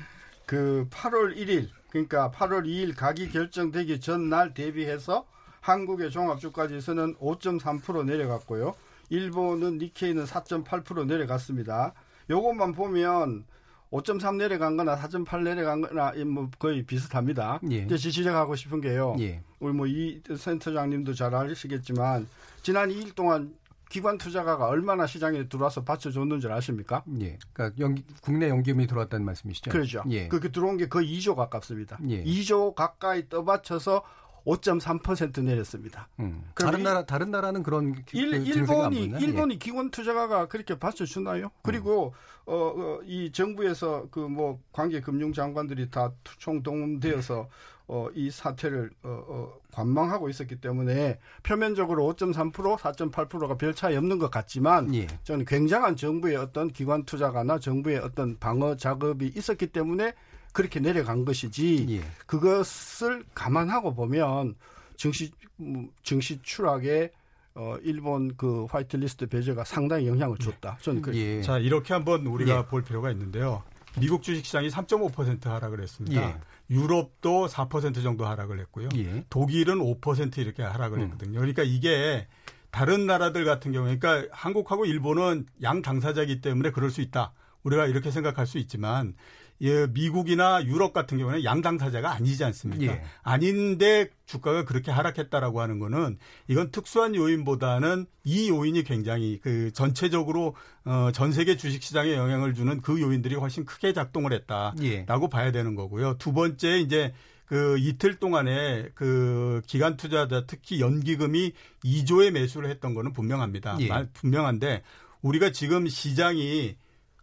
그 0.46 0.86
8월 0.90 1.38
1일 1.38 1.70
그러니까 1.92 2.32
8월 2.32 2.66
2일 2.66 2.96
가기 2.96 3.30
결정되기 3.30 4.00
전날 4.00 4.54
대비해서 4.54 5.26
한국의 5.60 6.10
종합주가지수는 6.10 7.16
5.3% 7.18 8.06
내려갔고요. 8.06 8.74
일본은 9.10 9.78
니케이는 9.78 10.24
4.8% 10.26 11.06
내려갔습니다. 11.06 11.94
요것만 12.30 12.74
보면 12.74 13.46
5.3 13.92 14.38
내려간 14.38 14.78
거나 14.78 14.96
4.8 14.96 15.44
내려간 15.44 15.82
거나 15.82 16.14
뭐 16.26 16.50
거의 16.58 16.84
비슷합니다. 16.84 17.60
예. 17.72 17.80
이제 17.80 17.98
지적하고 17.98 18.56
싶은 18.56 18.80
게요. 18.80 19.18
예. 19.20 19.44
우리 19.60 19.74
뭐 19.74 19.86
이 19.86 20.22
센터장님도 20.34 21.14
잘 21.14 21.36
아시겠지만 21.36 22.26
지난 22.64 22.90
2일 22.90 23.14
동안 23.16 23.54
기관 23.92 24.18
투자가가 24.18 24.68
얼마나 24.68 25.06
시장에 25.06 25.50
들어와서 25.50 25.84
받쳐줬는 25.84 26.40
줄 26.40 26.54
아십니까? 26.54 27.04
예. 27.20 27.38
그러니까 27.52 27.78
연기, 27.84 28.06
국내 28.22 28.48
연기금이 28.48 28.88
들어왔다는 28.88 29.26
말씀이시죠? 29.26 29.70
그렇죠. 29.70 30.02
예. 30.10 30.30
그렇게 30.30 30.50
들어온 30.50 30.78
게 30.78 30.88
거의 30.88 31.14
2조 31.18 31.36
가깝습니다. 31.36 32.00
예. 32.08 32.24
2조 32.24 32.74
가까이 32.74 33.28
떠받쳐서 33.28 34.02
5.3% 34.46 35.44
내렸습니다. 35.44 36.08
음. 36.20 36.44
다른 36.56 36.84
나라 36.84 37.06
다른 37.06 37.30
나라는 37.32 37.64
그런 37.64 37.94
일, 38.14 38.32
그 38.32 38.38
일본이 38.38 39.04
일본이 39.20 39.56
예. 39.56 39.58
기관 39.60 39.92
투자가가 39.92 40.48
그렇게 40.48 40.80
받쳐주나요? 40.80 41.52
그리고 41.62 42.08
음. 42.08 42.42
어, 42.46 42.56
어, 42.56 43.00
이 43.04 43.32
정부에서 43.32 44.08
그 44.10 44.22
뭐 44.22 44.60
관계 44.72 45.02
금융 45.02 45.34
장관들이 45.34 45.92
다 45.92 46.14
총동원되어서 46.40 47.50
어, 47.94 48.08
이 48.16 48.32
사태를 48.32 48.90
어, 49.04 49.24
어, 49.28 49.54
관망하고 49.74 50.30
있었기 50.30 50.62
때문에 50.62 51.20
표면적으로 51.44 52.06
5.3% 52.14 52.78
4.8%가 52.78 53.58
별 53.58 53.76
차이 53.76 53.98
없는 53.98 54.18
것 54.18 54.32
같지만 54.32 54.96
예. 54.96 55.08
저는 55.26 55.44
굉장한 55.44 55.98
정부의 55.98 56.38
어떤 56.38 56.72
기관 56.72 57.04
투자가나 57.04 57.60
정부의 57.60 57.98
어떤 57.98 58.40
방어 58.40 58.78
작업이 58.78 59.34
있었기 59.36 59.68
때문에 59.68 60.14
그렇게 60.54 60.80
내려간 60.80 61.26
것이지 61.26 61.86
예. 61.90 62.02
그것을 62.26 63.26
감안하고 63.36 63.94
보면 63.94 64.56
증시 64.96 65.34
음, 65.60 65.90
증시 66.02 66.40
추락에 66.42 67.12
어 67.56 67.76
일본 67.82 68.38
그 68.38 68.68
화이트리스트 68.70 69.28
배제가 69.28 69.66
상당히 69.66 70.08
영향을 70.08 70.38
줬다. 70.38 70.78
저는 70.80 71.02
그 71.02 71.14
예. 71.16 71.42
자 71.42 71.58
이렇게 71.60 71.94
한번 71.94 72.26
우리가 72.26 72.60
예. 72.60 72.66
볼 72.66 72.84
필요가 72.86 73.12
있는데요. 73.12 73.64
미국 74.00 74.24
주식시장이 74.24 74.70
3.5% 74.70 75.44
하락을 75.44 75.82
했습니다. 75.82 76.40
예. 76.72 76.76
유럽도 76.76 77.48
4% 77.48 78.02
정도 78.02 78.26
하락을 78.26 78.60
했고요. 78.60 78.90
예. 78.96 79.26
독일은 79.30 79.80
5% 79.80 80.38
이렇게 80.38 80.64
하락을 80.64 81.00
음. 81.00 81.04
했거든요. 81.04 81.40
그러니까 81.40 81.64
이게 81.64 82.28
다른 82.72 83.06
나라들 83.06 83.46
같은 83.46 83.72
경우에 83.72 83.98
그러니까 83.98 84.34
한국하고 84.36 84.86
일본은 84.86 85.46
양 85.62 85.82
당사자이기 85.82 86.42
때문에 86.42 86.72
그럴 86.72 86.90
수 86.90 87.02
있다. 87.02 87.34
우리가 87.64 87.86
이렇게 87.86 88.10
생각할 88.10 88.48
수 88.48 88.58
있지만 88.58 89.14
예, 89.62 89.86
미국이나 89.88 90.64
유럽 90.66 90.92
같은 90.94 91.18
경우는 91.18 91.44
양 91.44 91.62
당 91.62 91.78
사자가 91.78 92.12
아니지 92.14 92.44
않습니까? 92.44 92.94
예. 92.94 93.04
아닌데 93.22 94.10
주가가 94.26 94.66
그렇게 94.66 94.90
하락했다라고 94.92 95.62
하는 95.62 95.78
거는 95.80 96.18
이건 96.48 96.72
특수한 96.72 97.14
요인보다는 97.16 98.08
이 98.24 98.50
요인이 98.50 98.84
굉장히 98.84 99.40
그 99.42 99.72
전체적으로 99.74 100.56
어, 100.86 101.12
전 101.14 101.32
세계 101.32 101.58
주식 101.58 101.84
시장에 101.84 102.14
영향을 102.16 102.54
주는 102.56 102.82
그 102.82 103.00
요인들이 103.00 103.36
훨씬 103.36 103.66
크게 103.66 103.94
작동을 103.94 104.34
했다라고 104.34 104.84
예. 104.84 105.06
봐야 105.32 105.52
되는 105.52 105.76
거고요. 105.76 106.18
두 106.18 106.34
번째 106.34 106.80
이제 106.80 107.14
그 107.46 107.78
이틀 107.78 108.16
동안에 108.16 108.90
그 108.96 109.62
기관 109.68 109.98
투자자 109.98 110.46
특히 110.48 110.80
연기금이 110.80 111.52
2조의 111.84 112.32
매수를 112.32 112.70
했던 112.70 112.94
거는 112.94 113.14
분명합니다. 113.14 113.78
예. 113.82 113.88
말- 113.88 114.10
분명한데 114.14 114.82
우리가 115.22 115.52
지금 115.52 115.88
시장이 115.88 116.76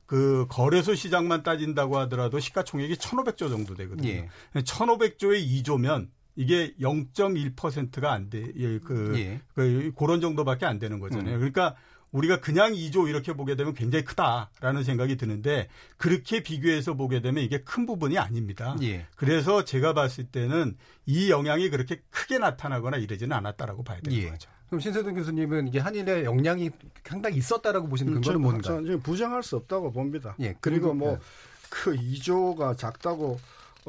그 0.09 0.47
거래소 0.49 0.95
시장만 0.95 1.43
따진다고 1.43 1.99
하더라도 1.99 2.41
시가총액이 2.41 2.95
1,500조 2.95 3.51
정도 3.51 3.75
되거든요. 3.75 4.09
예. 4.09 4.29
1,500조에 4.55 5.47
2조면 5.63 6.09
이게 6.35 6.73
0.1%가 6.81 8.11
안 8.11 8.31
돼. 8.31 8.51
예, 8.57 8.79
그, 8.79 9.13
예. 9.19 9.41
그 9.53 9.93
그런 9.95 10.23
정도밖에 10.23 10.65
안 10.65 10.79
되는 10.79 10.99
거잖아요. 10.99 11.35
음. 11.35 11.39
그러니까 11.39 11.77
우리가 12.11 12.41
그냥 12.41 12.73
2조 12.73 13.07
이렇게 13.07 13.35
보게 13.35 13.55
되면 13.55 13.75
굉장히 13.75 14.03
크다라는 14.07 14.83
생각이 14.83 15.19
드는데 15.19 15.69
그렇게 15.99 16.43
비교해서 16.43 16.95
보게 16.95 17.21
되면 17.21 17.45
이게 17.45 17.59
큰 17.59 17.85
부분이 17.85 18.17
아닙니다. 18.17 18.77
예. 18.81 19.07
그래서 19.15 19.67
제가 19.67 19.93
봤을 19.93 20.25
때는 20.25 20.79
이 21.05 21.31
영향이 21.31 21.69
그렇게 21.69 22.01
크게 22.09 22.39
나타나거나 22.39 22.97
이러지는 22.97 23.37
않았다고 23.37 23.85
봐야 23.85 24.01
되는 24.01 24.17
예. 24.17 24.31
거죠. 24.31 24.49
그럼 24.69 24.81
신세동 24.81 25.15
교수님은 25.15 25.69
이게 25.69 25.79
한일의 25.79 26.25
영향이 26.25 26.71
상당히 27.05 27.39
있었다라고 27.39 27.89
보시는 27.89 28.13
근거는 28.15 28.25
저는 28.25 28.41
뭔가? 28.41 28.63
저는 28.63 29.03
부정할 29.03 29.43
수 29.43 29.57
없다고 29.57 29.93
봅니다. 29.93 30.35
예, 30.41 30.55
그리고 30.61 30.89
그리고, 30.89 30.95
뭐그 30.95 31.97
2조가 31.97 32.77
작다고 32.77 33.41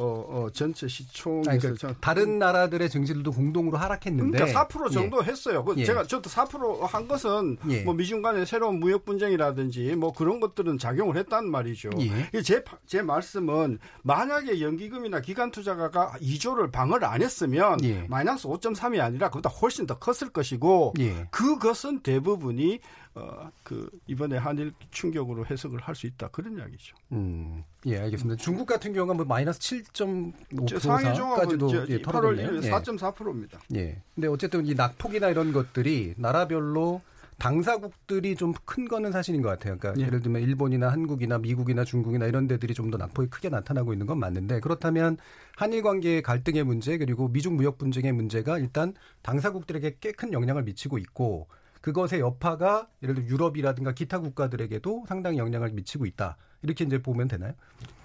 어, 0.02 0.26
어, 0.46 0.50
전체 0.54 0.88
시총에서 0.88 1.52
아니, 1.52 1.60
그러니까 1.60 1.90
저- 1.90 1.94
다른 2.00 2.40
나라들의 2.40 2.90
증시들도 2.90 3.32
공동으로 3.34 3.78
하락했는데 3.78 4.38
그러니까 4.38 4.66
4% 4.66 4.92
정도 4.94 5.20
예. 5.22 5.26
했어요. 5.28 5.66
그 5.66 5.76
예. 5.78 5.84
제가 5.84 6.04
저도 6.06 6.30
4%한 6.30 7.08
것은 7.10 7.58
예. 7.70 7.82
뭐 7.84 7.94
미중 7.94 8.22
간의 8.22 8.46
새로운 8.46 8.80
무역 8.80 9.04
분쟁이라든지 9.04 9.96
뭐 9.98 10.14
그런 10.14 10.40
것들은 10.40 10.78
작용을 10.78 11.18
했단 11.18 11.52
말이죠. 11.52 11.90
예. 12.00 12.30
이게 12.34 12.42
제, 12.86 13.02
말씀은 13.02 13.80
만약에 14.04 14.62
연기금이나 14.62 15.20
기관 15.20 15.52
투자가가 15.52 16.14
2조를 16.22 16.72
방어를 16.72 17.06
안 17.06 17.22
했으면 17.22 17.84
예. 17.84 18.06
마이너스 18.08 18.48
5.3이 18.48 19.02
아니라 19.02 19.30
그보다 19.30 19.50
훨씬 19.50 19.86
더 19.86 20.00
컸을 20.00 20.32
것이고 20.32 20.94
예. 21.00 21.28
그것은 21.32 22.00
대부분이 22.00 22.80
어, 23.20 23.52
그 23.64 23.90
이번에 24.08 24.38
한일 24.38 24.74
충격으로 24.92 25.46
해석을 25.46 25.80
할 25.82 25.96
수 25.96 26.08
있다 26.08 26.30
그런 26.30 26.58
이야기죠. 26.58 26.96
음, 27.12 27.64
예, 27.86 28.00
알겠습니다. 28.00 28.42
중국 28.42 28.66
같은 28.66 28.94
경우는 28.94 29.18
뭐 29.18 29.26
마이너스 29.26 29.60
저 29.94 30.06
7.5%까지도 30.06 30.80
상해 30.80 31.14
종합은 31.14 31.60
저 31.60 31.88
예, 31.90 31.98
8월 32.00 32.04
털어졌네요. 32.04 32.50
1일 32.62 32.64
예. 32.66 32.70
4.4%입니다. 32.72 33.60
예. 33.76 34.02
근데 34.16 34.28
어쨌든 34.28 34.66
이 34.66 34.74
낙폭이나 34.74 35.30
이런 35.30 35.52
것들이 35.52 36.14
나라별로 36.18 37.02
당사국들이 37.38 38.36
좀 38.36 38.54
큰 38.66 38.88
거는 38.88 39.12
사실인 39.12 39.42
것 39.42 39.50
같아요. 39.50 39.78
그러니까 39.78 40.00
예. 40.02 40.06
예를 40.08 40.22
들면 40.22 40.42
일본이나 40.42 40.90
한국이나 40.90 41.38
미국이나 41.40 41.84
중국이나 41.86 42.26
이런 42.28 42.48
데들이 42.48 42.74
좀 42.74 42.92
더 42.92 42.98
낙폭이 42.98 43.30
크게 43.30 43.50
나타나고 43.50 43.94
있는 43.94 44.06
건 44.08 44.20
맞는데 44.20 44.60
그렇다면 44.60 45.18
한일 45.56 45.82
관계의 45.84 46.22
갈등의 46.22 46.64
문제 46.64 46.98
그리고 46.98 47.28
미중 47.28 47.56
무역 47.56 47.78
분쟁의 47.78 48.12
문제가 48.14 48.58
일단 48.60 48.94
당사국들에게 49.22 49.98
꽤 50.02 50.12
큰 50.12 50.34
영향을 50.34 50.64
미치고 50.64 50.98
있고 50.98 51.48
그것의 51.82 52.20
여파가 52.20 52.88
예를 53.04 53.16
들어 53.16 53.28
유럽이라든가 53.28 53.94
기타 53.94 54.20
국가들에게도 54.20 55.06
상당히 55.08 55.38
영향을 55.38 55.72
미치고 55.72 56.06
있다. 56.06 56.38
이렇게 56.62 56.84
이제 56.84 57.02
보면 57.02 57.28
되나요? 57.28 57.54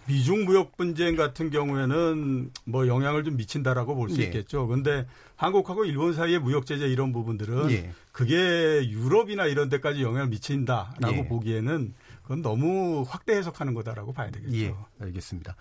미중 0.06 0.44
무역 0.44 0.76
분쟁 0.76 1.16
같은 1.16 1.50
경우에는 1.50 2.50
뭐 2.66 2.86
영향을 2.86 3.24
좀 3.24 3.36
미친다라고 3.36 3.94
볼수 3.94 4.20
예. 4.20 4.26
있겠죠. 4.26 4.66
근데 4.66 5.06
한국하고 5.36 5.86
일본 5.86 6.12
사이의 6.12 6.40
무역 6.40 6.66
제재 6.66 6.86
이런 6.86 7.12
부분들은 7.12 7.70
예. 7.70 7.90
그게 8.12 8.86
유럽이나 8.88 9.46
이런 9.46 9.68
데까지 9.70 10.02
영향을 10.02 10.28
미친다라고 10.28 11.16
예. 11.16 11.28
보기에는 11.28 11.94
그건 12.22 12.42
너무 12.42 13.04
확대 13.08 13.34
해석하는 13.34 13.74
거다라고 13.74 14.12
봐야 14.12 14.30
되겠죠. 14.30 14.56
예, 14.56 14.74
알겠습니다. 15.00 15.56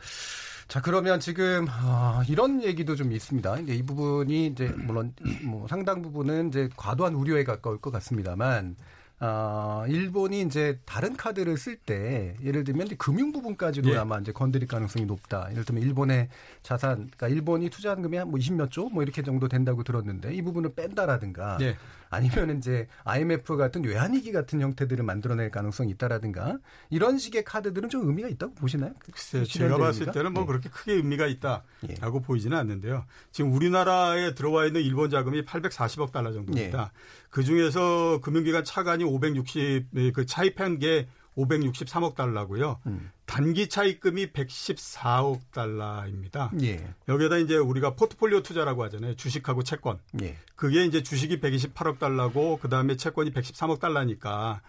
자, 0.73 0.81
그러면 0.81 1.19
지금 1.19 1.67
아, 1.69 2.23
이런 2.27 2.63
얘기도 2.63 2.95
좀 2.95 3.11
있습니다. 3.11 3.59
이제 3.59 3.75
이 3.75 3.83
부분이 3.83 4.47
이제 4.47 4.73
물론 4.87 5.13
뭐 5.45 5.67
상당 5.67 6.01
부분은 6.01 6.47
이제 6.47 6.67
과도한 6.75 7.13
우려에 7.13 7.43
가까울 7.43 7.77
것 7.79 7.91
같습니다만 7.91 8.75
아, 9.19 9.85
일본이 9.87 10.41
이제 10.41 10.79
다른 10.85 11.15
카드를 11.15 11.57
쓸 11.57 11.75
때 11.75 12.35
예를 12.43 12.63
들면 12.63 12.87
금융 12.97 13.31
부분까지도 13.31 13.91
예. 13.91 13.97
아마 13.97 14.17
이제 14.17 14.31
건드릴 14.31 14.67
가능성이 14.67 15.05
높다. 15.05 15.47
예를 15.51 15.63
들면 15.63 15.83
일본의 15.83 16.29
자산, 16.63 16.95
그러니까 17.15 17.27
일본이 17.27 17.69
투자한 17.69 18.01
금이 18.01 18.17
한 18.17 18.29
뭐 18.29 18.39
20몇 18.39 18.71
조 18.71 18.89
뭐 18.89 19.03
이렇게 19.03 19.21
정도 19.21 19.47
된다고 19.47 19.83
들었는데 19.83 20.33
이 20.33 20.41
부분을 20.41 20.73
뺀다라든가 20.73 21.59
예. 21.61 21.77
아니면 22.13 22.57
이제 22.57 22.87
IMF 23.03 23.57
같은 23.57 23.83
외환위기 23.83 24.31
같은 24.31 24.61
형태들을 24.61 25.03
만들어낼 25.03 25.49
가능성이 25.49 25.91
있다라든가 25.91 26.57
이런 26.89 27.17
식의 27.17 27.43
카드들은 27.43 27.89
좀 27.89 28.07
의미가 28.07 28.29
있다고 28.29 28.53
보시나요? 28.53 28.93
글쎄요, 28.99 29.45
제가? 29.45 29.77
봤을 29.77 30.11
때는 30.11 30.33
뭐 30.33 30.43
예. 30.43 30.47
그렇게 30.47 30.69
크게 30.69 30.93
의미가 30.93 31.27
있다라고 31.27 31.63
예. 31.89 32.25
보이지는 32.25 32.57
않는데요. 32.57 33.05
지금 33.31 33.51
우리나라에 33.53 34.35
들어와 34.35 34.65
있는 34.65 34.81
일본 34.81 35.09
자금이 35.09 35.43
840억 35.45 36.11
달러 36.11 36.31
정도입니다. 36.31 36.91
예. 36.93 36.99
그 37.29 37.43
중에서 37.43 38.19
금융기관 38.21 38.63
차관이 38.63 39.03
560, 39.03 40.13
그 40.13 40.25
차입한 40.25 40.79
게 40.79 41.07
563억 41.35 42.15
달러고요. 42.15 42.79
음. 42.85 43.11
단기 43.33 43.67
차입금이 43.67 44.27
114억 44.27 45.39
달러입니다. 45.51 46.51
예. 46.61 46.87
여기에다 47.07 47.37
이제 47.37 47.57
우리가 47.57 47.95
포트폴리오 47.95 48.43
투자라고 48.43 48.83
하잖아요. 48.83 49.15
주식하고 49.15 49.63
채권. 49.63 49.97
예. 50.21 50.37
그게 50.55 50.85
이제 50.85 51.01
주식이 51.01 51.39
128억 51.39 51.97
달러고 51.97 52.59
그다음에 52.59 52.95
채권이 52.95 53.31
113억 53.31 53.79
달러니까 53.79 54.61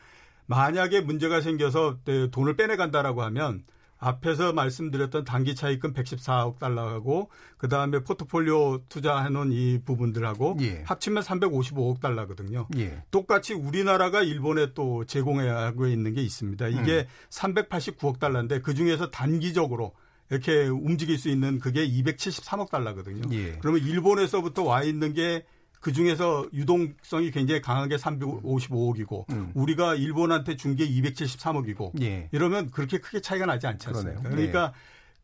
만약에 0.47 1.03
문제가 1.03 1.43
생겨서 1.43 1.99
네, 2.07 2.31
돈을 2.31 2.57
빼내 2.57 2.77
간다라고 2.77 3.23
하면 3.25 3.65
앞에서 3.99 4.53
말씀드렸던 4.53 5.25
단기 5.25 5.55
차익금 5.55 5.95
114억 5.95 6.59
달러하고 6.59 7.31
그 7.57 7.69
다음에 7.69 8.01
포트폴리오 8.01 8.83
투자해놓은 8.89 9.53
이 9.53 9.81
부분들하고 9.85 10.57
예. 10.61 10.83
합치면 10.85 11.23
355억 11.23 12.01
달러거든요. 12.01 12.69
예. 12.77 13.03
똑같이 13.11 13.55
우리나라가 13.55 14.23
일본에 14.23 14.75
또 14.75 15.05
제공하고 15.07 15.87
있는 15.87 16.15
게 16.15 16.23
있습니다. 16.23 16.69
이게 16.69 17.01
음. 17.01 17.07
389억 17.31 18.19
달러인데 18.19 18.61
그 18.61 18.75
중에서 18.75 19.11
단기적으로 19.11 19.93
이렇게 20.31 20.67
움직일 20.67 21.19
수 21.19 21.29
있는 21.29 21.59
그게 21.59 21.87
273억 21.87 22.71
달러거든요. 22.71 23.23
예. 23.33 23.59
그러면 23.61 23.83
일본에서부터 23.83 24.65
와 24.65 24.83
있는 24.83 25.13
게 25.15 25.45
그 25.85 25.93
중에서 25.93 26.47
유동성이 26.55 27.31
굉장히 27.31 27.61
강한 27.61 27.91
게 27.91 27.97
355억이고 27.97 29.29
음. 29.31 29.53
우리가 29.55 29.95
일본한테 29.97 30.57
준 30.57 30.77
게 30.77 30.89
273억이고 30.89 32.01
예. 32.01 32.31
이러면 32.33 32.71
그렇게 32.71 32.97
크게 32.99 33.21
차이가 33.21 33.45
나지 33.45 33.67
않지 33.67 33.89
않습니까? 33.89 34.23
그러네요. 34.23 34.35
그러니까 34.37 34.73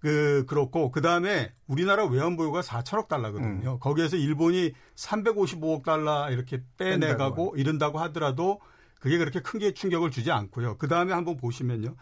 그 0.01 0.45
그렇고 0.47 0.91
그 0.91 1.01
다음에 1.01 1.51
우리나라 1.67 2.05
외환 2.05 2.37
보유가 2.37 2.61
4천억 2.61 3.09
달러거든요. 3.09 3.79
거기에서 3.79 4.17
일본이 4.17 4.73
355억 4.97 5.83
달러 5.83 6.31
이렇게 6.31 6.63
빼내가고 6.77 7.55
이른다고 7.57 7.99
하더라도 8.01 8.61
그게 9.01 9.17
그렇게 9.17 9.41
큰 9.41 9.59
게 9.59 9.73
충격을 9.73 10.11
주지 10.11 10.31
않고요. 10.31 10.77
그 10.77 10.87
다음에 10.89 11.15
한번 11.15 11.39
보시면요. 11.39 11.97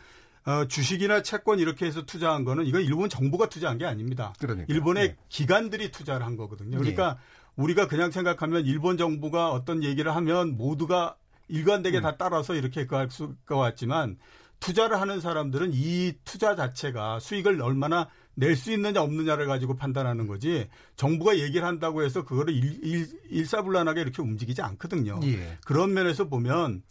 어, 0.46 0.64
주식이나 0.66 1.22
채권 1.22 1.58
이렇게 1.58 1.86
해서 1.86 2.04
투자한 2.06 2.44
거는 2.44 2.64
이건 2.66 2.82
일본 2.82 3.08
정부가 3.08 3.48
투자한 3.48 3.78
게 3.78 3.84
아닙니다. 3.86 4.32
그러니까. 4.40 4.66
일본의 4.68 5.04
예. 5.04 5.16
기관들이 5.28 5.90
투자를 5.90 6.26
한 6.26 6.36
거거든요. 6.36 6.78
그러니까 6.78 7.18
우리가 7.58 7.88
그냥 7.88 8.10
생각하면 8.12 8.64
일본 8.66 8.96
정부가 8.96 9.50
어떤 9.50 9.82
얘기를 9.82 10.14
하면 10.14 10.56
모두가 10.56 11.16
일관되게 11.48 12.00
다 12.00 12.16
따라서 12.16 12.54
이렇게 12.54 12.86
갈 12.86 13.10
수- 13.10 13.34
것 13.46 13.56
같지만 13.58 14.16
투자를 14.60 15.00
하는 15.00 15.20
사람들은 15.20 15.70
이 15.72 16.14
투자 16.24 16.54
자체가 16.54 17.18
수익을 17.20 17.60
얼마나 17.60 18.08
낼 18.34 18.54
수 18.54 18.70
있느냐 18.72 19.02
없느냐를 19.02 19.46
가지고 19.46 19.74
판단하는 19.74 20.28
거지 20.28 20.68
정부가 20.94 21.38
얘기를 21.38 21.66
한다고 21.66 22.04
해서 22.04 22.24
그거를 22.24 22.54
일, 22.54 22.78
일, 22.84 23.08
일사불란하게 23.30 24.02
이렇게 24.02 24.22
움직이지 24.22 24.62
않거든요. 24.62 25.18
예. 25.24 25.58
그런 25.64 25.92
면에서 25.92 26.28
보면 26.28 26.82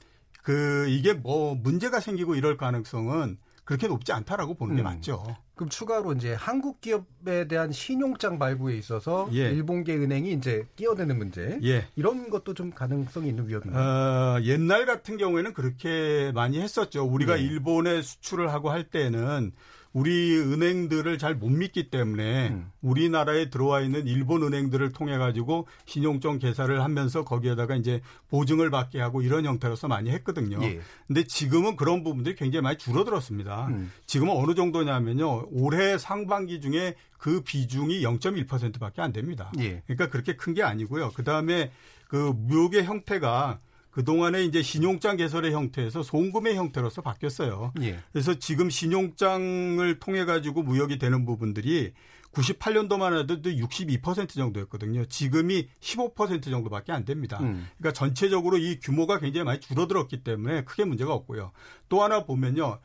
그 0.43 0.87
이게 0.89 1.13
뭐 1.13 1.55
문제가 1.55 2.01
생기고 2.01 2.35
이럴 2.35 2.57
가능성은 2.57 3.37
그렇게 3.67 3.87
높지 3.89 4.13
않다라고 4.13 4.53
보는 4.53 4.77
게 4.77 4.81
음. 4.81 4.85
맞죠. 4.85 5.35
그럼 5.55 5.69
추가로 5.69 6.13
이제 6.13 6.33
한국 6.33 6.79
기업에 6.79 7.49
대한 7.49 7.73
신용장 7.73 8.39
발부에 8.39 8.77
있어서 8.77 9.27
예. 9.33 9.49
일본계 9.49 9.93
은행이 9.93 10.31
이제 10.31 10.65
끼어드는 10.77 11.17
문제 11.17 11.59
예. 11.63 11.85
이런 11.97 12.29
것도 12.29 12.53
좀 12.53 12.71
가능성이 12.71 13.27
있는 13.27 13.49
위협인가요? 13.49 13.83
어, 13.83 14.41
옛날 14.43 14.85
같은 14.85 15.17
경우에는 15.17 15.53
그렇게 15.53 16.31
많이 16.33 16.61
했었죠. 16.61 17.03
우리가 17.03 17.37
예. 17.39 17.43
일본에 17.43 18.01
수출을 18.01 18.53
하고 18.53 18.69
할 18.69 18.85
때는 18.85 19.51
우리 19.97 20.37
은행들을 20.37 21.17
잘 21.17 21.33
못 21.33 21.49
믿기 21.49 21.89
때문에 21.89 22.49
음. 22.49 22.71
우리나라에 22.81 23.49
들어와 23.49 23.81
있는 23.81 24.05
일본 24.05 24.43
은행들을 24.43 24.91
통해 24.91 25.17
가지고 25.17 25.67
신용정 25.85 26.37
계산을 26.37 26.83
하면서 26.83 27.23
거기에다가 27.25 27.75
이제 27.75 28.01
보증을 28.29 28.69
받게 28.69 28.99
하고 28.99 29.23
이런 29.23 29.45
형태로서 29.45 29.87
많이 29.87 30.11
했거든요. 30.11 30.59
예. 30.63 30.79
근데 31.07 31.23
지금은 31.23 31.75
그런 31.77 32.03
부분들이 32.03 32.35
굉장히 32.35 32.61
많이 32.61 32.77
줄어들었습니다. 32.77 33.67
음. 33.69 33.91
지금은 34.05 34.35
어느 34.35 34.53
정도냐면요. 34.53 35.47
올해 35.51 35.97
상반기 35.97 36.61
중에 36.61 36.93
그 37.17 37.41
비중이 37.41 38.01
0.1%밖에 38.03 39.01
안 39.01 39.11
됩니다. 39.11 39.51
예. 39.57 39.81
그러니까 39.87 40.09
그렇게 40.09 40.35
큰 40.35 40.53
게 40.53 40.61
아니고요. 40.61 41.11
그다음에 41.13 41.71
그 42.07 42.33
묘의 42.35 42.83
형태가 42.85 43.59
그동안에 43.97 44.43
이제 44.43 44.61
신용장 44.61 45.17
개설의 45.17 45.53
형태에서 45.53 46.03
송금의 46.03 46.55
형태로서 46.55 47.01
바뀌었어요. 47.01 47.73
예. 47.81 47.97
그래서 48.11 48.35
지금 48.35 48.69
신용장을 48.69 49.99
통해 49.99 50.23
가지고 50.23 50.61
무역이 50.61 50.99
되는 50.99 51.25
부분들이 51.25 51.93
98년도만 52.31 53.19
해도 53.19 53.41
62% 53.41 54.29
정도였거든요. 54.29 55.05
지금이 55.05 55.69
15% 55.79 56.43
정도밖에 56.43 56.91
안 56.91 57.05
됩니다. 57.05 57.39
음. 57.41 57.67
그러니까 57.79 57.97
전체적으로 57.97 58.59
이 58.59 58.79
규모가 58.79 59.19
굉장히 59.19 59.45
많이 59.45 59.59
줄어들었기 59.61 60.23
때문에 60.23 60.63
크게 60.63 60.85
문제가 60.85 61.15
없고요. 61.15 61.51
또 61.89 62.03
하나 62.03 62.23
보면요. 62.23 62.77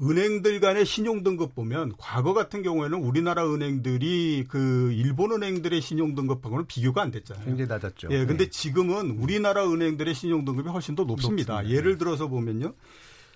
은행들 0.00 0.60
간의 0.60 0.84
신용 0.84 1.22
등급 1.22 1.54
보면 1.54 1.92
과거 1.98 2.34
같은 2.34 2.62
경우에는 2.62 2.98
우리나라 2.98 3.46
은행들이 3.46 4.44
그 4.48 4.92
일본 4.92 5.32
은행들의 5.32 5.80
신용 5.80 6.14
등급하고는 6.14 6.66
비교가 6.66 7.02
안 7.02 7.10
됐잖아요. 7.10 7.44
굉장히 7.44 7.68
낮았죠. 7.68 8.08
예, 8.10 8.26
근데 8.26 8.44
네. 8.44 8.50
지금은 8.50 9.12
우리나라 9.12 9.70
은행들의 9.70 10.14
신용 10.14 10.44
등급이 10.44 10.68
훨씬 10.68 10.94
더 10.96 11.04
높습니다. 11.04 11.54
높습니다. 11.54 11.76
예를 11.76 11.98
들어서 11.98 12.26
보면요. 12.28 12.74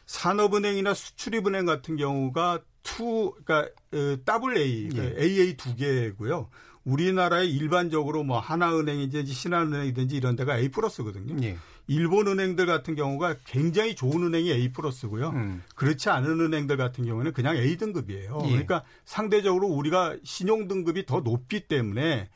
산업은행이나 0.06 0.94
수출입은행 0.94 1.66
같은 1.66 1.96
경우가 1.96 2.60
투 2.82 3.34
그러니까 3.44 3.70
어, 3.92 4.16
더블 4.24 4.56
A, 4.56 4.88
예. 4.96 5.14
AA 5.18 5.56
두 5.56 5.76
개고요. 5.76 6.48
우리나라에 6.84 7.46
일반적으로 7.46 8.24
뭐 8.24 8.40
하나은행이든지 8.40 9.32
신한은행이든지 9.32 10.16
이런 10.16 10.34
데가 10.34 10.58
A 10.58 10.70
플러스거든요. 10.70 11.36
예. 11.44 11.56
일본 11.88 12.28
은행들 12.28 12.66
같은 12.66 12.94
경우가 12.94 13.36
굉장히 13.44 13.96
좋은 13.96 14.22
은행이 14.22 14.52
A 14.52 14.72
플러스고요. 14.72 15.30
음. 15.30 15.62
그렇지 15.74 16.10
않은 16.10 16.38
은행들 16.40 16.76
같은 16.76 17.04
경우는 17.04 17.32
그냥 17.32 17.56
A 17.56 17.76
등급이에요. 17.76 18.42
예. 18.44 18.48
그러니까 18.48 18.84
상대적으로 19.04 19.66
우리가 19.66 20.16
신용 20.22 20.68
등급이 20.68 21.06
더 21.06 21.20
높기 21.20 21.60
때문에 21.66 22.28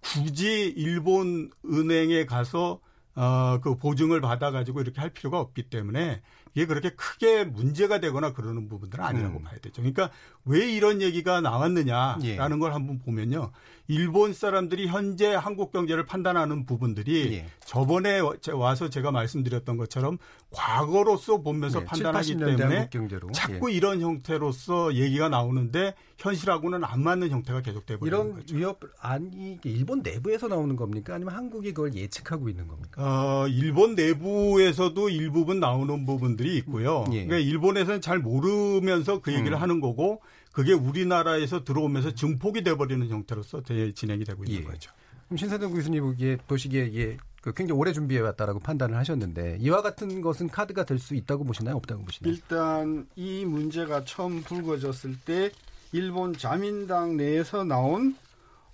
굳이 0.00 0.72
일본 0.76 1.50
은행에 1.64 2.26
가서 2.26 2.80
어, 3.14 3.60
그 3.62 3.76
보증을 3.76 4.20
받아가지고 4.20 4.80
이렇게 4.80 5.00
할 5.00 5.10
필요가 5.10 5.38
없기 5.38 5.64
때문에 5.64 6.22
이게 6.54 6.66
그렇게 6.66 6.90
크게 6.90 7.44
문제가 7.44 7.98
되거나 8.00 8.32
그러는 8.32 8.68
부분들은 8.68 9.02
아니라고 9.02 9.38
음. 9.38 9.42
봐야 9.42 9.58
되죠. 9.58 9.82
그러니까 9.82 10.10
왜 10.44 10.70
이런 10.70 11.02
얘기가 11.02 11.40
나왔느냐라는 11.40 12.24
예. 12.24 12.36
걸 12.36 12.72
한번 12.72 13.00
보면요. 13.00 13.50
일본 13.92 14.32
사람들이 14.32 14.86
현재 14.86 15.34
한국 15.34 15.70
경제를 15.70 16.06
판단하는 16.06 16.64
부분들이 16.64 17.34
예. 17.34 17.46
저번에 17.66 18.20
와서 18.54 18.88
제가 18.88 19.10
말씀드렸던 19.10 19.76
것처럼 19.76 20.16
과거로서 20.50 21.42
보면서 21.42 21.80
네, 21.80 21.84
판단하기 21.84 22.36
때문에 22.38 22.88
자꾸 23.34 23.70
예. 23.70 23.76
이런 23.76 24.00
형태로서 24.00 24.94
얘기가 24.94 25.28
나오는데 25.28 25.94
현실하고는 26.16 26.84
안 26.84 27.02
맞는 27.02 27.30
형태가 27.30 27.60
계속되고 27.60 28.06
있는 28.06 28.34
거죠. 28.34 28.56
이런 28.56 28.58
위협 28.58 28.80
아니 29.00 29.58
일본 29.64 30.02
내부에서 30.02 30.48
나오는 30.48 30.74
겁니까? 30.74 31.14
아니면 31.14 31.34
한국이 31.34 31.74
그걸 31.74 31.94
예측하고 31.94 32.48
있는 32.48 32.68
겁니까? 32.68 33.02
어, 33.02 33.48
일본 33.48 33.94
내부에서도 33.94 35.10
일부분 35.10 35.60
나오는 35.60 36.06
부분들이 36.06 36.56
있고요. 36.58 37.04
예. 37.12 37.26
그러니까 37.26 37.38
일본에서는 37.38 38.00
잘 38.00 38.18
모르면서 38.18 39.20
그 39.20 39.32
얘기를 39.32 39.52
음. 39.52 39.60
하는 39.60 39.80
거고 39.80 40.22
그게 40.52 40.72
우리나라에서 40.72 41.64
들어오면서 41.64 42.14
증폭이 42.14 42.62
돼버리는 42.62 43.08
형태로서 43.08 43.62
진행이 43.94 44.24
되고 44.24 44.44
있는 44.44 44.60
예. 44.60 44.64
거죠. 44.64 44.90
그럼 45.26 45.38
신사동 45.38 45.72
교수님 45.72 46.02
보기에 46.02 46.36
보시기에 46.46 46.92
예, 46.94 47.16
그 47.40 47.52
굉장히 47.54 47.80
오래 47.80 47.92
준비해 47.92 48.20
왔다라고 48.20 48.60
판단을 48.60 48.96
하셨는데 48.96 49.58
이와 49.60 49.80
같은 49.82 50.20
것은 50.20 50.48
카드가 50.48 50.84
될 50.84 50.98
수 50.98 51.14
있다고 51.14 51.44
보시나요? 51.44 51.76
없다고 51.76 52.04
보시나요? 52.04 52.32
일단 52.34 53.06
이 53.16 53.44
문제가 53.46 54.04
처음 54.04 54.42
불거졌을 54.42 55.16
때 55.24 55.50
일본 55.92 56.34
자민당 56.36 57.16
내에서 57.16 57.64
나온 57.64 58.14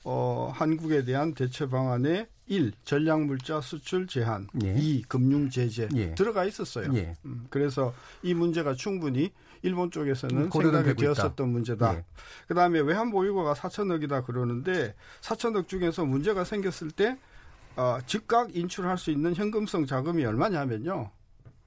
어, 0.04 0.50
한국에 0.54 1.04
대한 1.04 1.34
대처 1.34 1.68
방안에 1.68 2.26
1. 2.46 2.72
전략물자 2.84 3.60
수출 3.60 4.06
제한, 4.06 4.48
예. 4.64 4.74
2. 4.78 5.02
금융 5.02 5.50
제재 5.50 5.88
예. 5.94 6.14
들어가 6.14 6.44
있었어요. 6.44 6.90
예. 6.96 7.14
음, 7.24 7.46
그래서 7.50 7.92
이 8.22 8.32
문제가 8.34 8.74
충분히 8.74 9.30
일본 9.62 9.90
쪽에서는 9.90 10.50
생각이 10.50 10.94
되었었던 10.94 11.48
문제다. 11.48 11.92
네. 11.92 12.04
그다음에 12.46 12.80
외환 12.80 13.10
보유고가 13.10 13.54
4천억이다 13.54 14.24
그러는데 14.24 14.94
4천억 15.20 15.68
중에서 15.68 16.04
문제가 16.04 16.44
생겼을 16.44 16.90
때 16.90 17.18
어, 17.76 17.98
즉각 18.06 18.54
인출할 18.56 18.98
수 18.98 19.10
있는 19.10 19.34
현금성 19.34 19.86
자금이 19.86 20.24
얼마냐면요. 20.24 21.10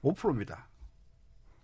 5%입니다. 0.02 0.68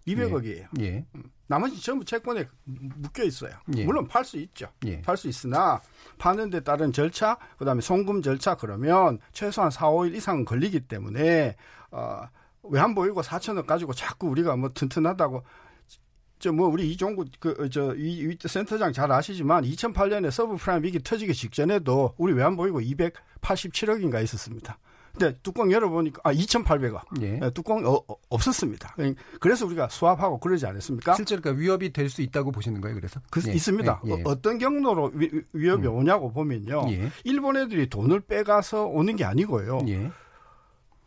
200억이에요. 0.07 0.67
예. 0.81 0.85
예. 0.85 1.07
음, 1.15 1.25
나머지 1.47 1.83
전부 1.83 2.05
채권에 2.05 2.49
묶여 2.65 3.25
있어요. 3.25 3.53
예. 3.77 3.85
물론 3.85 4.07
팔 4.07 4.25
수 4.25 4.39
있죠. 4.39 4.69
예. 4.87 5.01
팔수 5.03 5.29
있으나 5.29 5.81
파는 6.19 6.51
데 6.51 6.61
따른 6.61 6.93
절차, 6.93 7.37
그다음에 7.59 7.81
송금 7.81 8.23
절차 8.23 8.55
그러면 8.55 9.19
최소한 9.33 9.71
4, 9.71 9.91
5일 9.91 10.15
이상 10.15 10.45
걸리기 10.45 10.81
때문에 10.81 11.57
어, 11.91 12.23
외환 12.63 12.95
보유고 12.95 13.23
4천억 13.23 13.67
가지고 13.67 13.93
자꾸 13.93 14.29
우리가 14.29 14.57
뭐 14.57 14.71
튼튼하다고 14.73 15.43
저 16.39 16.53
뭐 16.53 16.69
우리 16.69 16.91
이종구 16.91 17.25
그저이 17.41 18.37
센터장 18.47 18.93
잘 18.93 19.11
아시지만 19.13 19.65
2008년에 19.65 20.31
서브프라임 20.31 20.83
위기 20.85 20.99
터지기 21.03 21.35
직전에도 21.35 22.15
우리 22.17 22.33
외환보유고 22.33 22.81
287억인가 22.81 24.23
있었습니다. 24.25 24.79
근데 25.17 25.37
뚜껑 25.43 25.73
열어보니까 25.73 26.21
아 26.23 26.33
2,800억 26.33 27.01
예. 27.23 27.39
네, 27.39 27.51
뚜껑 27.51 27.85
어, 27.85 27.95
어, 28.07 28.17
없었습니다. 28.29 28.95
그래서 29.41 29.67
우리가 29.67 29.89
수합하고 29.89 30.39
그러지 30.39 30.65
않았습니까? 30.67 31.15
실제로 31.15 31.41
그러니까 31.43 31.61
위협이 31.61 31.93
될 31.93 32.09
수 32.09 32.23
있다고 32.23 32.53
보시는 32.53 32.81
거예요. 32.81 32.95
그래서 32.95 33.21
그, 33.31 33.43
예. 33.49 33.53
있습니다. 33.53 34.03
예. 34.07 34.23
어, 34.25 34.41
떤 34.41 34.59
경로로 34.59 35.11
위, 35.15 35.29
위협이 35.53 35.89
음. 35.89 35.95
오냐고 35.95 36.31
보면요. 36.33 36.87
예. 36.91 37.11
일본 37.25 37.57
애들이 37.57 37.89
돈을 37.89 38.21
빼가서 38.21 38.85
오는 38.87 39.17
게 39.17 39.25
아니고요. 39.25 39.81
예. 39.89 40.11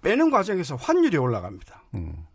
빼는 0.02 0.30
과정에서 0.32 0.76
환율이 0.76 1.16
올라갑니다. 1.18 1.84
음. 1.96 2.26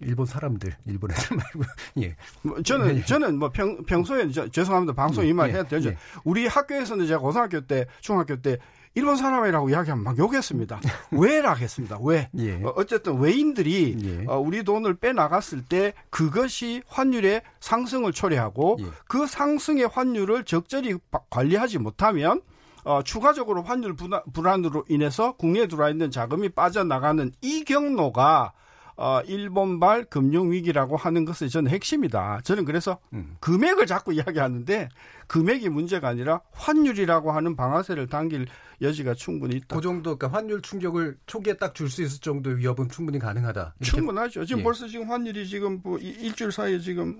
일본 0.00 0.26
사람들, 0.26 0.74
일본 0.86 1.10
애들 1.10 1.36
말고, 1.36 1.62
예. 2.02 2.16
뭐 2.42 2.62
저는, 2.62 2.98
예. 2.98 3.04
저는 3.04 3.38
뭐 3.38 3.50
평, 3.50 3.82
평소에, 3.84 4.30
저, 4.30 4.48
죄송합니다. 4.48 4.92
방송 4.92 5.24
예. 5.24 5.28
이말 5.28 5.50
해야 5.50 5.62
되죠. 5.62 5.90
예. 5.90 5.96
우리 6.24 6.46
학교에서는 6.46 7.06
제가 7.06 7.20
고등학교 7.20 7.60
때, 7.62 7.86
중학교 8.00 8.36
때, 8.36 8.58
일본 8.94 9.16
사람이라고 9.16 9.68
이야기하면 9.68 10.04
막 10.04 10.16
욕했습니다. 10.16 10.80
왜라 11.10 11.52
했습니다. 11.52 11.98
왜? 12.02 12.30
예. 12.38 12.62
어, 12.62 12.72
어쨌든 12.76 13.20
외인들이 13.20 13.96
예. 14.02 14.24
어, 14.26 14.38
우리 14.38 14.64
돈을 14.64 14.94
빼나갔을 14.94 15.62
때 15.62 15.92
그것이 16.08 16.82
환율의 16.86 17.42
상승을 17.60 18.12
초래하고 18.12 18.78
예. 18.80 18.86
그 19.06 19.26
상승의 19.26 19.88
환율을 19.88 20.44
적절히 20.44 20.96
관리하지 21.28 21.78
못하면 21.78 22.40
어, 22.84 23.02
추가적으로 23.02 23.62
환율 23.62 23.96
불안으로 24.32 24.86
인해서 24.88 25.32
국내에 25.36 25.66
들어와 25.66 25.90
있는 25.90 26.10
자금이 26.10 26.50
빠져나가는 26.50 27.32
이 27.42 27.64
경로가 27.64 28.54
어, 28.98 29.20
일본발 29.26 30.04
금융위기라고 30.04 30.96
하는 30.96 31.24
것이 31.24 31.50
저는 31.50 31.70
핵심이다. 31.70 32.40
저는 32.44 32.64
그래서 32.64 32.98
음. 33.12 33.36
금액을 33.40 33.86
자꾸 33.86 34.12
이야기하는데 34.14 34.88
금액이 35.26 35.68
문제가 35.68 36.08
아니라 36.08 36.40
환율이라고 36.52 37.30
하는 37.32 37.56
방아쇠를 37.56 38.06
당길 38.06 38.46
여지가 38.80 39.14
충분히 39.14 39.56
있다. 39.56 39.76
그 39.76 39.82
정도, 39.82 40.16
그러니까 40.16 40.38
환율 40.38 40.62
충격을 40.62 41.18
초기에 41.26 41.54
딱 41.54 41.74
줄 41.74 41.88
수 41.90 42.02
있을 42.02 42.20
정도의 42.20 42.56
위협은 42.58 42.88
충분히 42.88 43.18
가능하다. 43.18 43.74
충분하죠. 43.82 44.44
지금 44.46 44.60
예. 44.60 44.64
벌써 44.64 44.86
지금 44.88 45.10
환율이 45.10 45.46
지금 45.46 45.80
뭐 45.82 45.98
일주일 45.98 46.52
사이에 46.52 46.78
지금 46.80 47.16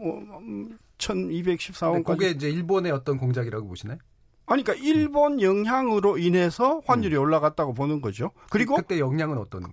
1214원까지. 0.99 1.93
뭐 1.93 2.03
그게 2.03 2.31
이제 2.31 2.49
일본의 2.51 2.93
어떤 2.93 3.19
공작이라고 3.19 3.67
보시나요? 3.69 3.99
아니, 4.47 4.63
그러니까 4.63 4.87
일본 4.87 5.41
영향으로 5.41 6.19
인해서 6.19 6.81
환율이 6.87 7.17
음. 7.17 7.23
올라갔다고 7.23 7.75
보는 7.75 8.01
거죠. 8.01 8.31
그리고 8.51 8.77
그때 8.77 8.99
영향은 8.99 9.39
어떤? 9.39 9.65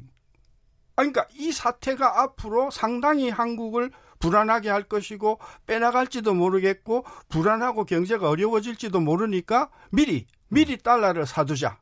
아니, 0.95 1.11
그러니까 1.11 1.27
이 1.35 1.51
사태가 1.51 2.21
앞으로 2.21 2.71
상당히 2.71 3.29
한국을 3.29 3.91
불안하게 4.19 4.69
할 4.69 4.83
것이고 4.83 5.39
빼나갈지도 5.65 6.33
모르겠고 6.33 7.03
불안하고 7.29 7.83
경제가 7.85 8.29
어려워질지도 8.29 8.99
모르니까 9.01 9.69
미리 9.91 10.27
미리 10.47 10.77
달러를 10.77 11.25
사두자. 11.25 11.79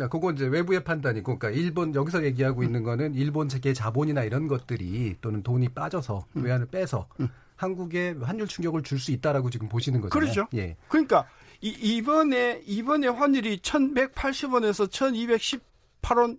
아, 0.00 0.08
그건 0.08 0.34
이제 0.34 0.46
외부의 0.46 0.84
판단이고, 0.84 1.38
그러니까 1.38 1.58
일본 1.58 1.94
여기서 1.94 2.24
얘기하고 2.24 2.60
음. 2.60 2.64
있는 2.64 2.82
거는 2.82 3.14
일본 3.14 3.48
세계 3.48 3.72
자본이나 3.72 4.24
이런 4.24 4.46
것들이 4.46 5.16
또는 5.20 5.42
돈이 5.42 5.70
빠져서 5.70 6.26
음. 6.36 6.44
외환을 6.44 6.66
빼서 6.66 7.08
음. 7.20 7.28
한국에 7.56 8.14
환율 8.20 8.46
충격을 8.46 8.82
줄 8.82 8.98
수 8.98 9.10
있다라고 9.12 9.50
지금 9.50 9.68
보시는 9.68 10.00
거죠. 10.00 10.10
그렇죠. 10.10 10.46
예. 10.54 10.76
그러니까 10.88 11.26
이, 11.60 11.68
이번에 11.70 12.62
이번에 12.66 13.08
환율이 13.08 13.58
1,180원에서 13.58 14.88
1,218원 14.88 16.38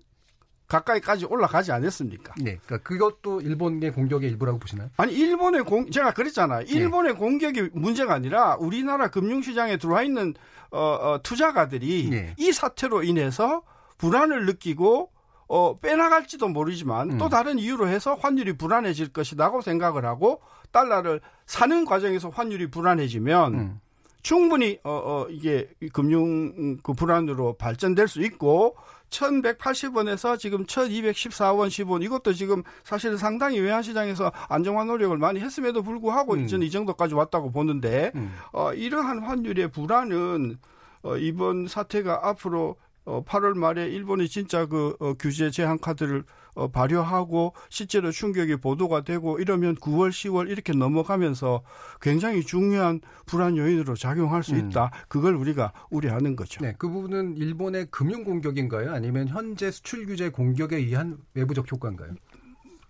가까이까지 0.70 1.26
올라가지 1.26 1.72
않았습니까? 1.72 2.36
네. 2.38 2.60
그러니까 2.66 2.78
그것도 2.78 3.42
일본의 3.42 3.92
공격의 3.92 4.30
일부라고 4.30 4.60
보시나요? 4.60 4.90
아니 4.98 5.14
일본의 5.14 5.64
공 5.64 5.90
제가 5.90 6.14
그랬잖아요. 6.14 6.66
네. 6.66 6.72
일본의 6.72 7.16
공격이 7.16 7.72
문제가 7.74 8.14
아니라 8.14 8.56
우리나라 8.56 9.10
금융시장에 9.10 9.78
들어와 9.78 10.04
있는 10.04 10.36
어, 10.72 10.80
어, 10.80 11.20
투자가들이 11.24 12.10
네. 12.12 12.36
이 12.38 12.54
사태로 12.54 13.04
인해서 13.04 13.64
불안을 13.98 14.46
느끼고 14.46 15.12
어, 15.48 15.80
빼나갈지도 15.80 16.48
모르지만 16.48 17.14
음. 17.14 17.18
또 17.18 17.28
다른 17.28 17.58
이유로 17.58 17.88
해서 17.88 18.14
환율이 18.14 18.54
불안해질 18.54 19.12
것이라고 19.12 19.62
생각을 19.62 20.06
하고 20.06 20.42
달러를 20.72 21.20
사는 21.48 21.84
과정에서 21.84 22.30
환율이 22.30 22.70
불안해지면 22.70 23.54
음. 23.56 23.80
충분히 24.22 24.78
어, 24.84 24.92
어, 24.92 25.28
이게 25.30 25.68
이 25.82 25.90
금융 25.90 26.78
그 26.84 26.94
불안으로 26.94 27.54
발전될 27.58 28.08
수 28.08 28.22
있고 28.22 28.76
1180원에서 29.10 30.38
지금 30.38 30.66
1214원 30.66 31.68
10원 31.68 32.04
이것도 32.04 32.34
지금 32.34 32.64
사실 32.84 33.18
상당히 33.18 33.60
외환시장에서 33.60 34.32
안정화 34.48 34.86
노력을 34.86 35.18
많이 35.18 35.40
했음에도 35.40 35.82
불구하고 35.82 36.34
음. 36.34 36.48
저는 36.48 36.66
이 36.66 36.72
정도까지 36.72 37.16
왔다고 37.16 37.52
보는데 37.52 38.12
음. 38.16 38.34
어, 38.52 38.74
이러한 38.74 39.24
환율의 39.24 39.72
불안은 39.72 40.58
어, 41.04 41.18
이번 41.18 41.68
사태가 41.68 42.28
앞으로 42.28 42.76
어, 43.06 43.24
8월 43.26 43.56
말에 43.56 43.88
일본이 43.88 44.28
진짜 44.28 44.66
그 44.66 44.96
어, 45.00 45.14
규제 45.14 45.50
제한 45.50 45.80
카드를 45.80 46.24
어, 46.49 46.49
발효하고 46.68 47.54
실제로 47.70 48.12
충격이 48.12 48.58
보도가 48.58 49.02
되고 49.02 49.40
이러면 49.40 49.76
9월, 49.76 50.10
10월 50.10 50.50
이렇게 50.50 50.74
넘어가면서 50.74 51.64
굉장히 52.02 52.44
중요한 52.44 53.02
불안 53.26 53.58
요인으로 53.58 53.96
작용할 53.96 54.44
수 54.44 54.56
음. 54.56 54.70
있다. 54.70 54.92
그걸 55.08 55.36
우리가 55.36 55.72
우려하는 55.90 56.36
거죠. 56.36 56.62
네, 56.62 56.74
그 56.78 56.90
부분은 56.90 57.38
일본의 57.38 57.88
금융 57.92 58.24
공격인가요? 58.24 58.92
아니면 58.92 59.28
현재 59.28 59.72
수출 59.72 60.06
규제 60.06 60.30
공격에 60.30 60.78
의한 60.78 61.18
외부적 61.34 61.72
효과인가요? 61.72 62.14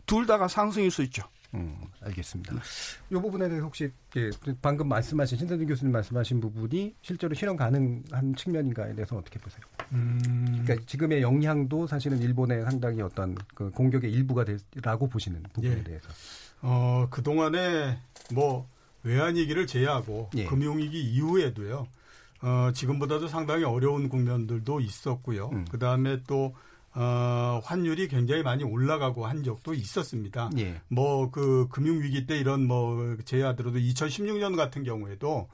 둘 0.05 0.25
다가 0.25 0.47
상승일 0.47 0.89
수 0.89 1.03
있죠. 1.03 1.23
음, 1.53 1.75
알겠습니다. 2.01 2.53
이 3.09 3.13
부분에 3.13 3.47
대해서 3.47 3.65
혹시 3.65 3.91
예, 4.17 4.29
방금 4.61 4.87
말씀하신 4.87 5.37
신선진 5.37 5.67
교수님 5.67 5.91
말씀하신 5.91 6.39
부분이 6.39 6.95
실제로 7.01 7.33
실현 7.33 7.55
가능한 7.55 8.35
측면인가에 8.35 8.93
대해서 8.93 9.15
어떻게 9.15 9.39
보세요? 9.39 9.61
음, 9.93 10.63
그러니까 10.63 10.85
지금의 10.85 11.21
영향도 11.21 11.87
사실은 11.87 12.19
일본의 12.19 12.63
상당히 12.63 13.01
어떤 13.01 13.35
그 13.55 13.71
공격의 13.71 14.11
일부가 14.11 14.45
되라고 14.45 15.07
보시는 15.07 15.43
부분에 15.53 15.79
예. 15.79 15.83
대해서. 15.83 16.07
어, 16.61 17.07
그동안에 17.09 17.97
뭐 18.33 18.67
외환위기를 19.03 19.67
제외하고 19.67 20.29
예. 20.35 20.45
금융위기 20.45 20.99
이후에도요. 20.99 21.87
어, 22.41 22.71
지금보다도 22.73 23.27
상당히 23.27 23.63
어려운 23.63 24.09
국면들도 24.09 24.79
있었고요. 24.79 25.49
음. 25.51 25.65
그다음에 25.71 26.21
또 26.27 26.55
어, 26.95 27.61
환율이 27.63 28.07
굉장히 28.07 28.43
많이 28.43 28.63
올라가고 28.63 29.25
한 29.25 29.43
적도 29.43 29.73
있었습니다. 29.73 30.49
예. 30.57 30.81
뭐그 30.87 31.67
금융위기 31.69 32.25
때 32.25 32.37
이런 32.37 32.65
뭐 32.65 33.15
제야들어도 33.25 33.77
2016년 33.79 34.55
같은 34.55 34.83
경우에도 34.83 35.47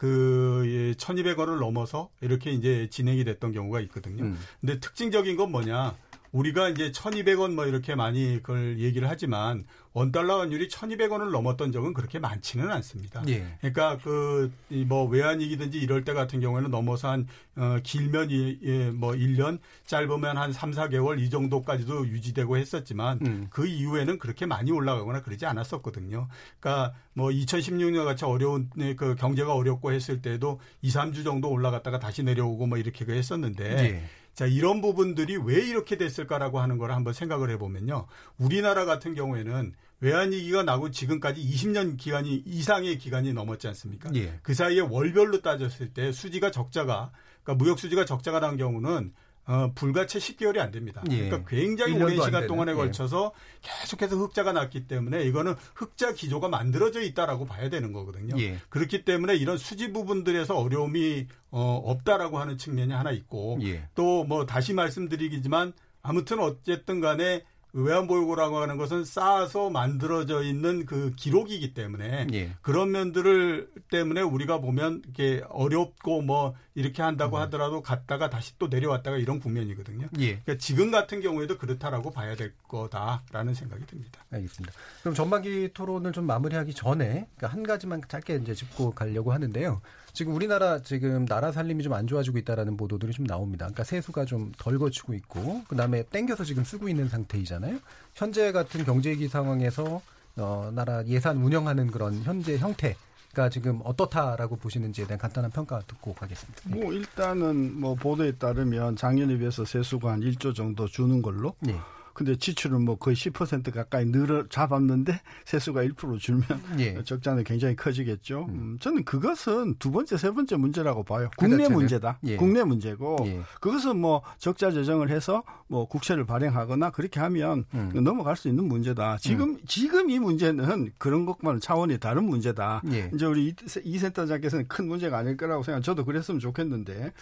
그 0.00 0.62
예, 0.64 0.94
1,200원을 0.94 1.58
넘어서 1.58 2.08
이렇게 2.22 2.50
이제 2.52 2.88
진행이 2.90 3.22
됐던 3.24 3.52
경우가 3.52 3.80
있거든요. 3.80 4.24
음. 4.24 4.38
근데 4.58 4.80
특징적인 4.80 5.36
건 5.36 5.52
뭐냐? 5.52 5.94
우리가 6.32 6.68
이제 6.68 6.90
1,200원 6.92 7.54
뭐 7.54 7.66
이렇게 7.66 7.94
많이 7.94 8.40
그걸 8.42 8.78
얘기를 8.78 9.08
하지만 9.08 9.64
원달러 9.92 10.40
환율이 10.40 10.68
1,200원을 10.68 11.30
넘었던 11.30 11.72
적은 11.72 11.92
그렇게 11.94 12.18
많지는 12.18 12.70
않습니다. 12.70 13.22
예. 13.28 13.56
그러니까 13.60 13.98
그 13.98 14.50
뭐 14.86 15.04
외환위기든지 15.04 15.78
이럴 15.78 16.04
때 16.04 16.12
같은 16.12 16.40
경우에는 16.40 16.70
넘어서 16.70 17.10
한 17.10 17.26
어, 17.56 17.78
길면 17.82 18.30
이, 18.30 18.58
예, 18.62 18.90
뭐 18.90 19.12
1년, 19.12 19.58
짧으면 19.86 20.36
한 20.36 20.52
3, 20.52 20.70
4개월 20.70 21.20
이 21.20 21.28
정도까지도 21.28 22.06
유지되고 22.06 22.56
했었지만 22.56 23.18
음. 23.26 23.46
그 23.50 23.66
이후에는 23.66 24.18
그렇게 24.18 24.46
많이 24.46 24.70
올라가거나 24.70 25.22
그러지 25.22 25.46
않았었거든요. 25.46 26.28
그러니까 26.58 26.94
뭐 27.12 27.28
2016년 27.30 28.04
같이 28.04 28.24
어려운 28.24 28.70
네, 28.76 28.94
그 28.94 29.14
경제가 29.16 29.54
어렵고 29.54 29.92
했을 29.92 30.22
때도 30.22 30.60
2, 30.82 30.90
3주 30.90 31.24
정도 31.24 31.50
올라갔다가 31.50 31.98
다시 31.98 32.22
내려오고 32.22 32.66
뭐 32.66 32.78
이렇게 32.78 33.04
그 33.04 33.12
했었는데 33.12 33.64
예. 33.64 34.02
자, 34.34 34.46
이런 34.46 34.80
부분들이 34.80 35.36
왜 35.36 35.54
이렇게 35.54 35.96
됐을까라고 35.96 36.60
하는 36.60 36.78
걸 36.78 36.92
한번 36.92 37.12
생각을 37.12 37.50
해보면요. 37.50 38.06
우리나라 38.38 38.84
같은 38.84 39.14
경우에는 39.14 39.74
외환위기가 40.00 40.62
나고 40.62 40.90
지금까지 40.90 41.42
20년 41.42 41.98
기간이 41.98 42.42
이상의 42.46 42.98
기간이 42.98 43.32
넘었지 43.32 43.68
않습니까? 43.68 44.10
예. 44.14 44.38
그 44.42 44.54
사이에 44.54 44.80
월별로 44.80 45.42
따졌을 45.42 45.92
때 45.92 46.10
수지가 46.10 46.50
적자가, 46.50 47.12
그러니까 47.42 47.62
무역 47.62 47.78
수지가 47.78 48.04
적자가 48.06 48.40
난 48.40 48.56
경우는 48.56 49.12
어, 49.46 49.72
불과 49.74 50.06
채 50.06 50.18
10개월이 50.18 50.58
안 50.58 50.70
됩니다. 50.70 51.02
예. 51.10 51.28
그러니까 51.28 51.48
굉장히 51.48 51.94
1년도 51.94 52.04
오랜 52.04 52.20
안 52.20 52.26
시간 52.26 52.46
동안에 52.46 52.72
예. 52.72 52.76
걸쳐서 52.76 53.32
계속해서 53.62 54.16
흑자가 54.16 54.52
났기 54.52 54.86
때문에 54.86 55.24
이거는 55.24 55.54
흑자 55.74 56.12
기조가 56.12 56.48
만들어져 56.48 57.00
있다라고 57.00 57.46
봐야 57.46 57.68
되는 57.68 57.92
거거든요. 57.92 58.40
예. 58.40 58.58
그렇기 58.68 59.04
때문에 59.04 59.34
이런 59.34 59.58
수지 59.58 59.92
부분들에서 59.92 60.56
어려움이 60.56 61.26
어, 61.50 61.82
없다라고 61.84 62.38
하는 62.38 62.58
측면이 62.58 62.92
하나 62.92 63.10
있고 63.10 63.58
예. 63.62 63.88
또뭐 63.94 64.46
다시 64.46 64.72
말씀드리기지만 64.72 65.72
아무튼 66.02 66.38
어쨌든 66.40 67.00
간에 67.00 67.44
외환보유고라고 67.72 68.58
하는 68.58 68.76
것은 68.76 69.04
쌓아서 69.04 69.70
만들어져 69.70 70.42
있는 70.42 70.86
그 70.86 71.12
기록이기 71.16 71.74
때문에 71.74 72.26
예. 72.32 72.52
그런 72.62 72.90
면들을 72.90 73.70
때문에 73.90 74.22
우리가 74.22 74.58
보면 74.58 75.02
이게 75.08 75.42
어렵고 75.48 76.22
뭐 76.22 76.54
이렇게 76.74 77.02
한다고 77.02 77.36
음. 77.36 77.42
하더라도 77.42 77.82
갔다가 77.82 78.30
다시 78.30 78.58
또 78.58 78.68
내려왔다가 78.68 79.16
이런 79.18 79.40
국면이거든요. 79.40 80.08
예. 80.18 80.38
그러니까 80.38 80.58
지금 80.58 80.90
같은 80.90 81.20
경우에도 81.20 81.58
그렇다라고 81.58 82.10
봐야 82.10 82.34
될 82.34 82.54
거다라는 82.68 83.54
생각이 83.54 83.86
듭니다. 83.86 84.24
알겠습니다. 84.30 84.72
그럼 85.00 85.14
전반기 85.14 85.70
토론을 85.72 86.12
좀 86.12 86.26
마무리하기 86.26 86.74
전에 86.74 87.26
그러니까 87.36 87.48
한 87.48 87.62
가지만 87.62 88.00
짧게 88.06 88.36
이제 88.36 88.54
짚고 88.54 88.92
가려고 88.92 89.32
하는데요. 89.32 89.80
지금 90.12 90.34
우리나라 90.34 90.80
지금 90.82 91.26
나라 91.26 91.52
살림이 91.52 91.82
좀 91.82 91.90
안 91.92 92.06
좋아지고 92.06 92.38
있다라는 92.38 92.76
보도들이 92.76 93.12
좀 93.12 93.26
나옵니다. 93.26 93.66
그러니까 93.66 93.84
세수가 93.84 94.24
좀 94.24 94.52
덜 94.58 94.78
거치고 94.78 95.14
있고 95.14 95.64
그다음에 95.68 96.02
땡겨서 96.04 96.44
지금 96.44 96.64
쓰고 96.64 96.88
있는 96.88 97.08
상태이잖아요. 97.08 97.78
현재 98.14 98.52
같은 98.52 98.84
경제 98.84 99.10
위기 99.10 99.28
상황에서 99.28 100.00
어, 100.36 100.70
나라 100.74 101.04
예산 101.06 101.38
운영하는 101.38 101.90
그런 101.90 102.22
현재 102.22 102.56
형태 102.58 102.96
가 103.32 103.48
지금 103.48 103.80
어떻다라고 103.84 104.56
보시는지에 104.56 105.06
대한 105.06 105.18
간단한 105.18 105.52
평가 105.52 105.78
듣고 105.86 106.14
가겠습니다. 106.14 106.62
뭐 106.64 106.92
일단은 106.92 107.78
뭐 107.78 107.94
보도에 107.94 108.32
따르면 108.32 108.96
작년에 108.96 109.36
비해서 109.38 109.64
세수가 109.64 110.10
한 110.10 110.20
1조 110.20 110.52
정도 110.52 110.88
주는 110.88 111.22
걸로. 111.22 111.54
예. 111.68 111.76
근데 112.20 112.36
지출은 112.36 112.84
뭐 112.84 112.96
거의 112.98 113.16
10% 113.16 113.72
가까이 113.72 114.04
늘어 114.04 114.46
잡았는데 114.50 115.18
세수가 115.46 115.84
1% 115.84 116.18
줄면 116.18 116.44
예. 116.78 117.00
적자는 117.02 117.44
굉장히 117.44 117.74
커지겠죠. 117.76 118.44
음, 118.50 118.76
저는 118.78 119.04
그것은 119.04 119.76
두 119.78 119.90
번째, 119.90 120.18
세 120.18 120.30
번째 120.30 120.56
문제라고 120.56 121.02
봐요. 121.02 121.30
그 121.38 121.46
국내? 121.48 121.66
문제다. 121.66 122.18
예. 122.24 122.36
국내 122.36 122.62
문제고 122.62 123.16
예. 123.24 123.40
그것은 123.62 123.98
뭐 123.98 124.20
적자 124.36 124.70
재정을 124.70 125.08
해서 125.08 125.42
뭐 125.66 125.88
국채를 125.88 126.26
발행하거나 126.26 126.90
그렇게 126.90 127.20
하면 127.20 127.64
음. 127.72 127.90
넘어갈 128.04 128.36
수 128.36 128.48
있는 128.48 128.64
문제다. 128.64 129.16
지금 129.16 129.56
지금 129.66 130.10
이 130.10 130.18
문제는 130.18 130.92
그런 130.98 131.24
것과는 131.24 131.60
차원이 131.60 131.96
다른 131.96 132.24
문제다. 132.24 132.82
예. 132.92 133.10
이제 133.14 133.24
우리 133.24 133.46
이- 133.48 133.54
이 133.84 133.98
센터장께서는 133.98 134.68
큰 134.68 134.88
문제가 134.88 135.16
아닐 135.16 135.38
거라고 135.38 135.62
생각. 135.62 135.80
저도 135.82 136.04
그랬으면 136.04 136.38
좋겠는데 136.38 137.14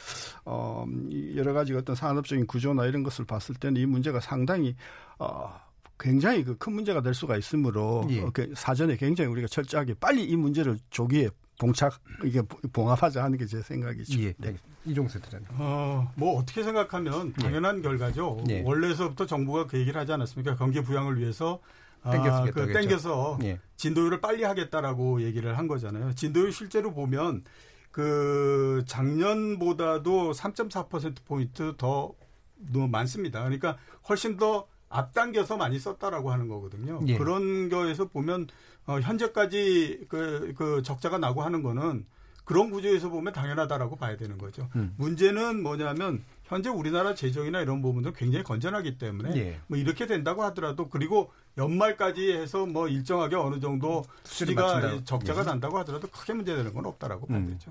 어, 0.44 0.84
이 1.08 1.34
여러 1.36 1.52
가지 1.52 1.72
어떤 1.74 1.94
산업적인 1.94 2.48
구조나 2.48 2.84
이런 2.86 3.04
것을 3.04 3.26
봤을 3.26 3.54
때는 3.54 3.80
이 3.80 3.86
문제가 3.86 4.18
상당히 4.18 4.74
어, 5.18 5.52
굉장히 5.98 6.44
그 6.44 6.56
큰 6.56 6.74
문제가 6.74 7.00
될 7.02 7.14
수가 7.14 7.36
있으므로 7.36 8.06
예. 8.10 8.20
어, 8.22 8.30
그 8.32 8.52
사전에 8.56 8.96
굉장히 8.96 9.30
우리가 9.30 9.48
철저하게 9.48 9.94
빨리 9.94 10.24
이 10.24 10.36
문제를 10.36 10.78
조기에 10.90 11.28
봉착 11.58 11.98
이게 12.24 12.40
봉합하자 12.72 13.22
하는 13.24 13.36
게 13.36 13.44
제 13.46 13.60
생각이죠. 13.60 14.20
예. 14.22 14.32
네. 14.38 14.54
이종수 14.84 15.20
대장님. 15.20 15.48
어, 15.58 16.10
뭐 16.14 16.38
어떻게 16.38 16.62
생각하면 16.62 17.32
당연한 17.32 17.82
결과죠. 17.82 18.42
예. 18.48 18.62
원래서부터 18.64 19.26
정부가 19.26 19.66
그 19.66 19.76
얘기를 19.78 20.00
하지 20.00 20.12
않았습니까? 20.12 20.54
경제 20.56 20.80
부양을 20.82 21.18
위해서 21.18 21.60
아, 22.04 22.44
그. 22.52 22.72
땡겨서 22.72 23.38
예. 23.42 23.58
진도율을 23.76 24.20
빨리 24.20 24.44
하겠다라고 24.44 25.22
얘기를 25.22 25.58
한 25.58 25.66
거잖아요. 25.66 26.14
진도율 26.14 26.52
실제로 26.52 26.94
보면 26.94 27.42
그 27.90 28.84
작년보다도 28.86 30.32
3.4% 30.32 31.16
포인트 31.24 31.74
더 31.76 32.12
너무 32.56 32.86
많습니다. 32.88 33.40
그러니까 33.40 33.76
훨씬 34.08 34.36
더 34.36 34.66
앞당겨서 34.88 35.56
많이 35.56 35.78
썼다라고 35.78 36.30
하는 36.32 36.48
거거든요. 36.48 37.00
예. 37.06 37.16
그런 37.18 37.68
거에서 37.68 38.06
보면 38.06 38.48
어, 38.86 39.00
현재까지 39.00 40.06
그, 40.08 40.54
그 40.56 40.82
적자가 40.82 41.18
나고 41.18 41.42
하는 41.42 41.62
거는 41.62 42.06
그런 42.44 42.70
구조에서 42.70 43.10
보면 43.10 43.34
당연하다라고 43.34 43.96
봐야 43.96 44.16
되는 44.16 44.38
거죠. 44.38 44.70
음. 44.74 44.94
문제는 44.96 45.62
뭐냐면 45.62 46.24
현재 46.44 46.70
우리나라 46.70 47.14
재정이나 47.14 47.60
이런 47.60 47.82
부분은 47.82 48.14
굉장히 48.14 48.42
건전하기 48.42 48.96
때문에 48.96 49.36
예. 49.36 49.60
뭐 49.66 49.76
이렇게 49.76 50.06
된다고 50.06 50.42
하더라도 50.44 50.88
그리고 50.88 51.30
연말까지 51.58 52.32
해서 52.32 52.64
뭐 52.64 52.88
일정하게 52.88 53.36
어느 53.36 53.60
정도 53.60 54.02
수지가. 54.24 55.04
적자가 55.04 55.42
예. 55.42 55.44
난다고 55.44 55.76
하더라도 55.80 56.08
크게 56.08 56.32
문제되는 56.32 56.72
건 56.72 56.86
없다라고 56.86 57.26
봐야 57.26 57.38
음. 57.38 57.48
되죠. 57.48 57.70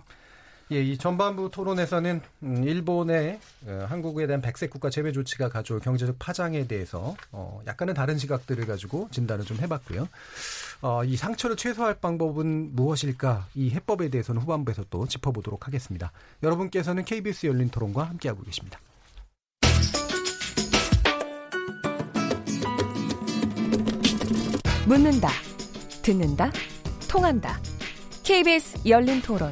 예, 0.72 0.82
이 0.84 0.97
전반부 0.97 1.49
토론에서는 1.49 2.22
음, 2.43 2.63
일본의 2.63 3.39
어, 3.68 3.86
한국에 3.88 4.28
대한 4.28 4.41
백색 4.41 4.70
국가 4.70 4.89
제외 4.89 5.13
조치가 5.13 5.47
가져올 5.47 5.80
경제적 5.80 6.18
파장에 6.20 6.68
대해서 6.68 7.15
어, 7.32 7.61
약간은 7.65 7.93
다른 7.93 8.18
시각들을 8.18 8.65
가지고 8.65 9.07
진단을 9.11 9.45
좀 9.45 9.57
해봤고요. 9.59 10.09
어, 10.82 11.03
이 11.05 11.15
상처를 11.15 11.55
최소화할 11.55 11.95
방법은 12.01 12.76
무엇일까? 12.76 13.47
이 13.55 13.70
해법에 13.70 14.09
대해서는 14.09 14.41
후반부에서 14.41 14.86
또 14.89 15.07
짚어보도록 15.07 15.68
하겠습니다. 15.68 16.11
여러분께서는 16.43 17.05
KBS 17.05 17.47
열린 17.47 17.70
토론과 17.70 18.03
함께하고 18.03 18.43
계십니다. 18.43 18.80
묻는다, 24.86 25.30
듣는다, 26.01 26.51
통한다. 27.09 27.59
KBS 28.24 28.82
열린 28.86 29.22
토론. 29.22 29.51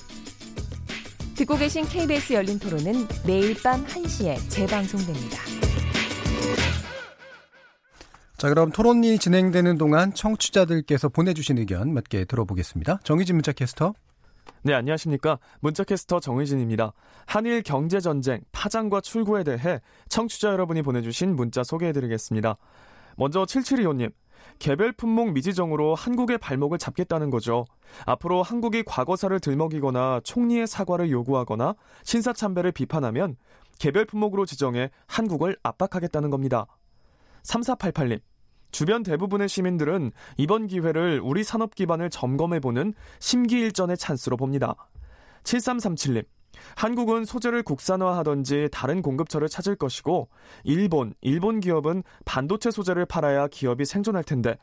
듣고 1.41 1.57
계신 1.57 1.85
KBS 1.85 2.33
열린 2.33 2.59
토론은 2.59 3.07
매일 3.25 3.55
밤 3.63 3.83
1시에 3.85 4.37
재방송됩니다. 4.49 5.37
자, 8.37 8.49
그럼 8.49 8.71
토론이 8.71 9.17
진행되는 9.17 9.77
동안 9.79 10.13
청취자들께서 10.13 11.09
보내주신 11.09 11.57
의견 11.57 11.93
몇 11.93 12.03
개 12.09 12.25
들어보겠습니다. 12.25 12.99
정희진 13.03 13.35
문자 13.37 13.53
캐스터. 13.53 13.93
네, 14.63 14.73
안녕하십니까. 14.75 15.39
문자캐스터 15.61 16.19
정의진입니다. 16.19 16.93
한일 17.25 17.63
경제전쟁, 17.63 18.41
파장과 18.51 19.01
출구에 19.01 19.43
대해 19.43 19.79
청취자 20.09 20.49
여러분이 20.49 20.83
보내주신 20.83 21.35
문자 21.35 21.63
소개해드리겠습니다. 21.63 22.57
먼저 23.17 23.43
7725님. 23.45 24.11
개별 24.61 24.91
품목 24.91 25.31
미지정으로 25.31 25.95
한국의 25.95 26.37
발목을 26.37 26.77
잡겠다는 26.77 27.31
거죠. 27.31 27.65
앞으로 28.05 28.43
한국이 28.43 28.83
과거사를 28.83 29.39
들먹이거나 29.39 30.21
총리의 30.23 30.67
사과를 30.67 31.09
요구하거나 31.09 31.73
신사참배를 32.03 32.71
비판하면 32.71 33.37
개별 33.79 34.05
품목으로 34.05 34.45
지정해 34.45 34.91
한국을 35.07 35.57
압박하겠다는 35.63 36.29
겁니다. 36.29 36.67
3488님. 37.41 38.21
주변 38.71 39.01
대부분의 39.01 39.49
시민들은 39.49 40.11
이번 40.37 40.67
기회를 40.67 41.21
우리 41.23 41.43
산업 41.43 41.73
기반을 41.73 42.11
점검해보는 42.11 42.93
심기일전의 43.17 43.97
찬스로 43.97 44.37
봅니다. 44.37 44.75
7337님. 45.41 46.23
한국은 46.75 47.25
소재를 47.25 47.63
국산화하던지 47.63 48.69
다른 48.71 49.01
공급처를 49.01 49.49
찾을 49.49 49.75
것이고 49.75 50.29
일본, 50.63 51.13
일본 51.21 51.59
기업은 51.59 52.03
반도체 52.25 52.71
소재를 52.71 53.05
팔아야 53.05 53.47
기업이 53.47 53.85
생존할 53.85 54.23
텐데 54.23 54.57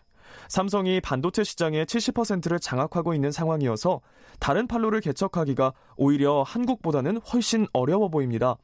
삼성이 0.48 1.00
반도체 1.00 1.44
시장의 1.44 1.86
70%를 1.86 2.58
장악하고 2.58 3.14
있는 3.14 3.30
상황이어서 3.30 4.00
다른 4.38 4.66
판로를 4.66 5.00
개척하기가 5.00 5.72
오히려 5.96 6.42
한국보다는 6.42 7.18
훨씬 7.18 7.66
어려워 7.72 8.08
보입니다. 8.08 8.56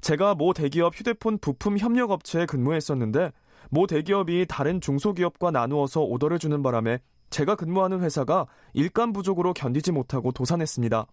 제가 0.00 0.34
모 0.34 0.52
대기업 0.52 0.94
휴대폰 0.94 1.38
부품 1.38 1.78
협력업체에 1.78 2.46
근무했었는데 2.46 3.32
모 3.70 3.86
대기업이 3.86 4.46
다른 4.48 4.80
중소기업과 4.80 5.50
나누어서 5.50 6.02
오더를 6.02 6.38
주는 6.38 6.62
바람에 6.62 7.00
제가 7.30 7.56
근무하는 7.56 8.00
회사가 8.00 8.46
일감 8.72 9.12
부족으로 9.12 9.52
견디지 9.52 9.92
못하고 9.92 10.32
도산했습니다. 10.32 11.06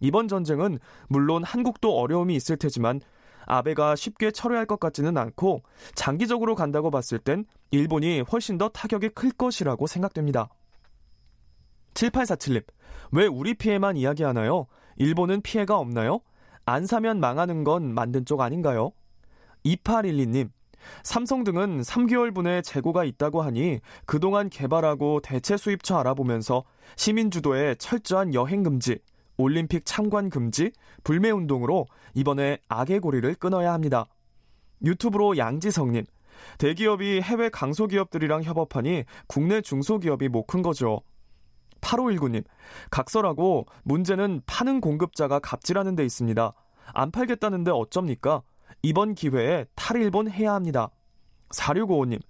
이번 0.00 0.28
전쟁은 0.28 0.78
물론 1.08 1.44
한국도 1.44 1.98
어려움이 1.98 2.34
있을 2.34 2.56
테지만 2.56 3.00
아베가 3.46 3.96
쉽게 3.96 4.30
철회할 4.30 4.66
것 4.66 4.80
같지는 4.80 5.16
않고 5.16 5.62
장기적으로 5.94 6.54
간다고 6.54 6.90
봤을 6.90 7.18
땐 7.18 7.44
일본이 7.70 8.20
훨씬 8.20 8.58
더 8.58 8.68
타격이 8.68 9.10
클 9.10 9.30
것이라고 9.30 9.86
생각됩니다. 9.86 10.48
7847님, 11.94 12.64
왜 13.12 13.26
우리 13.26 13.54
피해만 13.54 13.96
이야기하나요? 13.96 14.66
일본은 14.96 15.42
피해가 15.42 15.78
없나요? 15.78 16.20
안 16.64 16.86
사면 16.86 17.20
망하는 17.20 17.64
건 17.64 17.92
만든 17.92 18.24
쪽 18.24 18.40
아닌가요? 18.40 18.92
2812님, 19.64 20.50
삼성 21.02 21.44
등은 21.44 21.82
3개월분의 21.82 22.62
재고가 22.62 23.04
있다고 23.04 23.42
하니 23.42 23.80
그동안 24.06 24.48
개발하고 24.48 25.20
대체 25.20 25.56
수입처 25.56 25.96
알아보면서 25.98 26.64
시민 26.96 27.30
주도의 27.30 27.76
철저한 27.76 28.34
여행 28.34 28.62
금지, 28.62 28.98
올림픽 29.40 29.84
참관 29.84 30.30
금지, 30.30 30.72
불매 31.04 31.30
운동으로 31.30 31.86
이번에 32.14 32.58
악의 32.68 33.00
고리를 33.00 33.34
끊어야 33.34 33.72
합니다. 33.72 34.06
유튜브로 34.84 35.36
양지성님, 35.36 36.04
대기업이 36.58 37.20
해외 37.20 37.48
강소기업들이랑 37.48 38.42
협업하니 38.42 39.04
국내 39.26 39.60
중소기업이 39.60 40.28
못 40.28 40.46
큰 40.46 40.62
거죠. 40.62 41.02
8519님, 41.80 42.44
각설하고 42.90 43.66
문제는 43.84 44.42
파는 44.46 44.80
공급자가 44.80 45.38
갑질하는 45.38 45.96
데 45.96 46.04
있습니다. 46.04 46.52
안 46.92 47.10
팔겠다는데 47.10 47.70
어쩝니까? 47.70 48.42
이번 48.82 49.14
기회에 49.14 49.66
탈일본 49.74 50.30
해야 50.30 50.54
합니다. 50.54 50.90
4655님, 51.50 52.20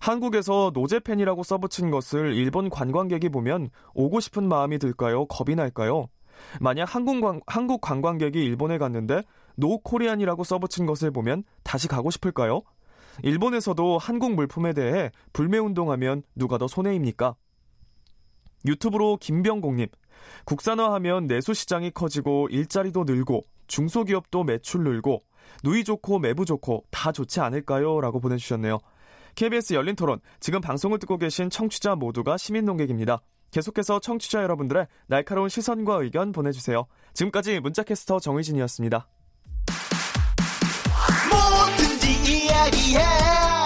한국에서 0.00 0.72
No 0.74 0.85
Japan이라고 0.85 1.42
써붙인 1.42 1.90
것을 1.90 2.34
일본 2.34 2.70
관광객이 2.70 3.28
보면 3.28 3.70
오고 3.94 4.20
싶은 4.20 4.48
마음이 4.48 4.78
들까요? 4.78 5.26
겁이 5.26 5.54
날까요? 5.54 6.08
만약 6.60 6.94
한국, 6.94 7.20
관, 7.20 7.40
한국 7.46 7.80
관광객이 7.80 8.42
일본에 8.42 8.78
갔는데 8.78 9.22
No 9.56 9.78
Korean이라고 9.78 10.44
써붙인 10.44 10.86
것을 10.86 11.10
보면 11.10 11.44
다시 11.62 11.88
가고 11.88 12.10
싶을까요? 12.10 12.62
일본에서도 13.22 13.98
한국 13.98 14.34
물품에 14.34 14.72
대해 14.72 15.10
불매 15.32 15.58
운동하면 15.58 16.22
누가 16.34 16.58
더 16.58 16.66
손해입니까? 16.66 17.36
유튜브로 18.66 19.18
김병공님, 19.20 19.88
국산화하면 20.44 21.26
내수 21.26 21.52
시장이 21.52 21.90
커지고 21.90 22.48
일자리도 22.50 23.04
늘고 23.04 23.42
중소기업도 23.66 24.44
매출 24.44 24.84
늘고 24.84 25.20
누이 25.64 25.84
좋고 25.84 26.18
매부 26.18 26.44
좋고 26.44 26.84
다 26.90 27.12
좋지 27.12 27.40
않을까요? 27.40 28.00
라고 28.00 28.20
보내주셨네요. 28.20 28.78
KBS 29.34 29.74
열린 29.74 29.96
토론, 29.96 30.20
지금 30.40 30.60
방송을 30.60 30.98
듣고 30.98 31.16
계신 31.18 31.50
청취자 31.50 31.96
모두가 31.96 32.36
시민 32.36 32.64
농객입니다. 32.64 33.22
계속해서 33.52 34.00
청취자 34.00 34.42
여러분들의 34.42 34.88
날카로운 35.06 35.48
시선과 35.48 35.96
의견 36.02 36.32
보내주세요. 36.32 36.86
지금까지 37.14 37.60
문자캐스터 37.60 38.18
정의진이었습니다. 38.18 39.06
뭐든지 41.30 42.46
이야기해. 42.46 43.61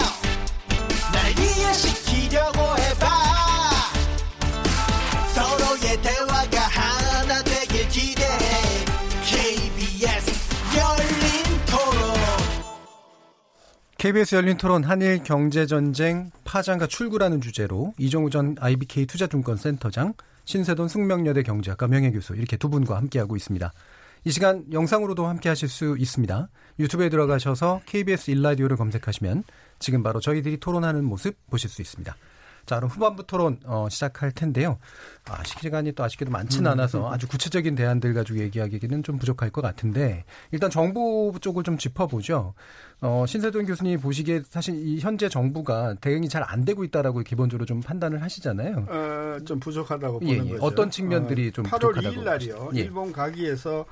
KBS 14.06 14.36
열린 14.36 14.56
토론 14.56 14.84
한일 14.84 15.24
경제전쟁 15.24 16.30
파장과 16.44 16.86
출구라는 16.86 17.40
주제로 17.40 17.92
이종우 17.98 18.30
전 18.30 18.54
IBK 18.60 19.04
투자증권센터장, 19.06 20.14
신세돈 20.44 20.86
숙명여대 20.86 21.42
경제학과 21.42 21.88
명예교수 21.88 22.36
이렇게 22.36 22.56
두 22.56 22.68
분과 22.68 22.96
함께하고 22.96 23.34
있습니다. 23.34 23.72
이 24.22 24.30
시간 24.30 24.64
영상으로도 24.70 25.26
함께 25.26 25.48
하실 25.48 25.68
수 25.68 25.96
있습니다. 25.98 26.48
유튜브에 26.78 27.08
들어가셔서 27.08 27.80
KBS 27.86 28.30
일라디오를 28.30 28.76
검색하시면 28.76 29.42
지금 29.80 30.04
바로 30.04 30.20
저희들이 30.20 30.58
토론하는 30.58 31.04
모습 31.04 31.34
보실 31.50 31.68
수 31.68 31.82
있습니다. 31.82 32.14
자, 32.66 32.76
그럼 32.76 32.90
후반부 32.90 33.26
토론 33.26 33.60
어, 33.64 33.88
시작할 33.90 34.32
텐데요. 34.32 34.78
아, 35.28 35.42
시간이 35.44 35.92
또 35.92 36.04
아쉽게도 36.04 36.30
많지는 36.30 36.70
않아서 36.70 37.10
아주 37.10 37.28
구체적인 37.28 37.74
대안들 37.74 38.14
가지고 38.14 38.38
얘기하기는 38.38 39.02
좀 39.02 39.18
부족할 39.18 39.50
것 39.50 39.60
같은데 39.60 40.24
일단 40.52 40.70
정부 40.70 41.32
쪽을 41.40 41.62
좀 41.64 41.78
짚어보죠. 41.78 42.54
어, 43.02 43.24
신세돈 43.26 43.66
교수님 43.66 44.00
보시기에 44.00 44.42
사실 44.48 44.74
이 44.76 45.00
현재 45.00 45.28
정부가 45.28 45.94
대응이 46.00 46.28
잘 46.28 46.46
안 46.46 46.64
되고 46.64 46.84
있다라고 46.84 47.20
기본적으로 47.20 47.66
좀 47.66 47.80
판단을 47.80 48.22
하시잖아요. 48.22 48.86
어, 48.88 49.38
좀 49.44 49.58
부족하다고 49.58 50.20
예, 50.22 50.38
보는 50.38 50.46
예. 50.46 50.52
거죠. 50.52 50.64
어떤 50.64 50.90
측면들이 50.90 51.48
어, 51.48 51.50
좀 51.50 51.64
8월 51.64 51.92
부족하다고 51.94 52.14
2일 52.14 52.24
날이요. 52.24 52.70
예. 52.76 52.80
일본 52.80 53.12
가기에서 53.12 53.84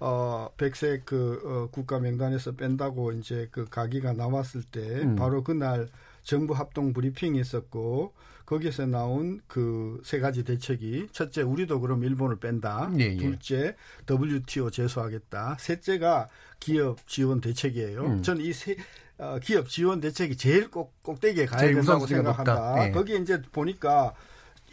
어, 0.00 0.48
백색 0.56 1.04
그 1.06 1.40
어, 1.44 1.68
국가 1.72 1.98
명단에서 1.98 2.52
뺀다고 2.52 3.12
이제 3.12 3.48
그 3.50 3.64
가기가 3.64 4.12
나왔을 4.12 4.62
때 4.62 4.80
음. 4.80 5.16
바로 5.16 5.42
그날 5.42 5.88
정부 6.24 6.54
합동 6.54 6.92
브리핑이 6.92 7.38
있었고 7.38 8.12
거기서 8.46 8.86
나온 8.86 9.40
그 9.46 9.84
세 10.04 10.20
가지 10.20 10.44
대책이 10.44 11.08
첫째 11.12 11.42
우리도 11.42 11.80
그럼 11.80 12.04
일본을 12.04 12.36
뺀다. 12.36 12.90
예, 12.98 13.04
예. 13.04 13.16
둘째 13.16 13.76
WTO 14.10 14.70
제소하겠다. 14.70 15.56
셋째가 15.58 16.28
기업 16.60 17.06
지원 17.06 17.40
대책이에요. 17.40 18.04
음. 18.04 18.22
저는 18.22 18.44
이세 18.44 18.76
어, 19.18 19.38
기업 19.42 19.68
지원 19.68 20.00
대책이 20.00 20.36
제일 20.36 20.70
꼭 20.70 21.02
꼭대기에 21.02 21.46
가야 21.46 21.72
된다고 21.72 22.06
생각한다. 22.06 22.86
예. 22.88 22.90
거기에 22.90 23.18
이제 23.18 23.40
보니까 23.52 24.14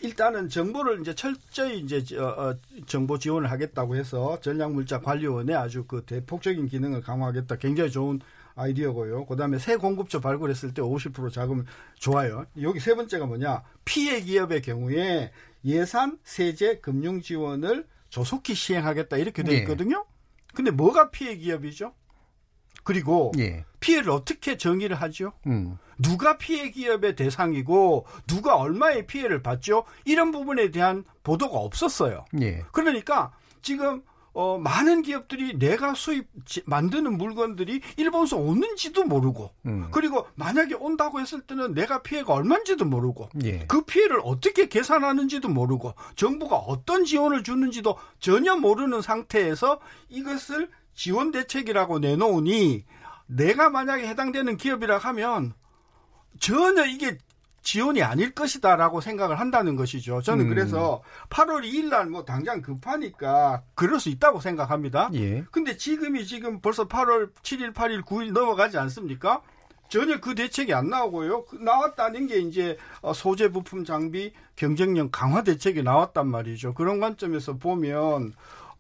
일단은 0.02 0.50
정보를 0.50 1.00
이제 1.02 1.14
철저히 1.14 1.80
이제 1.80 2.04
어, 2.18 2.24
어, 2.26 2.56
정보 2.88 3.20
지원을 3.20 3.52
하겠다고 3.52 3.96
해서 3.96 4.40
전략물자 4.42 5.02
관리원에 5.02 5.54
아주 5.54 5.86
그 5.86 6.04
대폭적인 6.06 6.68
기능을 6.68 7.02
강화하겠다. 7.02 7.58
굉장히 7.58 7.92
좋은 7.92 8.20
아이디어고요. 8.56 9.26
그다음에 9.26 9.60
새 9.60 9.76
공급처 9.76 10.20
발굴했을 10.20 10.74
때 10.74 10.82
50% 10.82 11.32
자금 11.32 11.66
좋아요. 11.96 12.46
여기 12.62 12.80
세 12.80 12.96
번째가 12.96 13.26
뭐냐? 13.26 13.64
피해 13.86 14.22
기업의 14.22 14.62
경우에 14.62 15.32
예산, 15.66 16.18
세제, 16.24 16.80
금융 16.80 17.22
지원을 17.22 17.88
조속히 18.10 18.54
시행하겠다 18.56 19.18
이렇게 19.18 19.44
돼 19.44 19.54
예. 19.54 19.58
있거든요. 19.60 20.06
근데 20.54 20.72
뭐가 20.72 21.12
피해 21.12 21.36
기업이죠? 21.36 21.94
그리고 22.84 23.32
예. 23.38 23.64
피해를 23.80 24.10
어떻게 24.10 24.58
정의를 24.58 24.96
하죠? 24.98 25.34
음. 25.48 25.78
누가 25.98 26.38
피해 26.38 26.72
기업의 26.72 27.16
대상이고 27.16 28.06
누가 28.28 28.56
얼마의 28.56 29.06
피해를 29.06 29.42
받죠? 29.44 29.86
이런 30.04 30.32
부분에 30.32 30.72
대한 30.72 31.04
보도가 31.24 31.58
없었어요. 31.58 32.26
예. 32.42 32.64
그러니까 32.72 33.32
지금 33.62 34.04
어, 34.34 34.58
많은 34.58 35.02
기업들이 35.02 35.60
내가 35.60 35.94
수입 35.94 36.28
지- 36.46 36.62
만드는 36.66 37.18
물건들이 37.18 37.82
일본에서 37.98 38.38
오는지도 38.38 39.04
모르고 39.04 39.52
음. 39.66 39.90
그리고 39.92 40.26
만약에 40.36 40.76
온다고 40.76 41.20
했을 41.20 41.42
때는 41.42 41.74
내가 41.74 42.02
피해가 42.02 42.34
얼마인지도 42.34 42.86
모르고 42.86 43.30
예. 43.44 43.66
그 43.68 43.82
피해를 43.84 44.22
어떻게 44.24 44.70
계산하는지도 44.70 45.50
모르고 45.50 45.94
정부가 46.16 46.56
어떤 46.56 47.04
지원을 47.04 47.44
주는지도 47.44 47.98
전혀 48.20 48.56
모르는 48.56 49.02
상태에서 49.02 49.80
이것을 50.10 50.70
지원 50.94 51.32
대책이라고 51.32 52.00
내놓으니 52.00 52.86
내가 53.28 53.70
만약에 53.70 54.08
해당되는 54.08 54.56
기업이라 54.58 54.98
하면 54.98 55.54
전혀 56.40 56.86
이게 56.86 57.18
지원이 57.62 58.02
아닐 58.02 58.34
것이다라고 58.34 59.02
생각을 59.02 59.40
한다는 59.40 59.76
것이죠. 59.76 60.22
저는 60.22 60.46
음. 60.46 60.50
그래서 60.50 61.02
8월 61.30 61.64
2일 61.64 61.90
날 61.90 62.02
뭐 62.12 62.26
당장 62.26 62.62
급하니까 62.62 63.64
그럴 63.76 64.00
수 64.00 64.10
있다고 64.10 64.40
생각합니다. 64.42 65.10
예. 65.14 65.44
근데 65.52 65.78
지금이 65.78 66.26
지금 66.26 66.60
벌써 66.60 66.88
8월 66.88 67.32
7일, 67.42 67.74
8일, 67.74 68.04
9일 68.04 68.32
넘어가지 68.34 68.78
않습니까? 68.78 69.42
전혀 69.88 70.20
그 70.20 70.36
대책이 70.36 70.74
안 70.74 70.90
나오고요. 70.90 71.46
그 71.46 71.58
나왔다는 71.58 72.28
게 72.28 72.38
이제 72.40 72.78
어, 73.02 73.14
소재 73.14 73.50
부품 73.50 73.84
장비 73.86 74.34
경쟁력 74.56 75.12
강화 75.12 75.44
대책이 75.44 75.84
나왔단 75.84 76.28
말이죠. 76.28 76.74
그런 76.74 77.00
관점에서 77.00 77.58
보면 77.58 78.34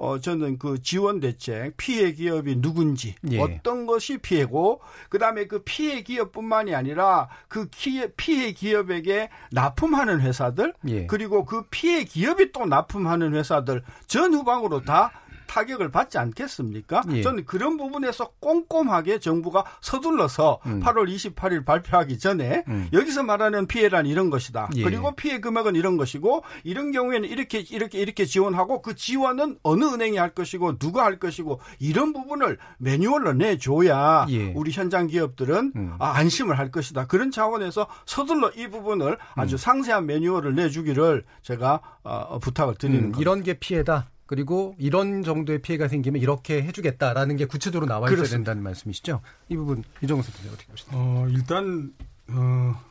어 0.04 0.20
저는 0.20 0.58
그 0.58 0.82
지원 0.82 1.20
대책 1.20 1.78
피해 1.78 2.12
기업이 2.12 2.60
누군지 2.60 3.14
예. 3.30 3.40
어떤 3.40 3.86
것이 3.86 4.18
피해고 4.18 4.82
그다음에 5.10 5.46
그 5.46 5.62
피해 5.64 6.02
기업뿐만이 6.02 6.74
아니라 6.74 7.30
그 7.48 7.70
기- 7.70 8.08
피해 8.18 8.52
기업에게 8.52 9.30
납품하는 9.52 10.22
회사들 10.22 10.74
예. 10.88 11.06
그리고 11.06 11.46
그 11.46 11.66
피해 11.70 12.04
기업이 12.04 12.52
또 12.52 12.66
납품하는 12.66 13.36
회사들 13.36 13.84
전 14.08 14.34
후방으로 14.34 14.82
다 14.82 15.12
타격을 15.52 15.92
받지 15.92 16.18
않겠습니까? 16.18 17.04
예. 17.12 17.22
저는 17.22 17.46
그런 17.46 17.76
부분에서 17.76 18.32
꼼꼼하게 18.40 19.20
정부가 19.20 19.66
서둘러서 19.82 20.60
음. 20.66 20.80
8월 20.82 21.14
28일 21.14 21.66
발표하기 21.66 22.20
전에 22.20 22.64
음. 22.70 22.88
여기서 22.94 23.24
말하는 23.24 23.68
피해란 23.68 24.06
이런 24.06 24.30
것이다. 24.30 24.70
예. 24.78 24.84
그리고 24.84 25.14
피해 25.14 25.42
금액은 25.42 25.76
이런 25.76 25.98
것이고 25.98 26.44
이런 26.64 26.94
경우에는 26.94 27.28
이렇게 27.28 27.60
이렇게 27.60 28.00
이렇게 28.00 28.24
지원하고 28.24 28.82
그 28.82 28.96
지원은 28.96 29.58
어느 29.62 29.84
은행이 29.84 30.18
할 30.18 30.30
것이고 30.30 30.78
누가 30.78 31.04
할 31.04 31.20
것이고 31.20 31.60
이런 31.80 32.14
부분을 32.14 32.58
매뉴얼로 32.78 33.34
내줘야 33.34 34.28
예. 34.30 34.54
우리 34.56 34.72
현장 34.72 35.08
기업들은 35.08 35.74
음. 35.76 35.96
아, 36.00 36.12
안심을 36.12 36.58
할 36.58 36.72
것이다. 36.72 37.08
그런 37.08 37.30
차원에서 37.30 37.88
서둘러 38.06 38.52
이 38.56 38.68
부분을 38.68 39.18
아주 39.36 39.56
음. 39.56 39.58
상세한 39.58 40.06
매뉴얼을 40.06 40.56
내주기를 40.56 41.26
제가 41.42 41.82
어, 42.04 42.40
부탁을 42.40 42.76
드리는 42.76 43.00
음, 43.00 43.12
겁니다. 43.12 43.22
이런 43.22 43.44
게 43.44 43.54
피해다. 43.56 44.11
그리고 44.32 44.76
이런 44.78 45.24
정도의 45.24 45.60
피해가 45.62 45.90
생기면 45.90 46.22
이렇게 46.22 46.64
해주겠다라는 46.64 47.36
게 47.36 47.44
구체적으로 47.44 47.86
나와 47.86 48.08
있어야 48.08 48.16
그렇습니다. 48.16 48.38
된다는 48.38 48.64
말씀이시죠? 48.64 49.20
이 49.50 49.58
부분 49.58 49.84
이정우 50.02 50.22
선생님 50.24 50.54
어떻게 50.54 50.72
보시나요? 50.72 50.98
어, 50.98 51.28
일단 51.28 51.92
어, 52.30 52.82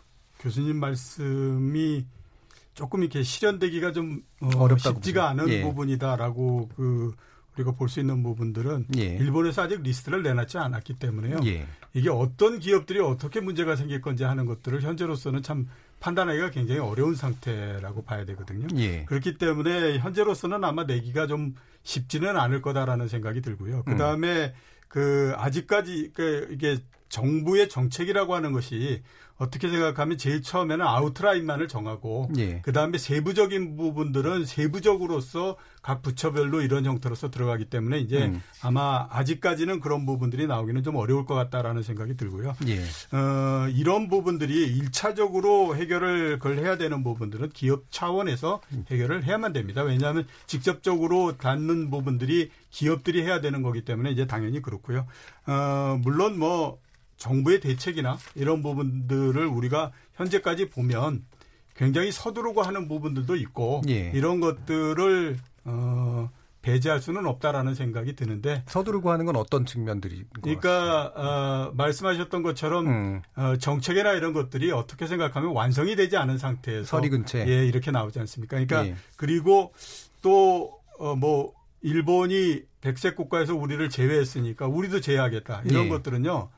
교수님 0.41 0.77
말씀이 0.79 2.05
조금 2.75 3.01
이렇게 3.01 3.23
실현되기가 3.23 3.93
좀 3.93 4.23
어, 4.43 4.49
어렵다고 4.49 4.97
쉽지가 4.97 5.33
보세요. 5.33 5.43
않은 5.45 5.49
예. 5.49 5.63
부분이다라고 5.63 6.69
그 6.77 7.15
우리가 7.57 7.73
볼 7.73 7.89
수 7.89 8.01
있는 8.01 8.23
부분들은 8.23 8.89
예. 8.99 9.05
일본에서 9.17 9.63
아직 9.63 9.81
리스트를 9.83 10.23
내놨지 10.23 10.59
않았기 10.59 10.99
때문에요. 10.99 11.41
예. 11.47 11.67
이게 11.95 12.11
어떤 12.11 12.59
기업들이 12.59 13.01
어떻게 13.01 13.41
문제가 13.41 13.77
생길 13.77 14.03
건지 14.03 14.25
하는 14.25 14.45
것들을 14.45 14.83
현재로서는 14.83 15.41
참 15.43 15.69
판단하기가 16.01 16.51
굉장히 16.51 16.81
어려운 16.81 17.15
상태라고 17.15 18.03
봐야 18.05 18.25
되거든요. 18.25 18.67
예. 18.79 19.05
그렇기 19.05 19.39
때문에 19.39 19.99
현재로서는 19.99 20.65
아마 20.65 20.85
내기가 20.85 21.27
좀 21.27 21.55
쉽지는 21.83 22.37
않을 22.37 22.63
거다라는 22.63 23.09
생각이 23.09 23.41
들고요. 23.43 23.85
그 23.85 23.97
다음에 23.97 24.55
그 24.89 25.33
아직까지 25.37 26.13
그 26.15 26.49
이게 26.51 26.79
정부의 27.09 27.69
정책이라고 27.69 28.35
하는 28.35 28.53
것이 28.53 29.03
어떻게 29.41 29.71
생각하면 29.71 30.19
제일 30.19 30.43
처음에는 30.43 30.87
아웃라인만을 30.87 31.67
정하고 31.67 32.29
예. 32.37 32.61
그 32.61 32.75
다음에 32.75 32.99
세부적인 32.99 33.75
부분들은 33.75 34.45
세부적으로서 34.45 35.57
각 35.81 36.03
부처별로 36.03 36.61
이런 36.61 36.85
형태로서 36.85 37.31
들어가기 37.31 37.65
때문에 37.65 38.01
이제 38.01 38.27
음. 38.27 38.43
아마 38.63 39.09
아직까지는 39.11 39.81
그런 39.81 40.05
부분들이 40.05 40.47
나오기는 40.47 40.83
좀 40.83 40.97
어려울 40.97 41.25
것 41.25 41.35
같다라는 41.35 41.83
생각이 41.83 42.19
들고요. 42.19 42.55
예. 42.69 42.83
어, 43.17 43.67
이런 43.71 44.09
부분들이 44.09 44.77
일차적으로 44.77 45.75
해결을 45.75 46.39
그걸 46.39 46.59
해야 46.59 46.77
되는 46.77 47.03
부분들은 47.03 47.49
기업 47.55 47.85
차원에서 47.91 48.61
해결을 48.91 49.25
해야만 49.25 49.55
됩니다. 49.55 49.83
왜냐하면 49.83 50.27
직접적으로 50.47 51.39
닿는 51.39 51.89
부분들이 51.89 52.51
기업들이 52.69 53.23
해야 53.23 53.41
되는 53.41 53.63
거기 53.63 53.87
때문에 53.87 54.11
이제 54.11 54.27
당연히 54.27 54.61
그렇고요. 54.61 55.07
어, 55.47 55.99
물론 56.03 56.39
뭐 56.39 56.79
정부의 57.21 57.61
대책이나 57.61 58.19
이런 58.35 58.63
부분들을 58.63 59.47
우리가 59.47 59.93
현재까지 60.15 60.71
보면 60.71 61.25
굉장히 61.77 62.11
서두르고 62.11 62.63
하는 62.63 62.89
부분들도 62.89 63.37
있고 63.37 63.83
예. 63.89 64.11
이런 64.15 64.41
것들을 64.41 65.37
어, 65.65 66.31
배제할 66.63 67.01
수는 67.01 67.27
없다라는 67.27 67.75
생각이 67.75 68.17
드는데 68.17 68.65
서두르고 68.67 69.11
하는 69.11 69.27
건 69.27 69.37
어떤 69.37 69.65
측면들이? 69.65 70.25
그러니까 70.41 71.13
어, 71.15 71.73
말씀하셨던 71.75 72.43
것처럼 72.43 72.87
음. 72.87 73.23
어, 73.37 73.57
정책이나 73.59 74.13
이런 74.13 74.33
것들이 74.33 74.73
어떻게 74.73 75.07
생각하면 75.07 75.53
완성이 75.53 75.97
되지 75.97 76.17
않은 76.17 76.39
상태에서 76.39 76.85
서리. 76.85 77.11
예 77.47 77.67
이렇게 77.67 77.91
나오지 77.91 78.19
않습니까? 78.21 78.57
그러니까 78.57 78.87
예. 78.87 78.97
그리고 79.17 79.73
또 80.23 80.81
어, 80.99 81.15
뭐 81.15 81.53
일본이 81.83 82.63
백색 82.81 83.15
국가에서 83.17 83.55
우리를 83.55 83.89
제외했으니까 83.91 84.67
우리도 84.67 85.01
제외하겠다 85.01 85.63
이런 85.67 85.85
예. 85.85 85.89
것들은요 85.89 86.51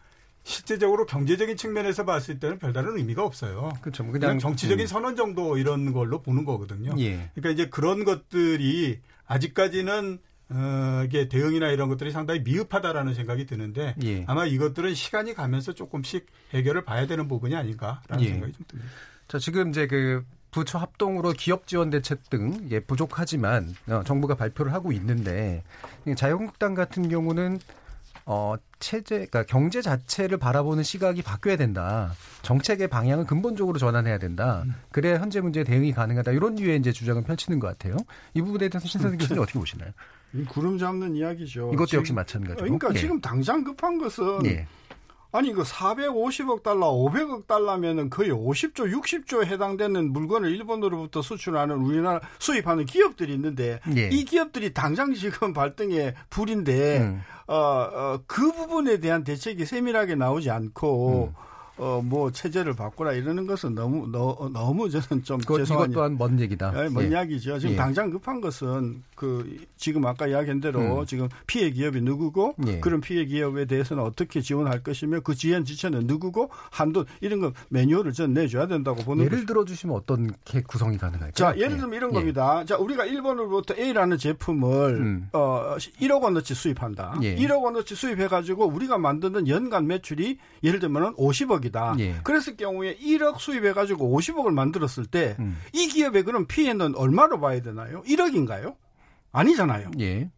실제적으로 0.45 1.07
경제적인 1.07 1.57
측면에서 1.57 2.05
봤을 2.05 2.39
때는 2.39 2.59
별다른 2.59 2.97
의미가 2.97 3.25
없어요. 3.25 3.73
그렇죠. 3.81 4.05
그냥, 4.05 4.21
그냥 4.21 4.39
정치적인 4.39 4.85
음. 4.85 4.87
선언 4.87 5.17
정도 5.17 5.57
이런 5.57 5.93
걸로 5.93 6.21
보는 6.21 6.45
거거든요. 6.45 6.95
예. 6.99 7.31
그러니까 7.35 7.51
이제 7.51 7.69
그런 7.69 8.05
것들이 8.05 9.01
아직까지는 9.27 10.19
어, 10.51 11.03
이게 11.07 11.29
대응이나 11.29 11.71
이런 11.71 11.89
것들이 11.89 12.11
상당히 12.11 12.41
미흡하다라는 12.41 13.15
생각이 13.15 13.47
드는데 13.47 13.95
예. 14.03 14.25
아마 14.27 14.45
이것들은 14.45 14.95
시간이 14.95 15.35
가면서 15.35 15.73
조금씩 15.73 16.27
해결을 16.53 16.85
봐야 16.85 17.07
되는 17.07 17.29
부분이 17.29 17.55
아닌가라는 17.55 18.25
예. 18.25 18.29
생각이 18.29 18.53
좀 18.53 18.65
듭니다. 18.69 18.93
자, 19.29 19.39
지금 19.39 19.71
이제 19.71 19.87
그 19.87 20.25
부처 20.51 20.77
합동으로 20.77 21.33
기업 21.33 21.67
지원 21.67 21.89
대책 21.89 22.29
등 22.29 22.69
예, 22.71 22.81
부족하지만 22.81 23.75
어, 23.89 24.03
정부가 24.05 24.35
발표를 24.35 24.75
하고 24.75 24.93
있는데 24.93 25.65
이 26.07 26.15
자유한국당 26.15 26.75
같은 26.75 27.09
경우는 27.09 27.59
어, 28.25 28.55
체제, 28.79 29.15
그러니까 29.17 29.45
경제 29.45 29.81
자체를 29.83 30.39
바라보는 30.39 30.83
시각이 30.83 31.23
바뀌어야 31.23 31.57
된다. 31.57 32.13
정책의 32.43 32.89
방향을 32.89 33.25
근본적으로 33.27 33.79
전환해야 33.79 34.19
된다. 34.19 34.65
그래야 34.91 35.19
현재 35.19 35.41
문제에 35.41 35.65
대응이 35.65 35.93
가능하다. 35.93 36.33
이런 36.33 36.55
류의 36.57 36.79
이제 36.79 36.93
주장을 36.93 37.23
펼치는 37.23 37.59
것 37.61 37.67
같아요. 37.69 37.97
이 38.35 38.41
부분에 38.43 38.69
대해서 38.69 38.87
신선생 38.89 39.19
교수님 39.19 39.43
어떻게 39.43 39.59
보시나요? 39.59 39.91
이 40.35 40.45
구름 40.45 40.79
잡는 40.79 41.15
이야기죠. 41.15 41.71
이것도 41.75 41.99
역시 41.99 42.07
지금- 42.09 42.15
마찬가지고. 42.17 42.63
그러니까 42.63 42.89
예. 42.95 42.99
지금 42.99 43.21
당장 43.21 43.63
급한 43.65 43.99
것은 43.99 44.47
예. 44.47 44.67
아니 45.33 45.53
그 45.53 45.63
450억 45.63 46.63
달러, 46.63 46.93
500억 46.93 47.47
달러면은 47.47 48.11
거의 48.11 48.31
50조, 48.31 48.93
60조에 48.93 49.47
해당되는 49.47 50.13
물건을 50.13 50.51
일본으로부터 50.51 51.23
수출하는 51.23 51.77
우리나라 51.77 52.21
수입하는 52.39 52.85
기업들이 52.85 53.33
있는데 53.35 53.81
예. 53.97 54.09
이 54.11 54.25
기업들이 54.25 54.75
당장 54.75 55.15
지금 55.15 55.55
발등에 55.55 56.15
불인데 56.29 56.99
음. 56.99 57.23
어, 57.47 57.57
어, 57.57 58.21
그 58.27 58.53
부분에 58.53 59.01
대한 59.01 59.25
대책이 59.25 59.65
세밀하게 59.65 60.15
나오지 60.17 60.51
않고 60.51 61.33
음. 61.35 61.52
어, 61.79 62.03
뭐 62.05 62.31
체제를 62.31 62.75
바꾸라 62.75 63.13
이러는 63.13 63.47
것은 63.47 63.75
너무 63.75 64.07
너, 64.11 64.51
너무 64.53 64.91
저는 64.91 65.25
좀 65.25 65.39
그것, 65.39 65.59
죄송한 65.59 65.91
이것 65.91 65.95
또한 65.95 66.19
먼 66.19 66.39
얘기다. 66.39 66.73
예, 66.77 66.89
먼 66.89 67.05
예. 67.05 67.09
이야기죠. 67.09 67.59
지금 67.59 67.73
예. 67.73 67.77
당장 67.77 68.11
급한 68.11 68.41
것은 68.41 69.03
그 69.15 69.57
지금 69.77 70.05
아까 70.05 70.27
이야기한 70.27 70.61
대로 70.61 71.01
음. 71.01 71.07
지금 71.07 71.29
피해 71.47 71.71
기업이 71.71 72.01
누구고 72.03 72.57
예. 72.67 72.81
그런 72.81 73.01
피해 73.01 73.25
기업에 73.25 73.65
대해서는 73.65 74.03
어떻게 74.03 74.41
지원할 74.41 74.83
것이며 74.83 75.21
그 75.21 75.35
지원 75.35 75.65
지체는 75.65 76.07
누구고 76.07 76.51
한도 76.71 77.05
이런 77.21 77.41
거 77.41 77.53
매뉴얼을 77.71 78.13
전 78.13 78.35
내줘야 78.35 78.67
된다고 78.67 79.03
보는 79.03 79.25
예를. 79.25 79.47
들어 79.47 79.65
주시면 79.65 79.97
어떤 79.97 80.33
게 80.45 80.61
구성이 80.63 80.99
가능할까요? 80.99 81.33
자, 81.33 81.55
예를 81.57 81.73
예. 81.73 81.77
들면 81.77 81.95
이런 81.95 82.11
예. 82.11 82.15
겁니다. 82.15 82.65
자, 82.65 82.77
우리가 82.77 83.07
일본으로부터 83.07 83.75
A라는 83.77 84.19
제품을 84.19 84.95
음. 84.97 85.29
어 85.33 85.77
1억 86.01 86.23
원어치 86.23 86.55
수입한다. 86.55 87.19
예. 87.23 87.35
1억 87.37 87.63
원어치 87.63 87.95
수입해 87.95 88.29
가지고 88.29 88.67
우리가 88.67 88.99
만드는 88.99 89.49
연간 89.49 89.87
매출이 89.87 90.39
예를 90.63 90.79
들면은 90.79 91.15
50억 91.15 91.62
이다. 91.65 91.97
예. 91.99 92.17
그랬을 92.23 92.57
경우에 92.57 92.97
1억 92.97 93.39
수입해 93.39 93.73
가지고 93.73 94.17
50억을 94.19 94.53
만들었을 94.53 95.07
때이 95.07 95.35
음. 95.39 95.59
기업의 95.73 96.25
그런 96.25 96.47
피해는 96.47 96.95
얼마로 96.97 97.41
봐야 97.41 97.61
되나요? 97.61 98.03
1억인가요? 98.03 98.77
아니잖아요. 99.33 99.91
예. 100.01 100.31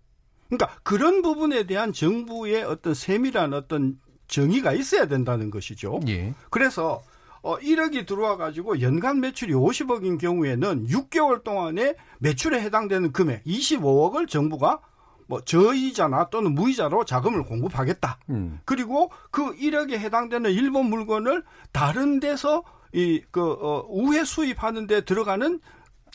그러니까 0.49 0.79
그런 0.83 1.23
부분에 1.23 1.67
대한 1.67 1.93
정부의 1.93 2.63
어떤 2.65 2.95
세밀한 2.95 3.53
어떤 3.53 3.99
정의가 4.29 4.73
있어야 4.73 5.07
된다는 5.07 5.51
것이죠. 5.51 6.01
예. 6.09 6.35
그래서 6.51 7.03
어 7.43 7.59
1억이 7.59 8.07
들어와 8.07 8.37
가지고 8.37 8.81
연간 8.81 9.21
매출이 9.21 9.53
50억인 9.53 10.19
경우에는 10.19 10.87
6개월 10.87 11.45
동안에 11.45 11.95
매출에 12.19 12.61
해당되는 12.61 13.13
금액 13.13 13.45
25억을 13.45 14.29
정부가 14.29 14.81
뭐 15.27 15.41
저이자나 15.41 16.29
또는 16.31 16.55
무이자로 16.55 17.05
자금을 17.05 17.45
공급하겠다. 17.45 18.19
음. 18.31 18.61
그리고 18.65 19.11
그 19.31 19.55
1억에 19.57 19.93
해당되는 19.93 20.51
일본 20.51 20.87
물건을 20.87 21.43
다른 21.73 22.21
데서 22.21 22.63
이그 22.93 23.53
어, 23.61 23.85
우회 23.89 24.25
수입하는 24.25 24.87
데 24.87 25.01
들어가는 25.01 25.61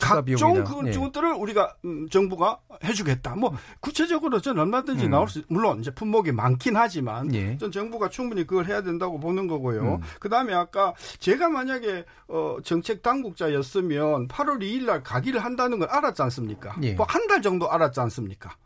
각종 0.00 0.24
비용이나, 0.24 0.64
그 0.64 0.88
예. 0.88 0.92
것들을 0.92 1.32
우리가 1.34 1.74
음, 1.84 2.08
정부가 2.08 2.58
해주겠다. 2.82 3.36
뭐 3.36 3.54
구체적으로 3.80 4.40
전 4.40 4.58
얼마든지 4.58 5.04
음. 5.04 5.10
나올 5.10 5.28
수 5.28 5.42
물론 5.48 5.80
이제 5.80 5.90
품목이 5.90 6.32
많긴 6.32 6.76
하지만 6.76 7.32
예. 7.34 7.56
전 7.58 7.70
정부가 7.70 8.08
충분히 8.08 8.46
그걸 8.46 8.66
해야 8.66 8.82
된다고 8.82 9.20
보는 9.20 9.46
거고요. 9.46 9.96
음. 9.96 10.00
그 10.18 10.28
다음에 10.28 10.54
아까 10.54 10.94
제가 11.18 11.50
만약에 11.50 12.04
어, 12.28 12.56
정책 12.64 13.02
당국자였으면 13.02 14.28
8월 14.28 14.60
2일 14.60 14.86
날 14.86 15.02
가기를 15.02 15.44
한다는 15.44 15.78
걸 15.78 15.88
알았지 15.90 16.22
않습니까? 16.22 16.74
예. 16.82 16.94
뭐한달 16.94 17.42
정도 17.42 17.70
알았지 17.70 18.00
않습니까? 18.00 18.56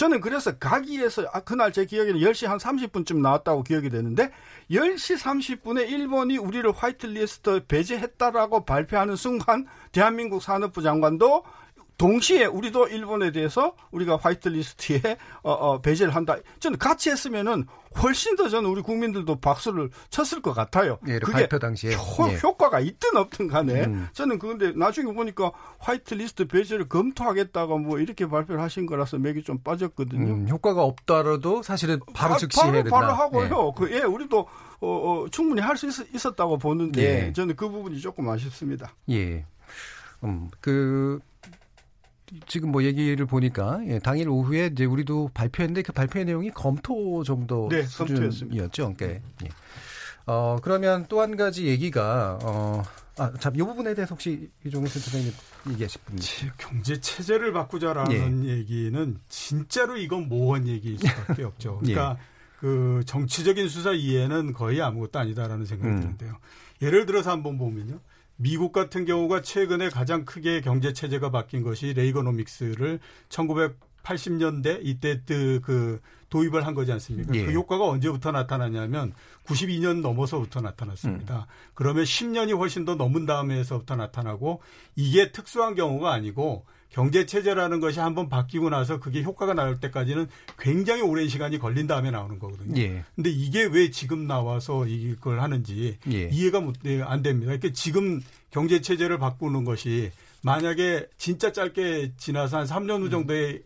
저는 0.00 0.22
그래서 0.22 0.56
가기에서 0.56 1.26
아, 1.30 1.40
그날 1.40 1.74
제 1.74 1.84
기억에는 1.84 2.20
10시 2.20 2.46
한 2.46 2.56
30분쯤 2.56 3.18
나왔다고 3.18 3.62
기억이 3.62 3.90
되는데 3.90 4.30
10시 4.70 5.18
30분에 5.18 5.90
일본이 5.90 6.38
우리를 6.38 6.72
화이트리스트 6.72 7.66
배제했다라고 7.66 8.64
발표하는 8.64 9.16
순간 9.16 9.66
대한민국 9.92 10.42
산업부 10.42 10.80
장관도 10.80 11.44
동시에 12.04 12.46
우리도 12.46 12.88
일본에 12.88 13.30
대해서 13.30 13.74
우리가 13.90 14.16
화이트리스트에 14.16 15.18
어, 15.42 15.52
어, 15.52 15.80
배제를 15.82 16.14
한다. 16.16 16.34
저는 16.58 16.78
같이 16.78 17.10
했으면은 17.10 17.66
훨씬 18.02 18.36
더 18.36 18.48
저는 18.48 18.70
우리 18.70 18.80
국민들도 18.80 19.36
박수를 19.40 19.90
쳤을 20.08 20.40
것 20.40 20.54
같아요. 20.54 20.98
예, 21.08 21.18
그게 21.18 21.32
발표 21.32 21.58
당시에. 21.58 21.94
효, 21.94 22.26
예. 22.30 22.38
효과가 22.42 22.80
있든 22.80 23.18
없든 23.18 23.48
간에 23.48 23.84
음. 23.84 24.08
저는 24.14 24.38
그런데 24.38 24.72
나중에 24.72 25.12
보니까 25.12 25.52
화이트리스트 25.78 26.46
배제를 26.46 26.88
검토하겠다고 26.88 27.76
뭐 27.78 27.98
이렇게 27.98 28.26
발표를 28.26 28.62
하신 28.62 28.86
거라서 28.86 29.18
맥이 29.18 29.42
좀 29.42 29.58
빠졌거든요. 29.58 30.32
음, 30.32 30.48
효과가 30.48 30.82
없더라도 30.82 31.62
사실은 31.62 32.00
바로 32.14 32.32
바- 32.32 32.38
즉시 32.38 32.60
해야 32.62 32.70
바로, 32.70 32.82
된다. 32.82 32.96
바로 32.98 33.12
하고요. 33.12 33.44
예. 33.68 33.72
그, 33.76 33.92
예, 33.94 34.00
우리도, 34.04 34.38
어, 34.80 34.88
어, 34.88 35.26
충분히 35.30 35.60
할 35.60 35.76
수 35.76 35.86
있었, 36.14 36.34
다고 36.34 36.56
보는데, 36.56 37.26
예. 37.28 37.32
저는 37.34 37.56
그 37.56 37.68
부분이 37.68 38.00
조금 38.00 38.26
아쉽습니다. 38.30 38.94
예. 39.10 39.44
음, 40.24 40.48
그, 40.60 41.18
지금 42.46 42.70
뭐 42.72 42.82
얘기를 42.84 43.24
보니까, 43.26 43.80
예, 43.86 43.98
당일 43.98 44.28
오후에 44.28 44.70
이제 44.72 44.84
우리도 44.84 45.30
발표했는데 45.34 45.82
그 45.82 45.92
발표의 45.92 46.24
내용이 46.24 46.50
검토 46.50 47.22
정도 47.24 47.68
네. 47.70 47.82
수준이었죠. 47.82 48.94
그러니까, 48.96 49.06
예. 49.44 49.48
어, 50.26 50.56
그러면 50.62 51.06
또 51.08 51.20
한 51.20 51.36
가지 51.36 51.66
얘기가, 51.66 52.38
어, 52.42 52.82
아, 53.18 53.32
참, 53.40 53.54
이 53.56 53.58
부분에 53.58 53.94
대해서 53.94 54.14
혹시 54.14 54.48
이종훈 54.64 54.88
센터장님 54.88 55.32
얘기하실 55.70 56.00
분. 56.06 56.18
경제 56.56 57.00
체제를 57.00 57.52
바꾸자라는 57.52 58.46
얘기는 58.46 59.18
진짜로 59.28 59.96
이건 59.96 60.28
모호한 60.28 60.66
얘기일 60.68 60.98
수밖에 60.98 61.42
없죠. 61.42 61.80
예. 61.84 61.92
그러니까 61.92 62.18
그 62.60 63.02
정치적인 63.06 63.68
수사 63.68 63.92
이해는 63.92 64.52
거의 64.52 64.80
아무것도 64.80 65.18
아니다라는 65.18 65.66
생각이 65.66 65.90
음. 65.92 66.00
드는데요. 66.00 66.36
예를 66.80 67.04
들어서 67.06 67.30
한번 67.30 67.58
보면요. 67.58 67.98
미국 68.42 68.72
같은 68.72 69.04
경우가 69.04 69.42
최근에 69.42 69.90
가장 69.90 70.24
크게 70.24 70.62
경제 70.62 70.94
체제가 70.94 71.30
바뀐 71.30 71.62
것이 71.62 71.92
레이거노믹스를 71.92 72.98
1980년대 73.28 74.80
이때 74.82 75.20
그 75.26 76.00
도입을 76.30 76.66
한 76.66 76.74
거지 76.74 76.90
않습니까? 76.92 77.34
예. 77.34 77.44
그 77.44 77.52
효과가 77.52 77.86
언제부터 77.86 78.32
나타나냐면 78.32 79.12
92년 79.44 80.00
넘어서부터 80.00 80.62
나타났습니다. 80.62 81.48
그러면 81.74 82.04
10년이 82.04 82.56
훨씬 82.56 82.86
더 82.86 82.94
넘은 82.94 83.26
다음에서부터 83.26 83.96
나타나고 83.96 84.62
이게 84.96 85.32
특수한 85.32 85.74
경우가 85.74 86.10
아니고 86.10 86.64
경제 86.90 87.24
체제라는 87.24 87.80
것이 87.80 88.00
한번 88.00 88.28
바뀌고 88.28 88.68
나서 88.70 88.98
그게 88.98 89.22
효과가 89.22 89.54
나올 89.54 89.78
때까지는 89.80 90.26
굉장히 90.58 91.02
오랜 91.02 91.28
시간이 91.28 91.58
걸린 91.58 91.86
다음에 91.86 92.10
나오는 92.10 92.38
거거든요. 92.38 92.80
예. 92.80 93.04
근데 93.14 93.30
이게 93.30 93.64
왜 93.64 93.90
지금 93.90 94.26
나와서 94.26 94.86
이걸 94.86 95.40
하는지 95.40 95.98
예. 96.12 96.28
이해가 96.32 96.60
못- 96.60 96.76
네, 96.82 97.00
안 97.02 97.22
됩니다. 97.22 97.46
그러니까 97.46 97.70
지금 97.72 98.20
경제 98.50 98.80
체제를 98.80 99.18
바꾸는 99.18 99.64
것이 99.64 100.10
만약에 100.42 101.06
진짜 101.16 101.52
짧게 101.52 102.14
지나서 102.16 102.58
한 102.58 102.66
3년 102.66 103.00
후 103.00 103.04
음. 103.06 103.10
정도의 103.10 103.62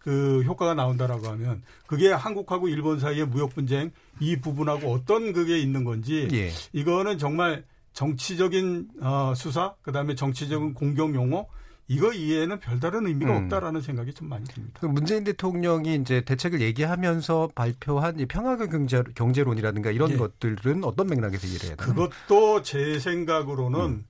그 0.00 0.42
효과가 0.44 0.74
나온다라고 0.74 1.28
하면 1.28 1.62
그게 1.86 2.10
한국하고 2.12 2.68
일본 2.68 2.98
사이의 3.00 3.26
무역 3.26 3.54
분쟁 3.54 3.90
이 4.20 4.36
부분하고 4.36 4.92
어떤 4.92 5.32
그게 5.32 5.58
있는 5.58 5.84
건지 5.84 6.28
예. 6.32 6.50
이거는 6.72 7.18
정말 7.18 7.64
정치적인 7.94 8.88
어, 9.00 9.32
수사 9.36 9.74
그다음에 9.82 10.14
정치적인 10.14 10.74
공격 10.74 11.14
용어 11.14 11.46
이거 11.86 12.12
이해에는 12.12 12.60
별다른 12.60 13.06
의미가 13.06 13.36
음. 13.36 13.44
없다라는 13.44 13.80
생각이 13.82 14.14
좀 14.14 14.28
많이 14.28 14.44
듭니다. 14.44 14.78
그 14.80 14.86
문재인 14.86 15.22
대통령이 15.24 15.96
이제 15.96 16.22
대책을 16.22 16.60
얘기하면서 16.62 17.50
발표한 17.54 18.18
이 18.20 18.26
평화적 18.26 18.70
경제, 18.70 19.02
경제론이라든가 19.14 19.90
이런 19.90 20.12
예. 20.12 20.16
것들은 20.16 20.82
어떤 20.84 21.06
맥락에서 21.08 21.46
이해를 21.46 21.76
되나요? 21.76 21.94
그것도 21.94 22.62
제 22.62 22.98
생각으로는 22.98 23.80
음. 23.80 24.04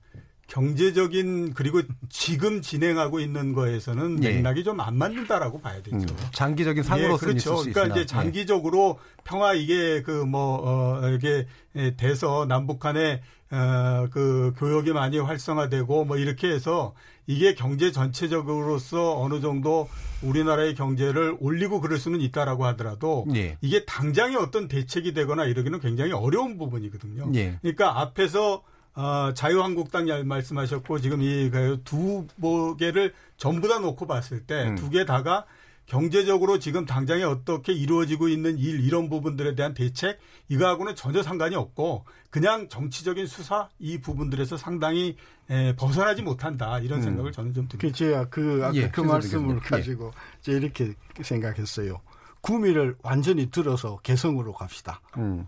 경제적인 0.47 1.53
그리고 1.55 1.81
지금 2.09 2.61
진행하고 2.61 3.19
있는 3.19 3.51
거에서는 3.53 4.23
예. 4.23 4.33
맥락이 4.35 4.63
좀 4.63 4.79
안 4.79 4.95
맞는다라고 4.97 5.59
봐야 5.59 5.81
되죠. 5.81 5.97
음, 5.97 6.05
장기적인 6.33 6.83
상으로서는 6.83 7.33
예, 7.35 7.39
그렇죠. 7.39 7.57
수 7.57 7.71
그러니까 7.71 7.81
있으나. 7.81 7.97
예. 7.97 8.01
이제 8.01 8.05
장기적으로 8.05 8.99
평화 9.23 9.53
이게 9.53 10.01
그 10.03 10.23
뭐 10.25 10.59
어, 10.63 11.09
이게 11.09 11.47
예, 11.75 11.95
돼서 11.95 12.45
남북 12.47 12.79
간에 12.79 13.21
어, 13.55 14.07
그 14.11 14.53
교역이 14.57 14.91
많이 14.91 15.17
활성화되고 15.17 16.03
뭐 16.05 16.17
이렇게 16.17 16.49
해서 16.49 16.93
이게 17.25 17.55
경제 17.55 17.91
전체적으로서 17.91 19.19
어느 19.19 19.39
정도 19.39 19.87
우리나라의 20.21 20.75
경제를 20.75 21.37
올리고 21.39 21.79
그럴 21.81 21.97
수는 21.97 22.19
있다라고 22.21 22.65
하더라도 22.65 23.25
예. 23.33 23.57
이게 23.61 23.85
당장의 23.85 24.35
어떤 24.35 24.67
대책이 24.67 25.13
되거나 25.13 25.45
이러기는 25.45 25.79
굉장히 25.79 26.11
어려운 26.11 26.57
부분이거든요. 26.57 27.31
예. 27.35 27.57
그러니까 27.61 27.99
앞에서 28.01 28.61
어, 28.95 29.31
자유한국당 29.33 30.07
야- 30.09 30.23
말씀하셨고 30.23 30.99
지금 30.99 31.21
이두 31.21 32.27
개를 32.77 33.13
전부 33.37 33.67
다 33.67 33.79
놓고 33.79 34.07
봤을 34.07 34.41
때 34.45 34.69
음. 34.69 34.75
두개 34.75 35.05
다가 35.05 35.45
경제적으로 35.85 36.59
지금 36.59 36.85
당장에 36.85 37.23
어떻게 37.23 37.71
이루어지고 37.73 38.27
있는 38.27 38.57
일 38.57 38.83
이런 38.83 39.09
부분들에 39.09 39.55
대한 39.55 39.73
대책 39.73 40.19
이거하고는 40.49 40.95
전혀 40.95 41.21
상관이 41.21 41.55
없고 41.55 42.05
그냥 42.29 42.67
정치적인 42.69 43.27
수사 43.27 43.69
이 43.79 43.99
부분들에서 43.99 44.57
상당히 44.57 45.15
에, 45.49 45.75
벗어나지 45.75 46.21
못한다 46.23 46.79
이런 46.79 46.99
음. 46.99 47.03
생각을 47.03 47.31
저는 47.31 47.53
좀 47.53 47.67
듭니다. 47.67 47.87
그 47.87 47.93
제가 47.93 48.29
그 48.29 48.61
아까 48.63 48.75
예, 48.75 48.89
그 48.89 49.01
말씀을. 49.01 49.55
예. 49.55 49.59
가지고 49.59 50.11
제가 50.41 50.57
이렇게 50.57 50.93
생각했어요. 51.21 52.01
구미를 52.41 52.95
완전히 53.03 53.49
들어서 53.49 53.97
개성으로 53.97 54.53
갑시다. 54.53 55.01
음. 55.17 55.47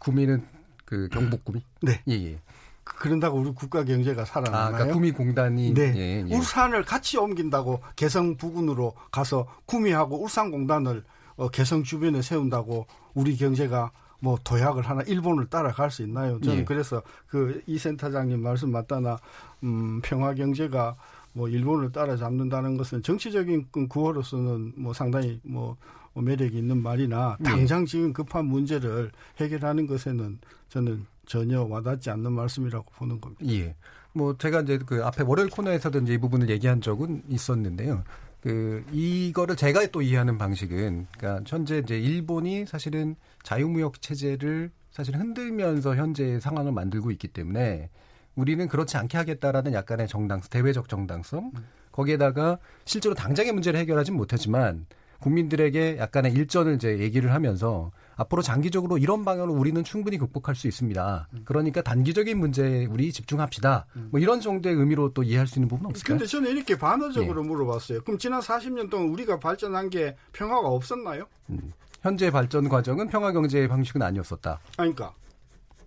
구미는 0.00 0.46
그 0.84 1.08
경북 1.08 1.44
구미? 1.44 1.62
네. 1.82 2.02
예, 2.08 2.12
예. 2.12 2.40
그- 2.86 2.98
그런다고 3.00 3.38
우리 3.40 3.50
국가 3.52 3.84
경제가 3.84 4.22
아, 4.22 4.24
살아나나요? 4.24 4.72
그러니까 4.72 4.94
구미공단이 4.94 5.74
네. 5.74 5.92
예, 5.96 6.24
예. 6.28 6.34
울산을 6.36 6.84
같이 6.84 7.18
옮긴다고 7.18 7.80
개성 7.96 8.36
부근으로 8.36 8.94
가서 9.10 9.46
구미하고 9.66 10.22
울산공단을 10.22 11.02
어, 11.36 11.48
개성 11.48 11.82
주변에 11.82 12.22
세운다고 12.22 12.86
우리 13.14 13.36
경제가 13.36 13.90
뭐 14.20 14.38
도약을 14.42 14.82
하나 14.88 15.02
일본을 15.02 15.48
따라갈 15.48 15.90
수 15.90 16.02
있나요? 16.02 16.40
저는 16.40 16.60
예. 16.60 16.64
그래서 16.64 17.02
그 17.26 17.60
이 17.66 17.76
센터장님 17.76 18.40
말씀 18.40 18.70
맞다나 18.70 19.18
음, 19.64 20.00
평화 20.02 20.32
경제가 20.32 20.96
뭐 21.32 21.48
일본을 21.48 21.92
따라잡는다는 21.92 22.76
것은 22.78 23.02
정치적인 23.02 23.66
그 23.70 23.86
구호로서는 23.88 24.72
뭐 24.76 24.94
상당히 24.94 25.38
뭐 25.42 25.76
매력이 26.14 26.56
있는 26.56 26.80
말이나 26.82 27.36
당장 27.44 27.84
지금 27.84 28.14
급한 28.14 28.46
문제를 28.46 29.10
해결하는 29.38 29.86
것에는 29.86 30.38
저는 30.70 31.04
전혀 31.26 31.62
와닿지 31.62 32.10
않는 32.10 32.32
말씀이라고 32.32 32.86
보는 32.92 33.20
겁니다. 33.20 33.44
예. 33.52 33.74
뭐 34.12 34.36
제가 34.38 34.62
이제 34.62 34.78
그 34.78 35.04
앞에 35.04 35.24
월요일 35.24 35.50
코너에서도 35.50 35.98
이제 36.00 36.14
이 36.14 36.18
부분을 36.18 36.48
얘기한 36.48 36.80
적은 36.80 37.24
있었는데요. 37.28 38.02
그 38.40 38.84
이거를 38.92 39.56
제가 39.56 39.86
또 39.88 40.02
이해하는 40.02 40.38
방식은 40.38 41.06
그러니까 41.18 41.44
현재 41.46 41.78
이제 41.78 41.98
일본이 41.98 42.64
사실은 42.64 43.16
자유무역 43.42 44.00
체제를 44.00 44.70
사실 44.90 45.16
흔들면서 45.16 45.96
현재 45.96 46.40
상황을 46.40 46.72
만들고 46.72 47.10
있기 47.10 47.28
때문에 47.28 47.90
우리는 48.34 48.68
그렇지 48.68 48.96
않게 48.96 49.18
하겠다라는 49.18 49.72
약간의 49.72 50.08
정당성, 50.08 50.48
대외적 50.50 50.88
정당성 50.88 51.52
거기에다가 51.90 52.58
실제로 52.84 53.14
당장의 53.14 53.52
문제를 53.52 53.80
해결하진 53.80 54.14
못하지만 54.14 54.86
국민들에게 55.20 55.98
약간의 55.98 56.32
일전을 56.32 56.76
이제 56.76 56.98
얘기를 56.98 57.32
하면서 57.32 57.90
앞으로 58.16 58.42
장기적으로 58.42 58.98
이런 58.98 59.24
방향으로 59.24 59.52
우리는 59.52 59.82
충분히 59.84 60.18
극복할 60.18 60.54
수 60.54 60.66
있습니다. 60.66 61.28
그러니까 61.44 61.82
단기적인 61.82 62.38
문제에 62.38 62.86
우리 62.86 63.12
집중합시다. 63.12 63.86
뭐 64.10 64.18
이런 64.18 64.40
정도의 64.40 64.74
의미로 64.74 65.12
또 65.12 65.22
이해할 65.22 65.46
수 65.46 65.58
있는 65.58 65.68
부분은 65.68 65.90
없을까요? 65.90 66.18
근데 66.18 66.26
저는 66.26 66.50
이렇게 66.50 66.76
반어적으로 66.76 67.44
예. 67.44 67.46
물어봤어요. 67.46 68.02
그럼 68.02 68.18
지난 68.18 68.40
40년 68.40 68.90
동안 68.90 69.08
우리가 69.08 69.38
발전한 69.38 69.90
게 69.90 70.16
평화가 70.32 70.66
없었나요? 70.66 71.26
음. 71.50 71.72
현재 72.02 72.30
발전 72.30 72.68
과정은 72.68 73.08
평화 73.08 73.32
경제 73.32 73.66
방식은 73.68 74.00
아니었었다. 74.00 74.60
아니, 74.76 74.94
그러니까. 74.94 75.14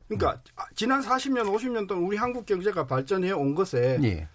그러니까 0.08 0.42
지난 0.76 1.02
40년, 1.02 1.46
50년 1.54 1.88
동안 1.88 2.04
우리 2.04 2.18
한국 2.18 2.46
경제가 2.46 2.86
발전해 2.86 3.32
온 3.32 3.56
것에 3.56 4.00
예. 4.04 4.28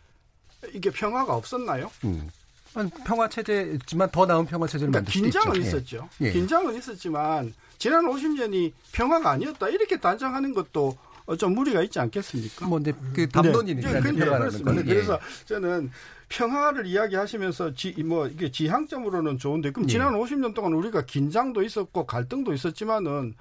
이게 0.72 0.90
평화가 0.90 1.34
없었나요? 1.34 1.90
음. 2.05 2.28
한 2.75 2.91
평화 3.07 3.29
체제지만 3.29 4.11
더 4.11 4.27
나은 4.27 4.47
평화 4.47 4.66
체제를 4.66 4.91
그러니까 4.91 4.99
만들 4.99 5.12
수도 5.12 5.22
긴장은 5.25 5.57
있죠. 5.57 5.77
있었죠. 5.79 6.09
예. 6.22 6.27
예. 6.27 6.33
긴장은 6.33 6.75
있었지만 6.77 7.55
지난 7.79 8.05
50년이 8.05 8.72
평화가 8.93 9.31
아니었다 9.31 9.68
이렇게 9.68 9.99
단정하는 9.99 10.53
것도 10.55 10.97
어, 11.27 11.37
좀 11.37 11.55
무리가 11.55 11.83
있지 11.83 11.99
않겠습니까? 12.01 12.66
뭐, 12.66 12.79
근데 12.79 12.93
그 13.14 13.29
담론이니까 13.29 13.93
네. 13.93 14.01
근데 14.01 14.25
평화라는 14.25 14.39
그렇습니다. 14.41 14.70
거는. 14.70 14.85
그래서 14.85 15.14
예. 15.14 15.45
저는 15.47 15.91
평화를 16.29 16.87
이야기하시면서 16.87 17.75
지, 17.75 17.93
뭐 18.03 18.27
이게 18.27 18.51
지향점으로는 18.51 19.39
좋은데 19.39 19.70
그럼 19.70 19.89
예. 19.89 19.93
지난 19.93 20.12
50년 20.14 20.55
동안 20.55 20.72
우리가 20.75 21.07
긴장도 21.07 21.62
있었고 21.62 22.07
갈등도 22.07 22.53
있었지만은 22.53 23.35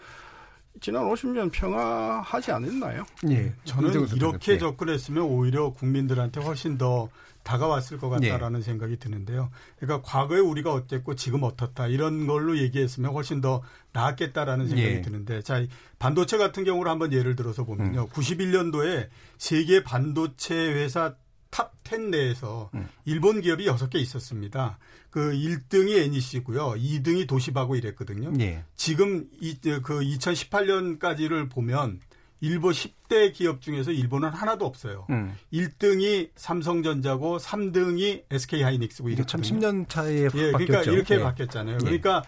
지난 0.79 1.03
50년 1.03 1.51
평화하지 1.51 2.51
않았나요? 2.51 3.03
예. 3.29 3.53
저는 3.65 4.07
이렇게 4.15 4.53
네. 4.53 4.57
접근했으면 4.57 5.23
오히려 5.23 5.71
국민들한테 5.71 6.39
훨씬 6.41 6.77
더 6.77 7.09
다가왔을 7.43 7.97
것 7.97 8.09
같다라는 8.09 8.59
예. 8.59 8.63
생각이 8.63 8.97
드는데요. 8.97 9.51
그러니까 9.77 10.01
과거에 10.07 10.39
우리가 10.39 10.73
어땠고 10.73 11.15
지금 11.15 11.43
어떻다 11.43 11.87
이런 11.87 12.25
걸로 12.25 12.57
얘기했으면 12.57 13.11
훨씬 13.11 13.41
더 13.41 13.61
나았겠다라는 13.91 14.67
생각이 14.67 14.89
예. 14.89 15.01
드는데 15.01 15.41
자이 15.41 15.67
반도체 15.99 16.37
같은 16.37 16.63
경우를 16.63 16.89
한번 16.91 17.13
예를 17.13 17.35
들어서 17.35 17.63
보면요. 17.65 18.01
음. 18.03 18.07
91년도에 18.07 19.09
세계 19.37 19.83
반도체 19.83 20.55
회사 20.55 21.15
top 21.51 21.86
10 21.86 22.09
내에서 22.09 22.71
음. 22.73 22.87
일본 23.05 23.41
기업이 23.41 23.67
6개 23.67 23.95
있었습니다. 23.95 24.79
그 25.11 25.31
1등이 25.31 25.97
NEC고요. 26.05 26.71
2등이 26.71 27.27
도시바고 27.27 27.75
이랬거든요. 27.75 28.33
예. 28.39 28.63
지금 28.75 29.27
이, 29.39 29.55
그 29.61 29.99
2018년까지를 29.99 31.51
보면 31.51 31.99
일본 32.43 32.73
10대 32.73 33.31
기업 33.31 33.61
중에서 33.61 33.91
일본은 33.91 34.27
하나도 34.27 34.65
없어요. 34.65 35.07
음. 35.09 35.33
1등이 35.53 36.31
삼성전자고 36.35 37.37
3등이 37.37 38.23
SK하이닉스고 38.29 39.07
이게 39.07 39.25
참 39.25 39.39
이렇거든요. 39.41 39.85
10년 39.85 39.89
차이에 39.89 40.23
확 40.25 40.35
예, 40.35 40.51
그러니까 40.51 40.57
바뀌었죠. 40.57 40.91
이렇게 40.91 41.15
예. 41.15 41.19
바뀌었잖아요. 41.19 41.75
예. 41.75 41.77
그러니까 41.77 42.23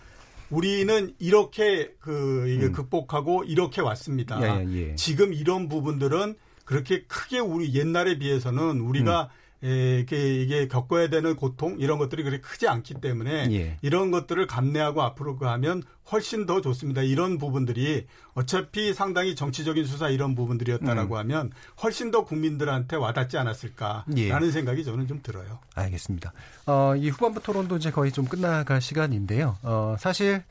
우리는 0.49 1.13
이렇게 1.19 1.91
그 1.99 2.47
이게 2.47 2.67
음. 2.67 2.71
극복하고 2.71 3.43
이렇게 3.43 3.81
왔습니다. 3.81 4.41
예, 4.41 4.65
예, 4.65 4.91
예. 4.91 4.95
지금 4.95 5.33
이런 5.33 5.67
부분들은 5.67 6.35
그렇게 6.63 7.03
크게 7.03 7.39
우리 7.39 7.75
옛날에 7.75 8.17
비해서는 8.17 8.79
우리가 8.79 9.23
음. 9.23 9.44
에, 9.63 9.99
이게, 9.99 10.41
이게 10.41 10.67
겪어야 10.67 11.09
되는 11.09 11.35
고통 11.35 11.77
이런 11.79 11.97
것들이 11.97 12.23
그렇게 12.23 12.41
크지 12.41 12.67
않기 12.67 12.95
때문에 12.95 13.47
예. 13.51 13.77
이런 13.81 14.11
것들을 14.11 14.45
감내하고 14.47 15.01
앞으로 15.01 15.37
가면 15.37 15.83
훨씬 16.11 16.45
더 16.45 16.61
좋습니다. 16.61 17.01
이런 17.01 17.37
부분들이 17.37 18.05
어차피 18.33 18.93
상당히 18.93 19.35
정치적인 19.35 19.85
수사 19.85 20.09
이런 20.09 20.35
부분들이었다라고 20.35 21.15
음. 21.15 21.19
하면 21.19 21.51
훨씬 21.81 22.11
더 22.11 22.25
국민들한테 22.25 22.95
와닿지 22.95 23.37
않았을까라는 23.37 24.17
예. 24.17 24.51
생각이 24.51 24.83
저는 24.83 25.07
좀 25.07 25.21
들어요. 25.23 25.59
알겠습니다. 25.73 26.33
어, 26.67 26.93
이 26.95 27.09
후반부 27.09 27.41
토론도 27.41 27.77
이제 27.77 27.91
거의 27.91 28.11
좀 28.11 28.25
끝나갈 28.25 28.81
시간인데요. 28.81 29.57
어, 29.63 29.95
사실 29.97 30.43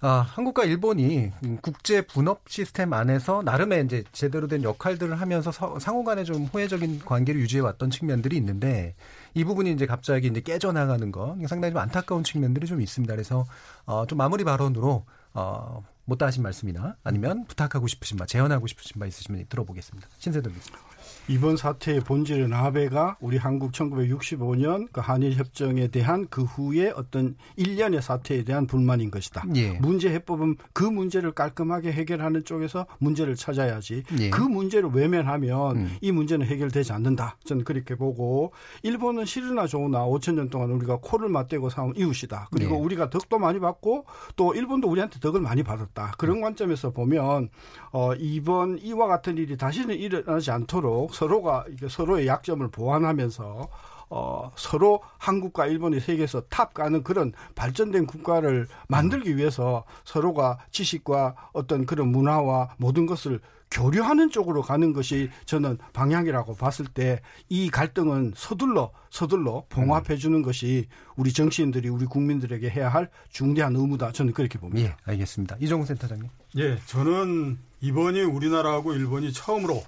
아, 0.00 0.08
한국과 0.28 0.64
일본이 0.64 1.32
음, 1.42 1.58
국제 1.62 2.02
분업 2.02 2.42
시스템 2.48 2.92
안에서 2.92 3.42
나름의 3.42 3.86
이제 3.86 4.04
제대로 4.12 4.46
된 4.46 4.62
역할들을 4.62 5.18
하면서 5.20 5.50
서- 5.50 5.78
상호 5.78 6.04
간에 6.04 6.22
좀 6.22 6.44
호혜적인 6.44 7.00
관계를 7.00 7.40
유지해 7.40 7.62
왔던 7.62 7.90
측면들이 7.90 8.36
있는데 8.36 8.94
이 9.34 9.42
부분이 9.44 9.72
이제 9.72 9.86
갑자기 9.86 10.28
이제 10.28 10.40
깨져나가는 10.40 11.10
거 11.10 11.36
상당히 11.48 11.72
좀 11.72 11.80
안타까운 11.80 12.24
측면들이 12.24 12.66
좀 12.66 12.82
있습니다. 12.82 13.12
그래서 13.14 13.46
어, 13.86 14.04
좀 14.06 14.18
마무리 14.18 14.44
발언으로 14.44 15.06
어, 15.32 15.84
못다 16.04 16.26
하신 16.26 16.42
말씀이나 16.42 16.96
아니면 17.02 17.46
부탁하고 17.46 17.86
싶으신 17.86 18.18
바, 18.18 18.26
제언하고 18.26 18.66
싶으신 18.66 19.00
바 19.00 19.06
있으시면 19.06 19.46
들어보겠습니다. 19.48 20.08
신세동 20.18 20.52
교수님. 20.52 20.85
이번 21.28 21.56
사태의 21.56 22.00
본질은 22.00 22.52
아베가 22.52 23.16
우리 23.20 23.36
한국 23.36 23.72
1965년 23.72 24.86
그 24.92 25.00
한일 25.00 25.32
협정에 25.34 25.88
대한 25.88 26.28
그 26.30 26.44
후에 26.44 26.92
어떤 26.94 27.34
일련의 27.56 28.00
사태에 28.00 28.44
대한 28.44 28.68
불만인 28.68 29.10
것이다. 29.10 29.44
예. 29.56 29.72
문제 29.80 30.08
해법은 30.10 30.56
그 30.72 30.84
문제를 30.84 31.32
깔끔하게 31.32 31.90
해결하는 31.92 32.44
쪽에서 32.44 32.86
문제를 32.98 33.34
찾아야지. 33.34 34.04
예. 34.20 34.30
그 34.30 34.40
문제를 34.40 34.90
외면하면 34.90 35.76
음. 35.76 35.96
이 36.00 36.12
문제는 36.12 36.46
해결되지 36.46 36.92
않는다. 36.92 37.38
저는 37.44 37.64
그렇게 37.64 37.96
보고 37.96 38.52
일본은 38.84 39.24
싫으나 39.24 39.66
좋으나 39.66 40.06
5천 40.06 40.34
년 40.34 40.48
동안 40.48 40.70
우리가 40.70 40.98
코를 41.02 41.28
맞대고 41.28 41.70
살아온 41.70 41.94
이웃이다. 41.96 42.50
그리고 42.52 42.76
네. 42.76 42.80
우리가 42.80 43.10
덕도 43.10 43.40
많이 43.40 43.58
받고 43.58 44.06
또 44.36 44.54
일본도 44.54 44.88
우리한테 44.88 45.18
덕을 45.18 45.40
많이 45.40 45.64
받았다. 45.64 46.12
그런 46.18 46.40
관점에서 46.40 46.92
보면 46.92 47.48
어, 47.90 48.14
이번 48.14 48.78
이와 48.78 49.08
같은 49.08 49.36
일이 49.38 49.56
다시는 49.56 49.96
일어나지 49.96 50.52
않도록 50.52 51.15
서로가 51.16 51.64
이게 51.70 51.88
서로의 51.88 52.26
약점을 52.26 52.68
보완하면서 52.68 53.68
어, 54.08 54.52
서로 54.54 55.00
한국과 55.18 55.66
일본이 55.66 55.98
세계에서 55.98 56.42
top 56.42 56.74
가는 56.74 57.02
그런 57.02 57.32
발전된 57.54 58.06
국가를 58.06 58.68
만들기 58.88 59.36
위해서 59.36 59.84
서로가 60.04 60.58
지식과 60.70 61.50
어떤 61.52 61.86
그런 61.86 62.08
문화와 62.08 62.74
모든 62.76 63.06
것을 63.06 63.40
교류하는 63.68 64.30
쪽으로 64.30 64.62
가는 64.62 64.92
것이 64.92 65.28
저는 65.44 65.78
방향이라고 65.92 66.54
봤을 66.54 66.86
때 66.86 67.20
이 67.48 67.68
갈등은 67.68 68.32
서둘러 68.36 68.92
서둘러 69.10 69.64
봉합해 69.70 70.16
주는 70.16 70.42
것이 70.42 70.86
우리 71.16 71.32
정치인들이 71.32 71.88
우리 71.88 72.06
국민들에게 72.06 72.68
해야 72.70 72.88
할 72.88 73.10
중대한 73.30 73.74
의무다. 73.74 74.12
저는 74.12 74.34
그렇게 74.34 74.58
봅니다. 74.58 74.90
예, 74.90 74.96
알겠습니다. 75.04 75.56
이종훈 75.60 75.86
센터장님. 75.86 76.28
예, 76.58 76.78
저는 76.86 77.58
이번이 77.80 78.22
우리나라하고 78.22 78.94
일본이 78.94 79.32
처음으로 79.32 79.82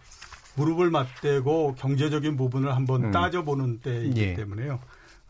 무릎을 0.58 0.90
맞대고 0.90 1.76
경제적인 1.76 2.36
부분을 2.36 2.74
한번 2.74 3.04
음. 3.04 3.10
따져보는 3.12 3.80
때이기 3.80 4.20
예. 4.20 4.34
때문에요. 4.34 4.80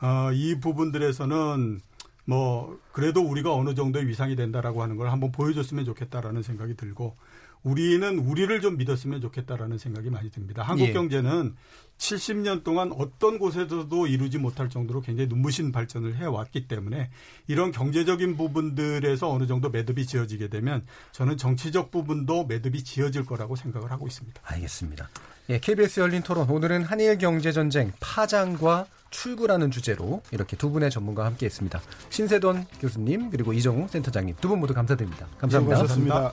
어, 0.01 0.31
이 0.33 0.59
부분들에서는 0.59 1.81
뭐 2.25 2.79
그래도 2.93 3.23
우리가 3.23 3.55
어느 3.55 3.75
정도의 3.75 4.07
위상이 4.07 4.37
된다라고 4.37 4.83
하는 4.83 4.97
걸 4.97 5.11
한번 5.11 5.33
보여줬으면 5.33 5.85
좋겠다라는 5.85 6.43
생각이 6.43 6.77
들고 6.77 7.17
우리는 7.63 8.19
우리를 8.19 8.61
좀 8.61 8.77
믿었으면 8.77 9.21
좋겠다라는 9.21 9.79
생각이 9.79 10.11
많이 10.11 10.31
듭니다. 10.31 10.63
한국 10.63 10.89
예. 10.89 10.93
경제는 10.93 11.55
70년 11.99 12.63
동안 12.63 12.93
어떤 12.97 13.39
곳에서도 13.39 14.07
이루지 14.07 14.39
못할 14.39 14.69
정도로 14.71 15.01
굉장히 15.01 15.29
눈부신 15.29 15.73
발전을 15.73 16.17
해왔기 16.17 16.69
때문에 16.69 17.11
이런 17.49 17.73
경제적인 17.73 18.37
부분들에서 18.37 19.29
어느 19.31 19.47
정도 19.47 19.69
매듭이 19.69 20.07
지어지게 20.07 20.49
되면 20.49 20.87
저는 21.13 21.37
정치적 21.37 21.91
부분도 21.91 22.47
매듭이 22.47 22.85
지어질 22.85 23.25
거라고 23.25 23.57
생각을 23.57 23.91
하고 23.91 24.07
있습니다. 24.07 24.41
알겠습니다. 24.45 25.09
예, 25.51 25.59
KBS 25.59 26.01
열린 26.01 26.23
토론 26.23 26.49
오늘은 26.49 26.85
한일 26.85 27.19
경제 27.19 27.51
전쟁 27.53 27.91
파장과 28.01 28.87
출구라는 29.11 29.71
주제로 29.71 30.23
이렇게 30.31 30.57
두 30.57 30.71
분의 30.71 30.91
전문가와 30.91 31.27
함께 31.29 31.47
했습니다. 31.47 31.81
신세돈 32.11 32.67
교수님 32.81 33.31
그리고 33.31 33.53
이정우 33.55 33.89
센터장님 33.89 34.37
두 34.41 34.49
분 34.49 34.61
모두 34.61 34.73
감사드립니다. 34.75 35.27
감사합니다. 35.39 35.77
수고하셨습니다. 35.77 36.33